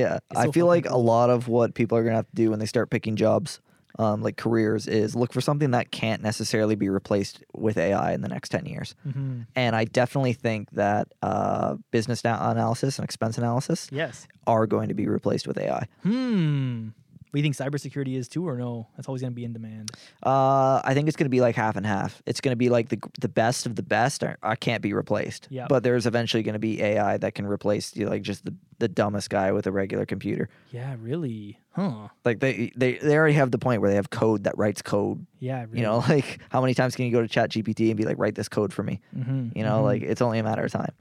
[0.00, 2.58] Yeah, I feel like a lot of what people are gonna have to do when
[2.58, 3.60] they start picking jobs,
[3.98, 8.22] um, like careers, is look for something that can't necessarily be replaced with AI in
[8.22, 8.94] the next ten years.
[9.06, 9.46] mhm.
[9.54, 14.26] And I definitely think that uh, business analysis and expense analysis yes.
[14.46, 15.86] are going to be replaced with AI.
[16.02, 16.88] Hmm.
[17.32, 18.88] Do you think cybersecurity is too, or no?
[18.96, 19.92] That's always going to be in demand.
[20.22, 22.22] Uh, I think it's going to be like half and half.
[22.26, 24.24] It's going to be like the the best of the best.
[24.24, 25.46] Are, are can't be replaced.
[25.50, 25.68] Yep.
[25.68, 28.54] But there's eventually going to be AI that can replace you know, like just the,
[28.78, 30.48] the dumbest guy with a regular computer.
[30.72, 31.58] Yeah, really?
[31.72, 32.08] Huh.
[32.24, 35.24] Like they, they they already have the point where they have code that writes code.
[35.38, 35.78] Yeah, really.
[35.78, 38.18] You know, like how many times can you go to Chat GPT and be like,
[38.18, 39.00] write this code for me?
[39.16, 39.84] Mhm, You know, mhm.
[39.84, 40.92] like it's only a matter of time.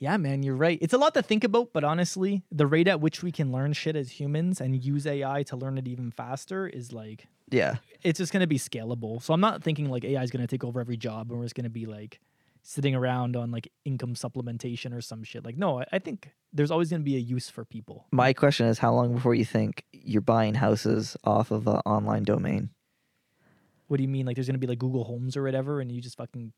[0.00, 0.78] Yeah, man, you're right.
[0.80, 3.74] It's a lot to think about, but honestly, the rate at which we can learn
[3.74, 7.76] shit as humans and use AI to learn it even faster is like Yeah.
[8.02, 9.22] it's just going to be scalable.
[9.22, 11.44] So I'm not thinking like AI is going to take over every job and we're
[11.44, 12.18] just going to be like
[12.62, 15.44] sitting around on like income supplementation or some shit.
[15.44, 18.06] Like no, I, I think there's always going to be a use for people.
[18.10, 22.22] My question is, how long before you think you're buying houses off of an online
[22.24, 22.70] domain?
[23.90, 24.24] What do you mean?
[24.24, 26.52] Like there's going to be like Google Homes or whatever and you just fucking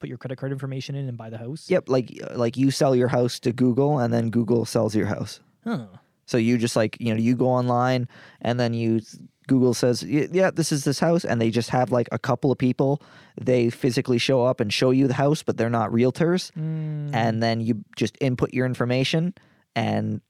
[0.00, 1.68] put your credit card information in and buy the house?
[1.68, 5.40] Yep, like like you sell your house to Google and then Google sells your house.
[5.64, 5.86] Huh.
[6.24, 8.08] So you just like, you know, you go online
[8.40, 9.02] and then you
[9.48, 12.58] Google says, yeah, this is this house, and they just have like a couple of
[12.58, 13.02] people.
[13.38, 16.52] They physically show up and show you the house, but they're not realtors.
[16.52, 17.14] Mm.
[17.14, 19.34] And then you just input your information,
[19.74, 20.20] and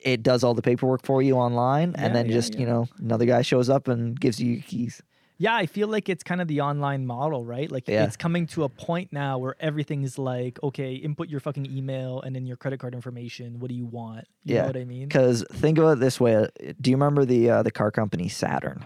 [0.00, 1.92] it does all the paperwork for you online.
[1.92, 2.60] Yeah, and then yeah, just yeah.
[2.60, 5.02] you know another guy shows up and gives you your keys.
[5.42, 7.72] Yeah, I feel like it's kind of the online model, right?
[7.72, 8.04] Like Yeah.
[8.04, 12.36] it's coming to a point now where everything's like, okay, input your fucking email and
[12.36, 13.58] then your credit card information.
[13.58, 14.26] What do you want?
[14.44, 15.08] You Yeah, know what I mean?
[15.08, 16.46] Because think of it this way:
[16.78, 18.84] Do you remember the uh, the car company Saturn?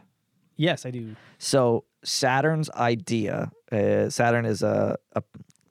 [0.56, 1.16] Yes, I do.
[1.38, 5.22] So Saturn's idea, uh, Saturn is a, a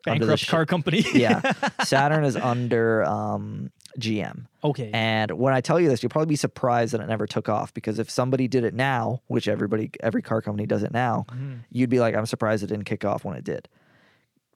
[0.03, 1.05] Bankrupt sh- car company.
[1.13, 1.39] yeah,
[1.83, 4.45] Saturn is under um, GM.
[4.63, 4.89] okay.
[4.93, 7.73] And when I tell you this, you'll probably be surprised that it never took off
[7.73, 11.59] because if somebody did it now, which everybody, every car company does it now, Mhm.
[11.71, 13.67] you'd be like, I'm surprised it didn't kick off when it did.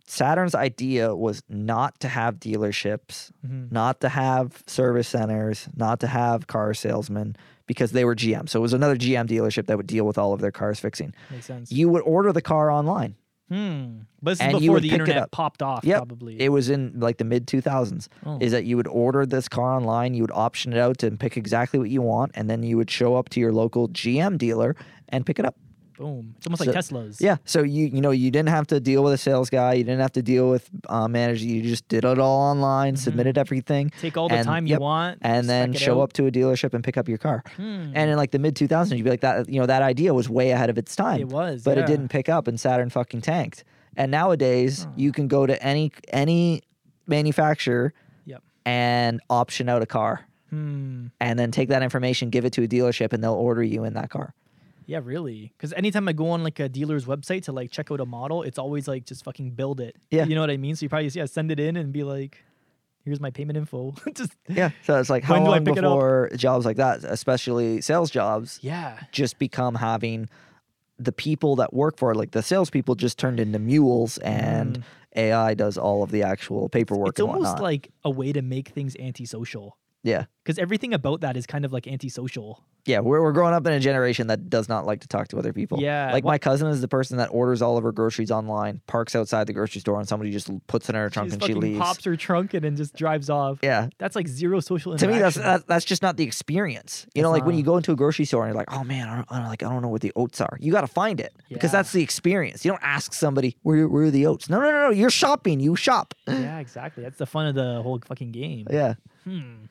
[0.10, 3.72] Saturn's idea was not to have dealerships, Mhm.
[3.72, 7.36] not to have service centers, not to have car salesmen
[7.66, 8.48] because they were GM.
[8.48, 11.14] So it was another GM dealership that would deal with all of their cars fixing.
[11.30, 11.72] Makes sense.
[11.74, 13.16] You would order the car online.
[13.50, 14.00] Hmm.
[14.22, 15.98] But this is before the internet popped off, Yep.
[15.98, 16.40] probably.
[16.42, 18.08] It was in like the mid 2000s.
[18.26, 18.38] Oh.
[18.42, 21.38] Is that you would order this car online, you would option it out and pick
[21.38, 24.76] exactly what you want, and then you would show up to your local GM dealer
[25.10, 25.56] and pick it up.
[25.98, 26.36] Boom.
[26.38, 27.18] It's almost So- like Teslas.
[27.20, 27.38] Yeah.
[27.46, 30.00] So you you know you didn't have to deal with a sales guy, you didn't
[30.02, 31.46] have to deal with uh, manager.
[31.46, 34.78] You just did it all online, submitted everything, Take all the And- time yep.
[34.80, 35.20] you want.
[35.22, 36.04] and then show out.
[36.04, 37.44] up to a dealership and pick up your car.
[37.56, 37.92] Hmm.
[37.96, 39.50] And in like the mid 2000s, you'd be like that.
[39.50, 41.20] You know that idea was way ahead of its time.
[41.20, 41.84] It was, but yeah.
[41.84, 43.64] it didn't pick up, and Saturn fucking tanked.
[43.96, 44.94] And nowadays, Oh.
[44.96, 46.62] you can go to any any
[47.08, 47.94] manufacturer
[48.26, 48.44] Yep.
[48.66, 51.08] and option out a car, Hmm.
[51.20, 53.94] and then take that information, give it to a dealership, and they'll order you in
[53.94, 54.34] that car.
[54.88, 55.54] Yeah, really.
[55.56, 58.42] Because anytime I go on like a dealer's website to like check out a model,
[58.42, 59.98] it's always like just fucking build it.
[60.10, 60.26] Yeah.
[60.26, 60.76] You know what I mean?
[60.76, 62.44] So you probably just, yeah send it in and be like,
[63.04, 63.94] here's my payment info.
[64.14, 64.70] just Yeah.
[64.84, 65.92] So it's like how do I long pick it up?
[65.92, 69.00] before jobs like that, especially sales jobs, yeah.
[69.12, 70.30] just become having
[70.98, 74.84] the people that work for it, like the salespeople, just turned into mules, and
[75.16, 77.10] AI does all of the actual paperwork Mm.
[77.10, 77.62] It's almost whatnot.
[77.62, 79.78] like a way to make things antisocial.
[80.04, 80.26] yeah.
[80.44, 82.64] Because everything about that is kind of like antisocial.
[82.88, 85.38] Yeah, we're, we're growing up in a generation that does not like to talk to
[85.38, 85.80] other people.
[85.82, 88.82] Yeah, Like wha- my cousin is the person that orders all of her groceries online,
[88.88, 91.54] parks outside the grocery store, and somebody just puts it in her trunk and she
[91.54, 91.80] leaves.
[91.80, 93.60] pops her trunk in and just drives off.
[93.62, 93.90] Yeah.
[93.98, 95.10] That's like zero social interaction.
[95.10, 97.06] To me, that's that, that's just not the experience.
[97.14, 98.84] You know, It's like when you go into a grocery store and you're like, "Oh
[98.84, 100.82] man, I don't, I don't like I don't know what the oats are." You got
[100.82, 102.64] to find it because that's the experience.
[102.64, 104.50] You don't ask somebody where where are the oats.
[104.50, 104.90] No, no, no, no.
[104.92, 105.60] You're shopping.
[105.60, 106.14] You shop.
[106.28, 107.04] yeah, exactly.
[107.04, 108.68] That's the fun of the whole fucking game.
[108.72, 108.94] Yeah.
[109.26, 109.66] Hmm.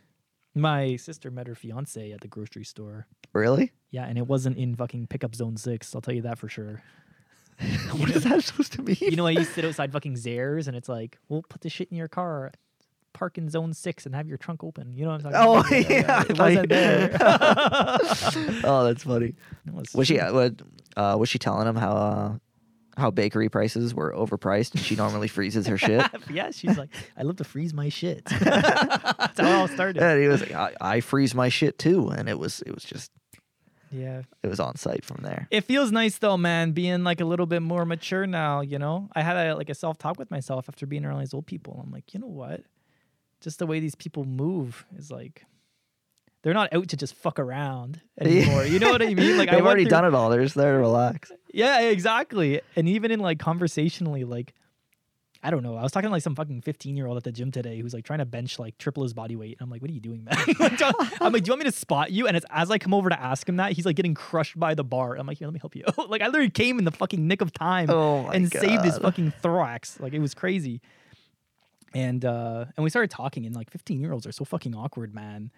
[0.57, 3.07] My sister met her fiance at the grocery store.
[3.33, 3.73] Really?
[3.91, 5.95] Yeah, and it wasn't in fucking pickup zone six.
[5.95, 6.83] I'll tell you that for sure.
[7.93, 8.97] what is that supposed to mean?
[9.01, 11.69] You know, I used to sit outside fucking Zehrs, and it's like, we'll put the
[11.69, 12.53] shit in your car,
[13.13, 14.95] park in zone six, and have your trunk open.
[14.97, 15.91] You know what I'm talking Oh about?
[15.91, 17.17] yeah, I it thought wasn't there.
[18.65, 19.35] oh, that's funny.
[19.73, 20.19] Was- Was she?
[20.19, 20.63] What?
[20.97, 22.39] Uh, was she telling him how uh,
[22.97, 26.03] how bakery prices were overpriced and she normally freezes her shit?
[26.31, 28.25] yeah, she's like, I love to freeze my shit.
[28.41, 30.03] That's how it all started.
[30.03, 32.85] and he was like, I, I freeze my shit too, and it was it was
[32.85, 33.11] just
[33.91, 34.23] Yeah.
[34.43, 35.47] it was on site from there.
[35.51, 39.09] It feels nice though, man, being like a little bit more mature now, you know?
[39.15, 41.81] I had a, like a self talk with myself after being around these old people.
[41.85, 42.63] I'm like, you know what?
[43.41, 45.45] Just the way these people move is like
[46.43, 48.65] they're not out to just fuck around anymore.
[48.65, 49.37] You know what I mean?
[49.37, 50.31] Like I They've went already through- done it all.
[50.31, 51.33] They're just there to relax.
[51.53, 52.61] Yeah, exactly.
[52.77, 54.53] And even in like conversationally, like
[55.43, 55.77] I don't know.
[55.77, 57.95] I was talking to like some fucking 15 year old at the gym today who's
[57.95, 59.57] like trying to bench like triple his body weight.
[59.59, 60.35] And I'm like, what are you doing, man?
[61.21, 62.27] I'm like, do you want me to spot you?
[62.27, 64.75] And it's as I come over to ask him that, he's like getting crushed by
[64.75, 65.15] the bar.
[65.15, 65.85] I'm like, here, let me help you.
[66.09, 69.33] like I literally came in the fucking nick of time Oh and saved his fucking
[69.41, 70.01] thorax.
[70.01, 70.81] Like it was crazy.
[71.95, 75.15] And uh and we started talking, and like 15 year olds are so fucking awkward,
[75.15, 75.51] man.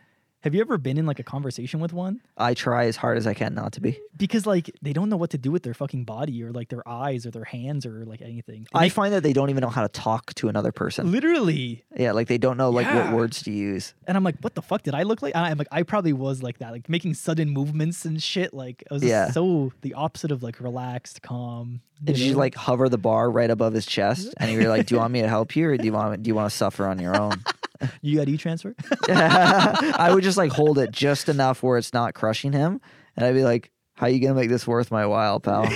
[0.49, 2.23] Have you ever been in like a conversation with one?
[2.39, 4.01] I try as hard as I can not to be.
[4.17, 6.87] because like they don't know what to do with their fucking body or like their
[6.89, 8.67] eyes or their hands or like anything.
[8.75, 11.13] I find that they don't even know how to talk to another person.
[11.13, 13.11] literally, Yeah, like they don't know like Yeah.
[13.11, 13.93] what words to use.
[14.07, 15.37] and I'm like, what the fuck did I look like?
[15.37, 18.55] And I'm like, I probably was like that, like making sudden movements and shit.
[18.55, 19.31] Like I was Yeah.
[19.33, 21.83] so the opposite of like relaxed, calm.
[22.07, 24.95] And you you like hover the bar right above his chest, and you're like, "Do
[24.95, 26.87] you want me to help you, or do you want do you want to suffer
[26.87, 27.43] on your own?"
[28.03, 28.75] you got e transfer.
[29.09, 32.81] I would just like hold it just enough where it's not crushing him,
[33.17, 35.67] and I'd be like, "How are you gonna make this worth my while, pal?"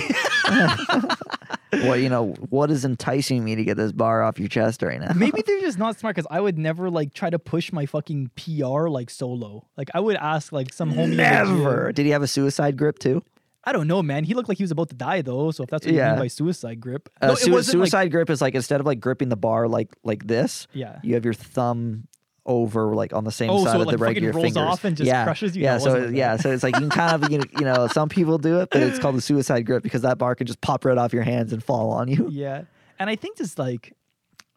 [1.81, 2.33] what you know?
[2.49, 5.11] What is enticing me to get this bar off your chest right now?
[5.15, 8.31] Maybe they're just not smart because I would never like try to push my fucking
[8.35, 9.67] PR like solo.
[9.77, 11.03] Like I would ask like some homie.
[11.03, 11.91] in the gym- Never.
[11.91, 13.23] Did he have a suicide grip too?
[13.65, 14.23] I don't know, man.
[14.25, 15.51] He looked like he was about to die though.
[15.51, 18.11] So if that's what you mean by suicide grip, Uh, No, sui- wasn't, like- suicide
[18.11, 20.99] grip is like instead of like gripping the bar like like this, yeah.
[21.03, 22.07] you have your thumb
[22.45, 24.57] over like on the same Oh, side so of the regular rolls fingers.
[24.57, 25.23] off and just yeah.
[25.23, 25.63] crushes you?
[25.63, 27.87] Yeah, so like yeah, so it's like you can kind of you know, you know
[27.87, 30.59] some people do it, but it's called the suicide grip because that bar can just
[30.59, 32.27] pop right off your hands and fall on you.
[32.29, 32.63] Yeah.
[32.99, 33.93] And I think just like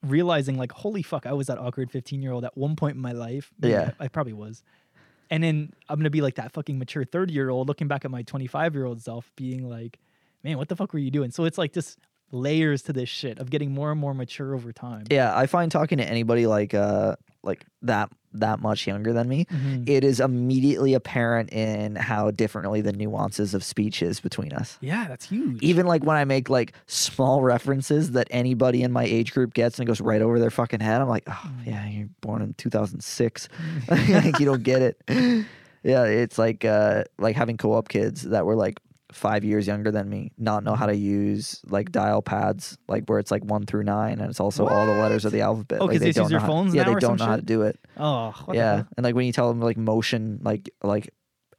[0.02, 3.02] realizing like, holy fuck, I was that awkward 15 year old at one point in
[3.02, 3.52] my life.
[3.60, 3.92] Yeah.
[4.00, 4.62] I, I probably was.
[5.30, 8.10] And then I'm gonna be like that fucking mature 30 year old looking back at
[8.10, 9.98] my 25 year old self being like,
[10.42, 11.30] man, what the fuck were you doing?
[11.30, 11.98] So it's like just
[12.32, 15.04] layers to this shit of getting more and more mature over time.
[15.10, 19.46] Yeah, I find talking to anybody like uh like that that much younger than me,
[19.46, 19.88] Mhm.
[19.88, 24.76] it is immediately apparent in how differently the nuances of speech is between us.
[24.82, 25.62] Yeah, that's huge.
[25.62, 29.78] Even like when I make like small references that anybody in my age group gets
[29.78, 32.52] and it goes right over their fucking head, I'm like, oh yeah, you're born in
[32.54, 33.48] 2006.
[33.88, 35.00] like you don't get it.
[35.82, 38.80] Yeah, it's like uh like having co-op kids that were like
[39.12, 43.20] five years younger than me not know how to use like dial pads like where
[43.20, 45.78] it's like one through nine and it's also all the letters of the alphabet.
[45.80, 47.62] Oh, like, they don't use their how- phones Yeah, they don't know how to do
[47.62, 47.78] it.
[47.96, 51.10] oh, what the yeah, and like when you tell them like motion like like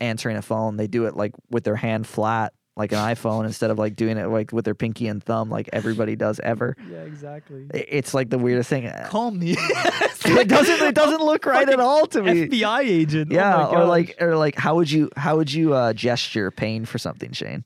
[0.01, 3.71] answering a phone, they do it like with their hand flat like an iPhone instead
[3.71, 6.75] of like doing it like with their pinky and thumb like everybody does ever.
[6.89, 7.65] Yeah, exactly.
[7.73, 8.89] I- It's like the weirdest thing.
[9.07, 9.51] Call me.
[9.59, 12.47] it doesn't it doesn't look right at all to me.
[12.47, 13.31] FBI agent.
[13.31, 16.51] Oh Yeah, my or like or like how would you how would you uh gesture
[16.51, 17.65] pain for something, Shane?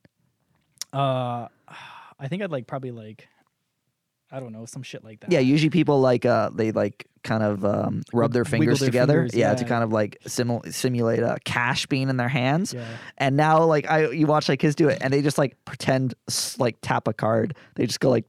[0.94, 1.48] Uh,
[2.20, 3.28] I think I'd like probably like,
[4.32, 5.32] I don't know, some shit like that.
[5.32, 9.22] Yeah, usually people like uh they like kind of um rub their fingers their together.
[9.24, 12.74] fingers, yeah, to kind of like simul- simulate a cash being in their hands.
[12.74, 12.86] Yeah.
[13.18, 16.14] And now like I you watch like kids do it and they just like pretend
[16.58, 17.56] like tap a card.
[17.76, 18.26] They just go like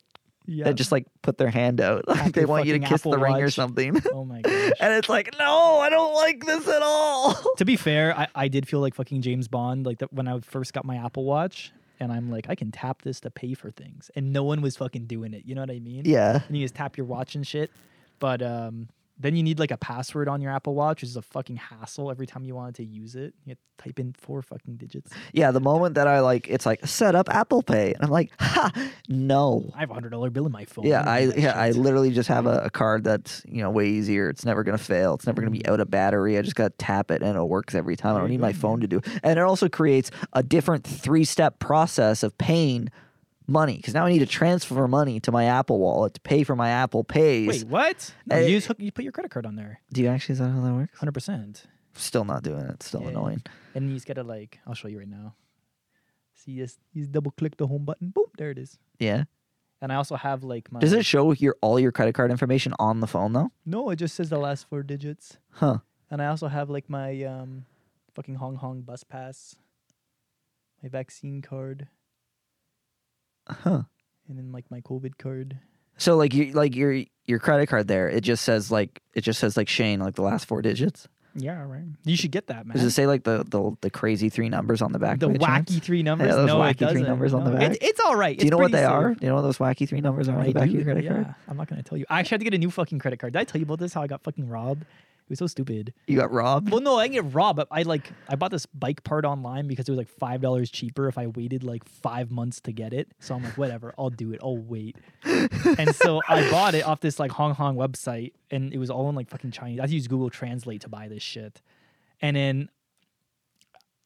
[0.47, 0.65] Yeah.
[0.65, 2.05] they just like put their hand out.
[2.09, 3.97] Like they want you to kiss Apple the ring or something.
[4.13, 4.73] oh my gosh.
[4.81, 8.49] and it's like, "No, I don't like this at all." to be fair, I, I
[8.49, 11.73] did feel like fucking James Bond, like that when I first got my Apple Watch,
[12.03, 14.77] and I'm like, I can tap this to pay for things, and no one was
[14.77, 15.45] fucking doing it.
[15.47, 16.03] You know what I mean?
[16.05, 16.41] yeah.
[16.47, 17.71] And you just tap your watch and shit,
[18.19, 18.89] but um,
[19.23, 22.11] then you need like a password on your Apple Watch, which is a fucking hassle
[22.11, 23.35] every time you wanted to use it.
[23.45, 25.11] You have to type in four fucking digits.
[25.33, 28.33] Yeah, the moment that I like it's like set up Apple Pay and I'm like,
[28.41, 28.71] "Ha,
[29.09, 30.87] no." I have a hundred dollar bill in my phone.
[30.87, 34.29] Yeah, I yeah, I literally just have a, a card that's you know way easier.
[34.29, 35.15] It's never gonna fail.
[35.15, 36.39] It's never gonna be out of battery.
[36.39, 38.17] I just gotta tap it and it works every time.
[38.17, 39.01] I don't need my phone to do.
[39.23, 42.89] And it also creates a different three step process of paying
[43.47, 46.55] money because now I need to transfer money to my Apple Wallet to pay for
[46.57, 47.49] my Apple Pays.
[47.49, 48.15] Wait, what?
[48.27, 50.39] No, you just hook, you put your credit card on there, Do you actually is
[50.39, 50.99] that how that works?
[50.99, 51.65] hundred percent.
[51.95, 52.71] Still not doing it.
[52.71, 53.09] It's still Yeah.
[53.09, 53.43] annoying.
[53.75, 55.35] And you just gotta like, I'll show you right now.
[56.35, 58.11] See, you just, you just double click the home button.
[58.11, 58.79] Boom, there it is.
[58.99, 59.25] Yeah.
[59.81, 60.79] And I also have like my.
[60.81, 63.51] Does it show your all your credit card information on the phone though?
[63.67, 65.39] No, it just says the last four digits.
[65.51, 65.79] Huh.
[66.11, 67.65] And I also have like my um,
[68.15, 69.57] fucking Hong Kong bus pass,
[70.83, 71.89] my vaccine card,
[73.49, 73.83] Huh.
[74.29, 75.59] and then like my COVID card.
[75.99, 79.39] So like you like your your credit card there, it just says like it just
[79.41, 81.09] says like Shane like the last four digits.
[81.35, 81.85] Yeah, right.
[82.05, 82.77] You should get that, man.
[82.77, 85.19] Does it say like the the, the crazy three numbers on the back?
[85.19, 85.71] the by chance?
[85.71, 86.35] wacky three numbers?
[86.35, 87.73] those no, wacky it three numbers on the back?
[87.73, 88.37] It's, it's all right.
[88.39, 88.91] Do you It's know what they safe.
[88.91, 89.15] are?
[89.15, 90.75] Do you know what those wacky three numbers are on I the back do, of
[90.75, 91.13] your credit yeah.
[91.13, 91.35] card?
[91.49, 92.05] I'm not gonna tell you.
[92.11, 93.33] I actually had to get a new fucking credit card.
[93.33, 93.95] Did I tell you about this?
[93.95, 94.85] How I got fucking robbed?
[95.33, 95.95] Was so stupid.
[96.07, 96.71] You got robbed.
[96.71, 97.57] Well, no, I didn't get robbed.
[97.57, 100.71] But I like I bought this bike part online because it was like five dollars
[100.71, 103.11] cheaper if I waited like five months to get it.
[103.19, 104.41] So I'm like, whatever, I'll do it.
[104.43, 104.97] I'll wait.
[105.25, 109.09] and so I bought it off this like Hong Kong website, and it was all
[109.09, 109.81] in like fucking Chinese.
[109.81, 111.63] I used Google Translate to buy this shit,
[112.21, 112.69] and then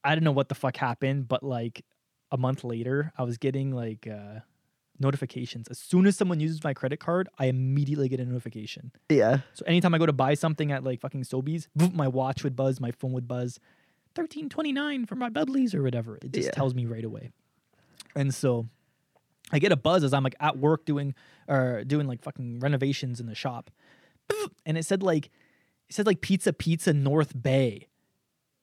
[0.05, 1.85] I don't know what the fuck happened, but like
[2.31, 4.41] a month later, I was getting like uh,
[4.99, 5.69] notifications.
[5.69, 8.93] As soon as someone uses my credit card, I immediately get a notification.
[9.09, 9.41] Yeah.
[9.55, 12.81] So anytime I go to buy something at like fucking Sobeys, my watch would buzz,
[12.81, 13.59] my phone would buzz,
[14.15, 16.17] thirteen twenty nine for my bubblies or whatever.
[16.23, 16.53] It just Yeah.
[16.53, 17.31] tells me right away.
[18.15, 18.67] And so
[19.53, 21.15] I get a buzz as I'm like at work doing
[21.49, 23.71] or doing like fucking renovations in the shop,
[24.65, 25.27] and it said like
[25.89, 27.89] it said like Pizza Pizza North Bay,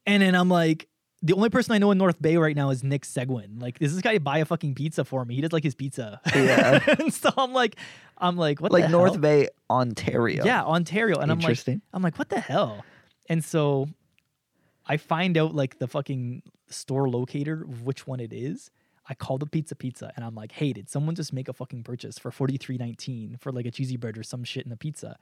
[0.05, 0.88] and then I'm like.
[1.25, 3.57] The only person I know in North Bay right now is Nick Seguin.
[3.59, 5.35] Like, does this guy buy a fucking pizza for me?
[5.35, 6.19] He does like his pizza.
[6.35, 6.83] Yeah.
[6.99, 7.77] and so I'm like,
[8.17, 9.21] I'm like, what like North hell?
[9.21, 10.43] Bay, Ontario.
[10.43, 11.17] Yeah, Ontario.
[11.19, 11.65] And I'm like.
[11.93, 12.83] I'm like, what the hell?
[13.29, 13.87] And so
[14.85, 18.69] I find out like the fucking store locator of which one it is.
[19.07, 21.83] I call the Pizza Pizza and I'm like, hey, did someone just make a fucking
[21.83, 24.77] purchase for forty three nineteen for like a cheesy bread or some shit in the
[24.77, 25.17] pizza?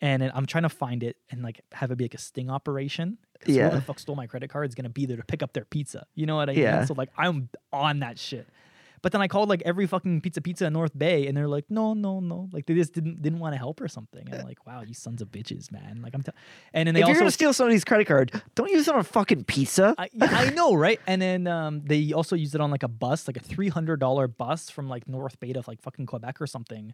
[0.00, 3.18] And I'm trying to find it and like have it be like a sting operation.
[3.46, 3.62] Yeah.
[3.64, 5.64] whoever the fuck stole my credit card is gonna be there to pick up their
[5.64, 6.06] pizza.
[6.14, 6.78] You know what I Yeah.
[6.78, 6.86] mean?
[6.86, 8.46] So like I'm on that shit.
[9.02, 11.66] But then I called like every fucking pizza pizza in North Bay, and they're like,
[11.68, 14.26] no, no, no, like they just didn't didn't want to help or something.
[14.26, 16.00] And I'm like, wow, you sons of bitches, man.
[16.02, 16.32] Like I'm, t-
[16.72, 19.04] and then they If you're gonna steal somebody's credit card, don't use it on a
[19.04, 19.94] fucking pizza.
[19.96, 20.98] I, yeah, I know, right?
[21.06, 24.00] And then um, they also used it on like a bus, like a three hundred
[24.00, 26.92] dollar bus from like North Bay to like fucking Quebec or something.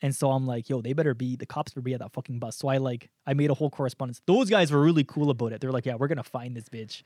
[0.00, 2.38] And so I'm like, yo, they better be the cops better be at that fucking
[2.38, 2.56] bus.
[2.56, 4.20] So I like I made a whole correspondence.
[4.26, 5.60] Those guys were really cool about it.
[5.60, 7.02] They're like, yeah, we're gonna find this bitch.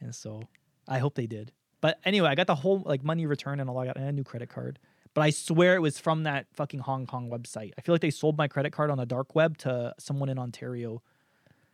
[0.00, 0.42] And so
[0.88, 1.52] I hope they did.
[1.80, 4.12] But anyway, I got the whole like money return and all I got and a
[4.12, 4.78] new credit card.
[5.14, 7.72] But I swear it was from that fucking Hong Kong website.
[7.76, 10.38] I feel like they sold my credit card on the dark web to someone in
[10.38, 11.02] Ontario.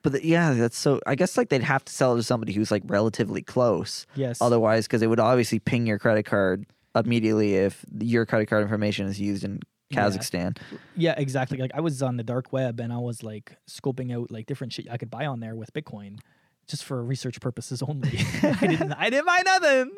[0.02, 1.00] But the, yeah, that's so.
[1.06, 4.06] I guess like they'd have to sell it to somebody who's like relatively close.
[4.14, 4.40] Yes.
[4.40, 9.06] Otherwise, because it would obviously ping your credit card immediately if your credit card information
[9.06, 9.60] is used in.
[9.92, 10.56] Kazakhstan.
[10.96, 11.58] Yeah, exactly.
[11.58, 14.72] Like I was on the dark web and I was like scoping out like different
[14.72, 16.18] shit I could buy on there with Bitcoin,
[16.66, 18.20] just for research purposes only.
[18.42, 18.92] I didn't.
[18.92, 19.92] I didn't buy nothing.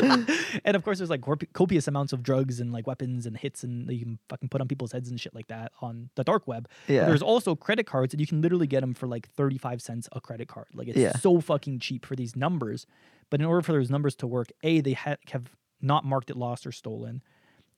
[0.64, 3.64] and of course, there's like corp- copious amounts of drugs and like weapons and hits
[3.64, 6.22] and that you can fucking put on people's heads and shit like that on the
[6.24, 6.68] dark web.
[6.86, 7.06] But Yeah.
[7.06, 10.20] There's also credit cards and you can literally get them for like 35 cents a
[10.20, 10.66] credit card.
[10.74, 11.12] Like it's Yeah.
[11.16, 12.86] so fucking cheap for these numbers.
[13.30, 15.50] But in order for those numbers to work, A, they ha- have
[15.80, 17.22] not marked it lost or stolen.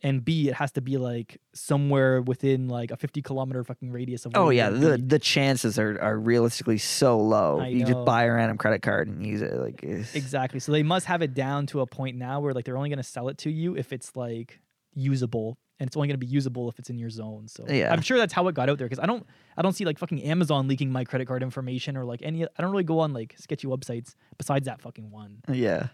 [0.02, 4.24] And B, it has to be like somewhere within like a 50 kilometer fucking radius
[4.24, 4.32] of.
[4.34, 7.60] Oh yeah, the the chances are, are realistically so low.
[7.60, 7.86] I you know.
[7.92, 9.52] just buy a random credit card and use it.
[9.54, 10.58] Like it's- Exactly.
[10.60, 12.96] So they must have it down to a point now where like they're only going
[12.96, 14.60] to sell it to you if it's like
[14.94, 17.46] usable and it's only going to be usable if it's in your zone.
[17.48, 17.92] So Yeah.
[17.92, 19.98] I'm sure that's how it got out there because I don't I don't see like
[19.98, 23.12] fucking Amazon leaking my credit card information or like any I don't really go on
[23.12, 25.42] like sketchy websites besides that fucking one.
[25.52, 25.88] yeah.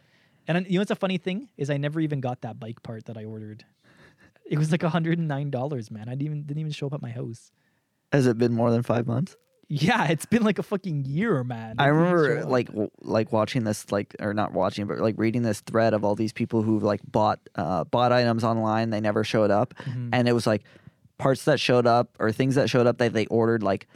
[0.48, 3.06] And you know what's a funny thing is I never even got that bike part
[3.06, 3.64] that I ordered.
[4.48, 6.08] It was like $109, man.
[6.08, 7.50] I didn't even didn't even show up at my house.
[8.12, 9.36] Has it been more than five months?
[9.68, 11.74] Yeah, it's been like a fucking year, man.
[11.80, 15.42] I didn't remember like w- like watching this like or not watching but like reading
[15.42, 19.24] this thread of all these people who like bought uh bought items online they never
[19.24, 20.10] showed up Mhm.
[20.12, 20.62] and it was like
[21.18, 23.88] parts that showed up or things that showed up that they ordered like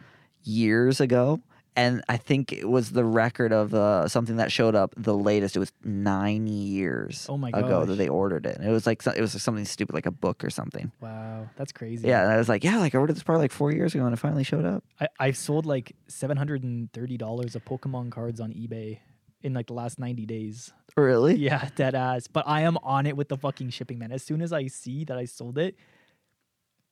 [0.43, 1.41] years ago
[1.77, 5.57] and I think it was the record of uh, something that showed up the latest.
[5.57, 8.57] It was nine years Oh my ago that they ordered it.
[8.57, 10.91] And it was like it was something stupid, like a book or something.
[11.01, 12.09] Wow, that's crazy.
[12.09, 14.05] Yeah, and I was like, yeah, like I ordered this part like four years ago,
[14.05, 14.85] and it finally showed up.
[15.01, 18.99] I, I've sold like seven hundred and thirty dollars of Pokemon cards on eBay
[19.43, 20.73] in like the last ninety days.
[20.97, 21.37] Really?
[21.37, 22.27] Yeah, dead ass.
[22.27, 24.13] But I am on it with the fucking shipping, man.
[24.13, 25.77] As soon as I see that I sold it,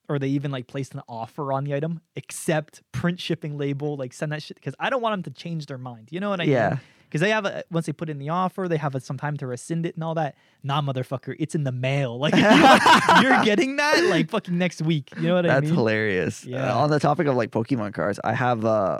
[0.09, 4.11] or they even like placed an offer on the item, accept print shipping label, like
[4.11, 6.09] send that shit because I don't want them to change their mind.
[6.11, 6.69] You know what I Yeah.
[6.69, 6.71] mean?
[6.73, 6.77] Yeah.
[7.03, 9.35] Because they have a once they put in the offer, they have a, some time
[9.37, 10.35] to rescind it and all that.
[10.61, 12.19] Nah, motherfucker, it's in the mail.
[12.19, 12.33] Like
[13.21, 15.09] you're getting that like fucking next week.
[15.17, 15.69] You know what I mean?
[15.69, 16.45] That's hilarious.
[16.45, 16.75] Uh, Yeah.
[16.75, 18.99] on the topic of like Pokemon cards, I have uh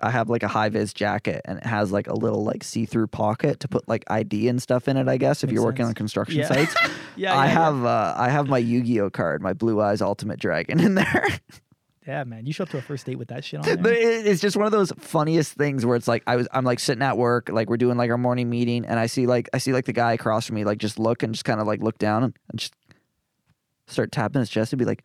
[0.00, 2.86] I have like a high vis jacket and it has like a little like see
[2.86, 5.64] through pocket to put like ID and stuff in it, I guess, if Makes you're
[5.64, 5.88] working sense.
[5.90, 6.48] on construction Yeah.
[6.48, 6.74] sites.
[7.16, 10.78] Yeah, I yeah, have uh I have my Yu-Gi-Oh card, my Blue Eyes Ultimate Dragon
[10.80, 11.26] in there.
[12.06, 12.46] Yeah, man.
[12.46, 14.56] You show up to a first date with that shit on but it, it's just
[14.56, 17.50] one of those funniest things where it's like I was I'm like sitting at work,
[17.50, 19.92] like we're doing like our morning meeting, and I see like I see like the
[19.92, 22.34] guy across from me like just look and just kind of like look down and,
[22.48, 22.72] and just
[23.88, 25.04] start tapping his chest and be like,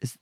[0.00, 0.16] is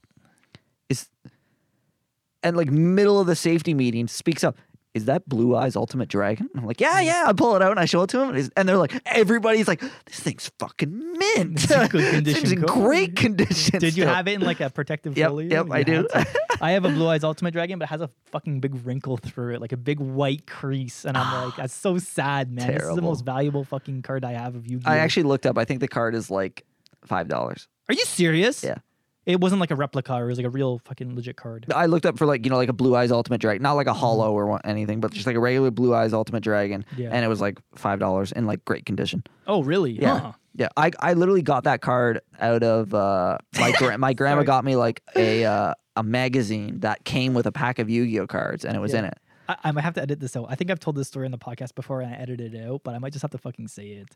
[2.43, 4.57] and like middle of the safety meeting speaks up.
[4.93, 6.49] Is that Blue Eyes Ultimate Dragon?
[6.53, 7.23] I'm like, yeah, yeah.
[7.25, 9.79] I pull it out and I show it to him, and, they're like, everybody's like,
[9.79, 11.63] this thing's fucking mint.
[11.63, 12.83] It's in good This condition, thing's in cool.
[12.87, 13.79] great condition.
[13.79, 15.47] Did you still." have it in like a protective Yep, folio?
[15.49, 16.07] yep, You I do.
[16.59, 19.53] I have a Blue Eyes Ultimate Dragon, but it has a fucking big wrinkle through
[19.55, 21.05] it, like a big white crease.
[21.05, 22.67] And I'm like, that's so sad, man.
[22.73, 24.91] This is the most valuable fucking card I have of Yu-Gi-Oh.
[24.91, 25.57] I actually looked up.
[25.57, 26.65] I think the card is like
[27.05, 27.69] five dollars.
[27.87, 28.61] Are you serious?
[28.61, 28.79] Yeah.
[29.25, 31.67] It wasn't like a replica, or it was like a real fucking legit card.
[31.75, 33.85] I looked up for like you know like a Blue Eyes Ultimate Dragon, not like
[33.87, 33.95] Mm-hmm.
[33.95, 37.09] a hollow or one- anything, but just like a regular Blue Eyes Ultimate Dragon, Yeah.
[37.11, 39.23] and it was like five dollars in like great condition.
[39.47, 39.91] Oh, really?
[39.91, 40.19] Yeah.
[40.19, 40.31] Huh.
[40.55, 44.45] Yeah, I I literally got that card out of uh my gra- my grandma Sorry.
[44.47, 48.65] got me like a uh, a magazine that came with a pack of Yu-Gi-Oh cards,
[48.65, 49.17] and it was in it.
[49.47, 50.47] I, I might have to edit this out.
[50.49, 52.81] I think I've told this story in the podcast before and I edited it out,
[52.83, 54.15] but I might just have to fucking say it.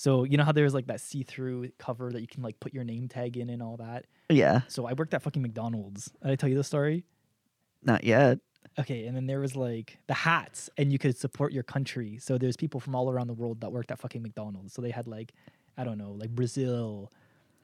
[0.00, 2.84] So you know how there's like that see-through cover that you can like put your
[2.84, 4.06] name tag in and all that.
[4.30, 6.10] Yeah, So I worked at fucking McDonald's.
[6.22, 7.04] Did I tell you the story?
[7.84, 8.38] not yet.
[8.78, 12.16] Okay, and then there was like the hats, and you could support your country.
[12.18, 14.72] So there's people from all around the world that worked at fucking McDonald's.
[14.72, 15.34] So they had like,
[15.76, 17.12] I don't know, like Brazil,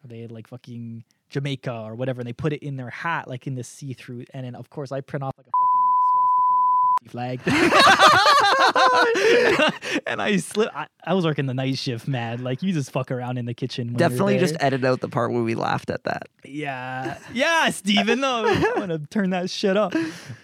[0.05, 3.29] or they had like fucking Jamaica or whatever, and they put it in their hat,
[3.29, 4.27] like in the see-through.
[4.35, 8.53] And then of course I print off like a fucking like swastika, like Nazi flag.
[10.07, 10.71] and I slip.
[10.75, 12.43] I, I was working the night shift, man.
[12.43, 13.95] Like you just fuck around in the kitchen.
[13.95, 16.29] Definitely just edit out the part where we laughed at that.
[16.45, 18.21] Yeah, yeah, Steven.
[18.21, 19.95] No, I'm gonna turn that shit up.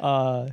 [0.01, 0.49] Uh,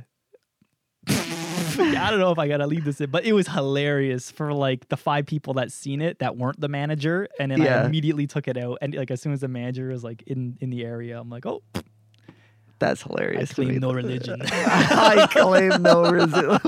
[1.08, 4.88] I don't know if I gotta leave this in, but it was hilarious for like
[4.88, 8.48] the five people that seen it that weren't the manager, and then I immediately took
[8.48, 8.78] it out.
[8.82, 11.46] And like as soon as the manager was like in in the area, I'm like,
[11.46, 11.62] oh,
[12.80, 13.48] That's I hilarious.
[13.50, 13.78] to claim me.
[13.78, 14.42] no religion.
[14.44, 16.58] I claim no religion.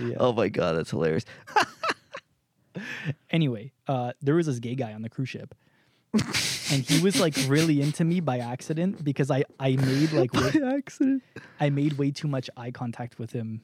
[0.00, 0.16] Yeah.
[0.18, 1.24] Oh my god, that's hilarious.
[3.30, 5.54] Anyway, uh, there was this gay guy on the cruise ship,
[6.14, 10.52] and he was like really into me by accident because I I made like way,
[10.76, 11.22] accident.
[11.58, 13.62] I made way too much eye contact with him.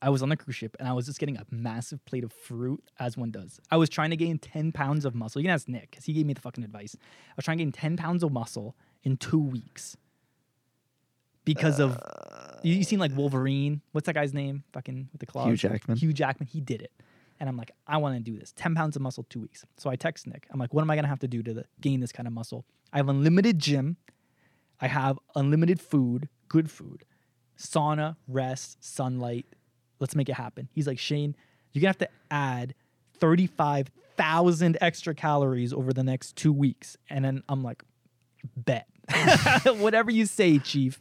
[0.00, 2.32] I was on the cruise ship and I was just getting a massive plate of
[2.32, 3.60] fruit, as one does.
[3.70, 5.40] I was trying to gain 10 pounds of muscle.
[5.40, 6.96] You can ask Nick because he gave me the fucking advice.
[7.00, 9.96] I was trying to gain 10 pounds of muscle in two weeks
[11.46, 11.98] because of.
[12.62, 13.80] You, you seen like uh, Wolverine?
[13.92, 14.64] What's that guy's name?
[14.74, 15.46] Fucking with the claws?
[15.46, 15.96] Hugh Jackman.
[15.96, 16.48] Hugh Jackman.
[16.48, 16.92] He did it.
[17.38, 18.52] And I'm like, I want to do this.
[18.56, 19.64] 10 pounds of muscle, two weeks.
[19.76, 20.46] So I text Nick.
[20.50, 22.26] I'm like, what am I going to have to do to the, gain this kind
[22.26, 22.64] of muscle?
[22.92, 23.96] I have unlimited gym.
[24.80, 27.04] I have unlimited food, good food,
[27.58, 29.46] sauna, rest, sunlight.
[30.00, 30.68] Let's make it happen.
[30.72, 31.34] He's like, Shane,
[31.72, 32.74] you're going to have to add
[33.18, 36.96] 35,000 extra calories over the next two weeks.
[37.08, 37.82] And then I'm like,
[38.56, 38.86] bet.
[39.76, 41.00] Whatever you say, chief.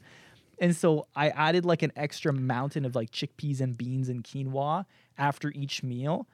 [0.59, 4.85] And so I added like an extra mountain of like chickpeas and beans and quinoa
[5.17, 6.27] after each meal.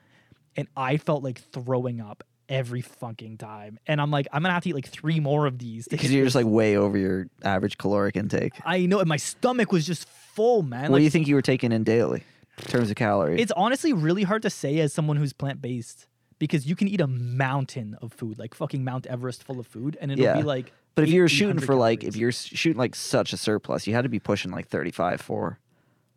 [0.56, 3.80] And I felt like throwing up every fucking time.
[3.88, 5.88] And I'm like, I'm gonna have to eat like three more of these.
[5.88, 8.54] Because you're just like way over your average caloric intake.
[8.66, 10.84] I know, and my stomach was just full, man.
[10.84, 12.24] what like do you think you were taking in daily
[12.58, 13.42] in terms of calories?
[13.42, 16.08] it's honestly really hard to say as someone who's plant based
[16.40, 19.98] because you can eat a mountain of food, like fucking Mount Everest full of food,
[20.02, 20.36] and it'll Yeah.
[20.38, 20.74] be like.
[20.96, 23.88] But if you were shooting 800 for like, if you're shooting like such a surplus,
[23.88, 25.60] you had to be pushing like 35, 4.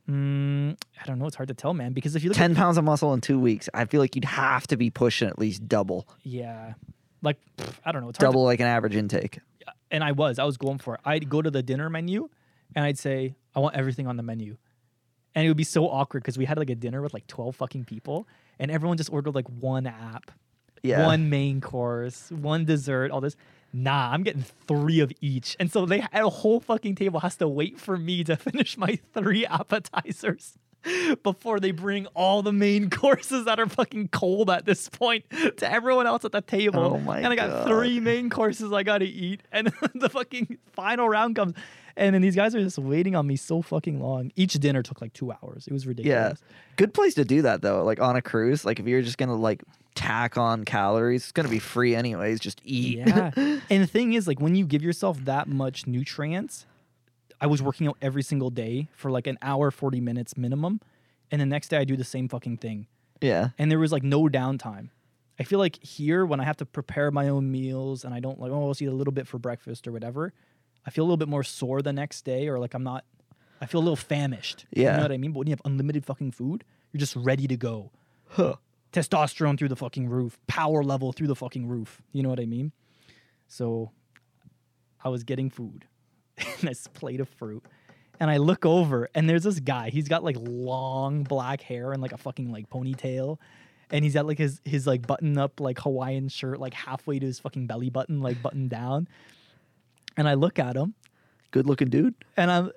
[0.08, 1.26] Mm, I don't know.
[1.26, 1.92] It's hard to tell, man.
[1.92, 4.14] Because if you look, at, 10 pounds of muscle in two weeks, I feel like
[4.14, 6.74] you'd have to be pushing at least double, yeah,
[7.22, 8.10] like pff, I don't know.
[8.10, 9.38] It's hard to double like an average intake.
[9.90, 11.00] and I was, I was going for it.
[11.04, 12.28] I'd go to the dinner menu
[12.76, 14.56] and I'd say, I want everything on the menu.
[15.34, 17.56] And it would be so awkward because we had like a dinner with like 12
[17.56, 18.28] fucking people
[18.58, 20.30] and everyone just ordered like one app,
[20.82, 21.06] Yeah.
[21.06, 23.36] one main course, one dessert, all this.
[23.76, 25.56] Nah, I'm getting three of each.
[25.58, 28.78] And so they had a whole fucking table has to wait for me to finish
[28.78, 30.56] my three appetizers
[31.22, 35.70] before they bring all the main courses that are fucking cold at this point to
[35.70, 36.80] everyone else at the table.
[36.80, 37.68] Oh my and I got God.
[37.68, 41.54] three main courses I gotta eat, and the fucking final round comes,
[41.96, 44.32] and then these guys are just waiting on me so fucking long.
[44.36, 45.66] Each dinner took like two hours.
[45.66, 46.40] It was ridiculous.
[46.40, 46.54] Yeah.
[46.76, 47.84] Good place to do that though.
[47.84, 49.62] Like on a cruise, like if you're just to like
[49.94, 52.40] tack on calories, it's to be free anyways.
[52.40, 52.98] Just eat.
[52.98, 53.30] Yeah.
[53.36, 56.66] and the thing is, like, when you give yourself that much nutrients,
[57.40, 60.80] I was working out every single day for like an hour, 40 minutes minimum.
[61.30, 62.86] And the next day I do the same fucking thing.
[63.20, 63.50] yeah.
[63.58, 64.90] And there was like no downtime.
[65.38, 68.38] I feel like here, when I have to prepare my own meals and I don't
[68.40, 70.32] like, oh, I'll eat a little bit for breakfast or whatever,
[70.86, 73.04] I feel a little bit more sore the next day or like I'm not,
[73.60, 74.64] I feel a little famished.
[74.70, 74.92] Yeah.
[74.92, 75.32] You know what I mean?
[75.32, 76.62] But when you have unlimited fucking food,
[76.92, 77.90] you're just ready to go
[78.28, 78.56] Huh.
[78.92, 82.00] testosterone through the fucking roof, power level through the fucking roof.
[82.12, 82.70] You know what I mean?
[83.48, 83.90] So
[85.02, 85.86] I was getting food,
[86.60, 87.64] this plate of fruit,
[88.20, 89.90] and I look over and there's this guy.
[89.90, 93.38] He's got like long black hair and like a fucking like ponytail.
[93.90, 97.26] And he's got like his his like button up like Hawaiian shirt like halfway to
[97.26, 99.08] his fucking belly button like buttoned down.
[100.16, 100.94] And I look at him
[101.50, 102.14] Good looking dude.
[102.36, 102.72] and I'm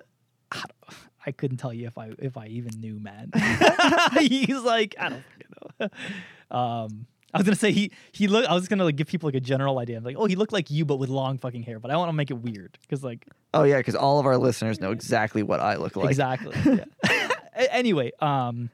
[0.52, 0.62] I
[1.26, 3.30] I couldn't tell you if I if I even knew, man.
[4.18, 5.90] He's like I don't fucking
[6.50, 6.56] know.
[6.56, 8.46] Um, I was gonna say he he look.
[8.46, 9.98] I was gonna like give people like a general idea.
[9.98, 11.78] I'm like, oh, he looked like you, but with long fucking hair.
[11.78, 14.36] But I want to make it weird because like Oh yeah, because all of our
[14.38, 16.08] listeners know exactly what I look like.
[16.08, 16.56] exactly.
[17.04, 17.28] yeah.
[17.70, 18.70] Anyway, um,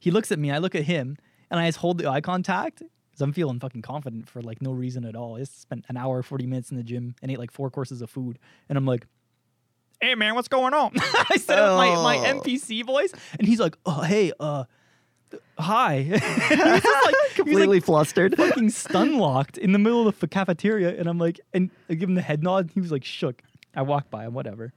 [0.00, 0.50] he looks at me.
[0.50, 1.16] I look at him,
[1.50, 4.72] and I just hold the eye contact because I'm feeling fucking confident for like no
[4.72, 5.36] reason at all.
[5.36, 8.02] I just spent an hour, forty minutes in the gym and ate like four courses
[8.02, 8.38] of food,
[8.68, 9.06] and I'm like.
[9.98, 10.92] Hey man, what's going on?
[11.30, 12.40] I said with my, my Oh.
[12.40, 14.64] NPC voice, and he's like, "Oh, hey, uh,
[15.58, 18.36] hi." he's just like, he was like Completely flustered.
[18.36, 22.08] fucking stun locked in the middle of the cafeteria, and I'm like, and I give
[22.08, 22.70] him the head nod.
[22.74, 23.42] He was like shook.
[23.74, 24.72] I walked by him, whatever.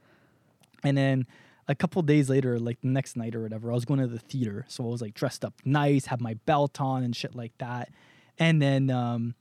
[0.84, 1.26] And then
[1.68, 4.18] a couple days later, like the next night or whatever, I was going to the
[4.18, 7.52] theater, so I was like dressed up nice, have my belt on and shit like
[7.58, 7.90] that.
[8.38, 9.34] And then um,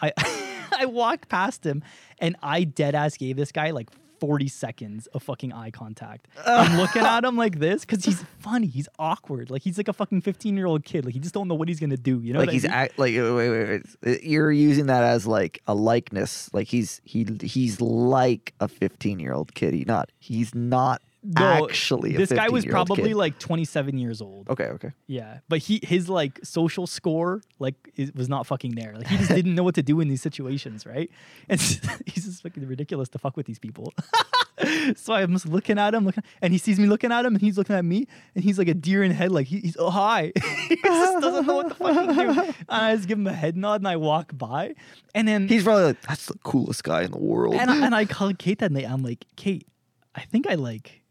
[0.00, 0.12] I
[0.76, 1.82] I walked past him,
[2.18, 3.90] and I dead ass gave this guy like.
[4.20, 6.28] 40 seconds of fucking eye contact.
[6.46, 8.66] I'm looking at him like this because he's funny.
[8.66, 9.50] He's awkward.
[9.50, 11.04] Like he's like a fucking 15 year old kid.
[11.04, 12.20] Like he just don't know what he's gonna do.
[12.20, 12.72] You know, like what I he's mean?
[12.72, 14.22] act, like wait, wait, wait, wait.
[14.24, 16.50] You're using that as like a likeness.
[16.52, 19.74] Like he's he he's like a 15 year old kid.
[19.74, 21.02] He not he's not
[21.36, 22.12] Actually.
[22.12, 23.16] This guy was probably kid.
[23.16, 24.48] like 27 years old.
[24.50, 24.92] okay, okay.
[25.06, 28.94] Yeah, but he his like social score like it was not fucking there.
[28.96, 31.10] Like he just didn't know what to do in these situations, right?
[31.48, 31.60] And
[32.06, 33.92] he's just fucking ridiculous to fuck with these people.
[34.96, 37.40] so I'm just looking at him, looking, and he sees me looking at him, and
[37.40, 39.46] he's looking at me, and he's like a deer in headlight.
[39.46, 40.32] He, he's oh hi,
[40.68, 42.40] he just doesn't know what the fuck to do.
[42.40, 44.74] And I just give him a head nod, and I walk by,
[45.14, 47.54] and then He's probably like that's the coolest guy in the world.
[47.54, 48.88] and I, and I call Kate that night.
[48.88, 49.66] I'm like, Kate,
[50.14, 51.02] I think I like,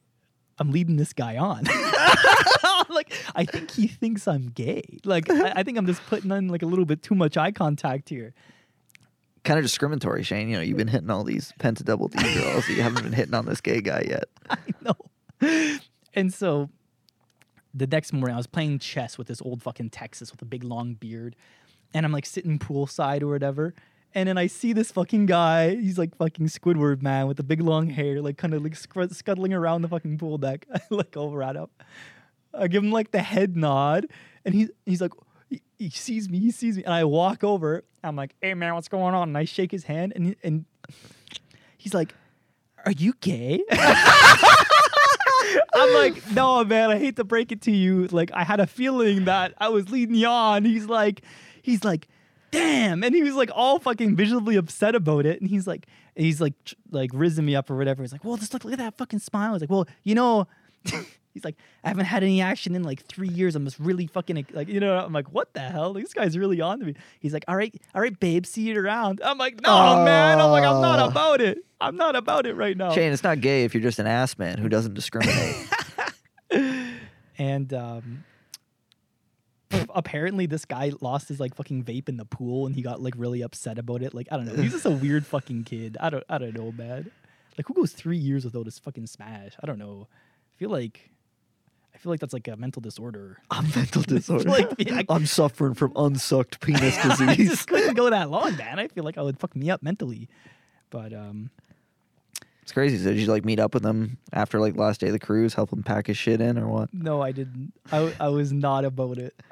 [0.59, 1.63] I'm leading this guy on.
[2.89, 4.99] like, I think he thinks I'm gay.
[5.03, 7.51] Like, I, I think I'm just putting on like a little bit too much eye
[7.51, 8.33] contact here.
[9.43, 10.49] Kind of discriminatory, Shane.
[10.49, 12.67] You know, you've been hitting all these penta double D girls.
[12.69, 14.25] you haven't been hitting on this gay guy yet.
[14.49, 15.79] I know.
[16.13, 16.69] And so
[17.73, 20.63] the next morning, I was playing chess with this old fucking Texas with a big
[20.63, 21.35] long beard.
[21.93, 23.73] And I'm like sitting poolside or whatever.
[24.15, 25.75] And then I see this fucking guy.
[25.75, 29.53] He's like fucking Squidward man with the big long hair, like kind of like scuttling
[29.53, 30.65] around the fucking pool deck.
[30.73, 31.67] I look over at him.
[32.53, 34.07] I give him like the head nod.
[34.45, 35.11] And he, he's like,
[35.49, 36.83] he, he sees me, he sees me.
[36.83, 37.83] And I walk over.
[38.03, 39.29] I'm like, hey man, what's going on?
[39.29, 40.13] And I shake his hand.
[40.15, 40.65] And, and
[41.77, 42.13] he's like,
[42.85, 43.63] are you gay?
[45.73, 48.07] I'm like, no, man, I hate to break it to you.
[48.07, 50.65] Like, I had a feeling that I was leading you on.
[50.65, 51.21] He's like,
[51.61, 52.07] he's like,
[52.53, 53.03] damn.
[53.03, 55.41] And he was like all fucking visually upset about it.
[55.41, 55.85] And he's like,
[56.15, 56.53] he's like,
[56.91, 58.01] like rizzing me up or whatever.
[58.03, 59.53] He's like, well, just look, look at that fucking smile.
[59.53, 60.47] He's like, well, you know,
[61.33, 63.55] he's like, I haven't had any action in like three years.
[63.55, 65.93] I'm just really fucking like, you know, I'm like, what the hell?
[65.93, 66.95] This guy's really on to me.
[67.19, 69.21] He's like, all right, all right, babe, see you around.
[69.23, 70.39] I'm like, no, man.
[70.39, 71.07] I'm like, I'm not Oh.
[71.07, 71.59] about it.
[71.81, 72.93] I'm not about it right now.
[72.93, 75.67] Shane, it's not gay if you're just an ass man who doesn't discriminate.
[77.37, 78.23] and um
[79.95, 83.13] apparently this guy lost his like fucking vape in the pool and he got like
[83.17, 84.13] really upset about it.
[84.13, 84.53] Like i don't know.
[84.61, 85.97] He's just a weird fucking kid.
[85.99, 87.11] I don't i don't know man.
[87.57, 89.53] Like who goes three years without his fucking smash?
[89.61, 90.07] I don't know.
[90.11, 91.09] I feel like
[91.93, 93.37] i feel like that's like a mental disorder.
[93.51, 94.49] A mental disorder.
[94.49, 97.49] like, I- I'm suffering from unsucked penis i disease.
[97.49, 98.79] just couldn't go that long man.
[98.79, 100.27] I feel like i would fuck me up mentally.
[100.89, 101.49] But um
[102.63, 102.97] It's crazy.
[102.97, 105.53] So did you like meet up with him after like last day of the cruise,
[105.53, 106.93] help him pack his shit in or what?
[106.93, 107.73] No, I didn't.
[107.91, 109.35] I, I was not about it.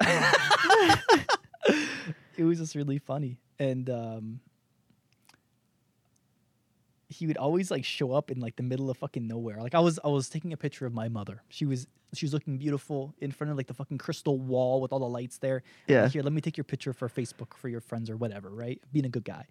[2.38, 3.36] it was just really funny.
[3.58, 4.40] And um,
[7.08, 9.60] he would always like show up in like the middle of fucking nowhere.
[9.60, 11.42] Like I was I was taking a picture of my mother.
[11.50, 14.90] She was she was looking beautiful in front of like the fucking crystal wall with
[14.90, 15.62] all the lights there.
[15.86, 16.04] Yeah.
[16.04, 18.80] like, Here, let me take your picture for Facebook for your friends or whatever, right?
[18.90, 19.46] Being a good guy.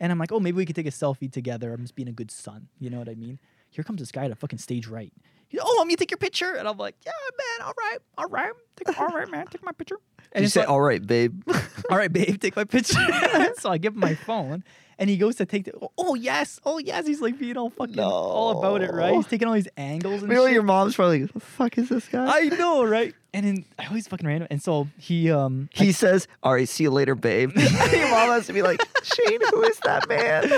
[0.00, 1.72] And I'm like, oh, maybe we could take a selfie together.
[1.72, 2.68] I'm just being a good son.
[2.78, 3.38] You know what I mean?
[3.70, 5.12] Here comes this guy to fucking stage right.
[5.48, 6.54] He's, oh, let me to take your picture.
[6.54, 8.52] And I'm like, yeah, man, all right, all right.
[8.76, 9.98] Take, all right, man, take my picture.
[10.32, 11.42] And you say, like, all right, babe?
[11.90, 13.04] all right, babe, take my picture.
[13.58, 14.62] so I give him my phone,
[14.96, 15.72] and he goes to take the.
[15.98, 17.04] Oh yes, oh yes.
[17.04, 19.12] He's like being all fucking all about it, right?
[19.12, 20.54] He's taking all these angles and Meanwhile, shit.
[20.54, 22.30] your mom's probably like, the fuck is this guy?
[22.32, 23.12] I know, right?
[23.32, 24.48] And then I always fucking random.
[24.50, 27.52] And so he um he says, all right, see you later, babe.
[27.56, 30.50] your mom has to be like, Shane, who is that man?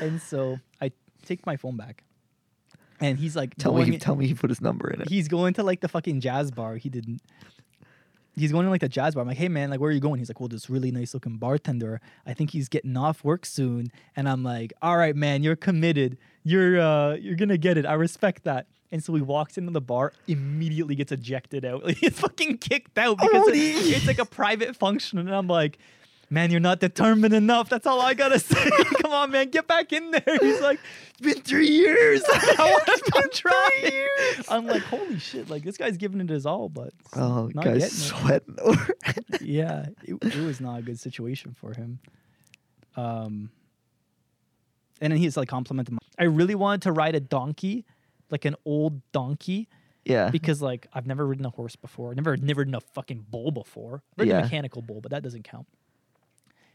[0.00, 0.92] and so I
[1.24, 2.04] take my phone back,
[3.00, 5.08] and he's like, Tell me, tell me he put his number in it.
[5.08, 6.76] he's going to like the fucking jazz bar.
[6.76, 7.20] He didn't.
[8.40, 9.22] He's going to like the jazz bar.
[9.22, 10.18] I'm like, hey man, like where are you going?
[10.18, 12.00] He's like, well, this really nice looking bartender.
[12.26, 13.92] I think he's getting off work soon.
[14.16, 16.16] And I'm like, all right, man, you're committed.
[16.42, 17.86] You're uh you're gonna get it.
[17.86, 18.66] I respect that.
[18.92, 21.84] And so he walks into the bar, immediately gets ejected out.
[21.86, 23.54] Like, he's fucking kicked out because it-
[23.96, 25.18] it's like a private function.
[25.18, 25.78] And I'm like,
[26.30, 27.68] man, you're not determined enough.
[27.68, 28.70] That's all I gotta say.
[29.02, 30.38] Come on, man, get back in there.
[30.40, 30.78] He's like,
[31.10, 32.22] it's been three years.
[32.32, 34.44] I want to trying.
[34.48, 35.50] I'm like, holy shit!
[35.50, 38.56] Like this guy's giving it his all, but Oh, not guy's getting sweating.
[39.42, 41.98] Yeah, it, it was not a good situation for him.
[42.96, 43.50] Um,
[45.00, 45.94] and then he's like complimenting.
[45.94, 47.84] My, I really wanted to ride a donkey,
[48.30, 49.68] like an old donkey,
[50.04, 50.28] yeah.
[50.30, 52.14] because like I've never ridden a horse before.
[52.14, 54.02] Never, never ridden a fucking bull before.
[54.12, 54.40] I've ridden Yeah.
[54.40, 55.66] a mechanical bull, but that doesn't count.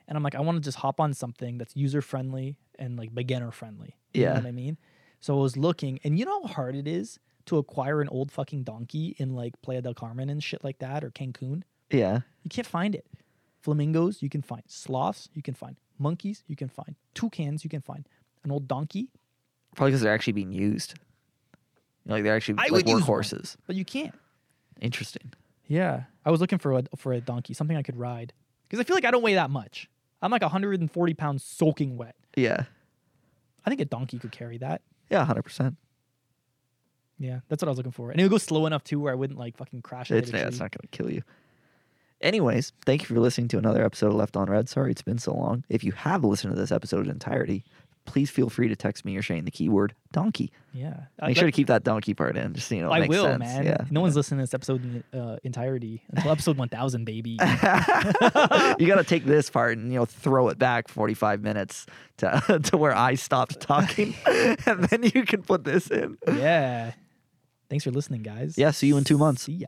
[0.07, 3.14] And I'm like, I want to just hop on something that's user friendly and like
[3.14, 3.95] beginner friendly.
[4.14, 4.30] You Yeah.
[4.30, 4.77] know what I mean?
[5.19, 8.32] So I was looking, and you know how hard it is to acquire an old
[8.32, 11.64] fucking donkey in like Playa del Carmen and shit like that or Cancun.
[11.90, 12.19] Yeah.
[12.44, 13.06] You can't find it.
[13.61, 14.64] Flamingos, you can find.
[14.68, 15.76] Sloths, you can find.
[15.98, 16.95] Monkeys, you can find.
[17.15, 18.07] Toucans, you can find.
[18.44, 19.10] An old donkey,
[19.76, 20.94] Probably because they're actually being used.
[22.06, 23.02] Like they're actually I like would one.
[23.02, 23.57] horses.
[23.65, 24.14] but you can't.
[24.80, 25.34] Interesting.
[25.68, 28.34] Yeah, I was looking for a for a donkey, something I could ride,
[28.68, 29.90] because I feel like I don't weigh that much.
[30.22, 32.16] I'm like 140 pounds soaking wet.
[32.36, 32.66] Yeah.
[33.66, 34.82] I think a donkey could carry that.
[35.10, 35.78] Yeah, hundred percent.
[37.18, 39.12] Yeah, that's what I was looking for, and it would go slow enough too, where
[39.12, 40.12] I wouldn't like fucking crash.
[40.12, 41.22] It's, yeah, it's not gonna kill you.
[42.22, 44.68] Anyways, thank you for listening to another episode of Left on Red.
[44.68, 45.64] Sorry it's been so long.
[45.70, 47.64] If you have listened to this episode in entirety,
[48.06, 50.52] please feel free to text me or Shane the keyword donkey.
[50.73, 52.91] Yeah, Make sure to keep that donkey part in, just so you know.
[52.91, 53.40] I will, sense.
[53.40, 53.65] man.
[53.65, 53.77] Yeah.
[53.90, 57.32] No one's listening to this episode in uh, entirety until episode 1000, baby.
[57.32, 61.86] you got to take this part and you know throw it back 45 minutes
[62.18, 66.18] to to where I stopped talking, and then you can put this in.
[66.27, 66.94] yeah.
[67.69, 68.57] Thanks for listening, guys.
[68.57, 69.44] Yeah, see you in two months.
[69.44, 69.68] See ya.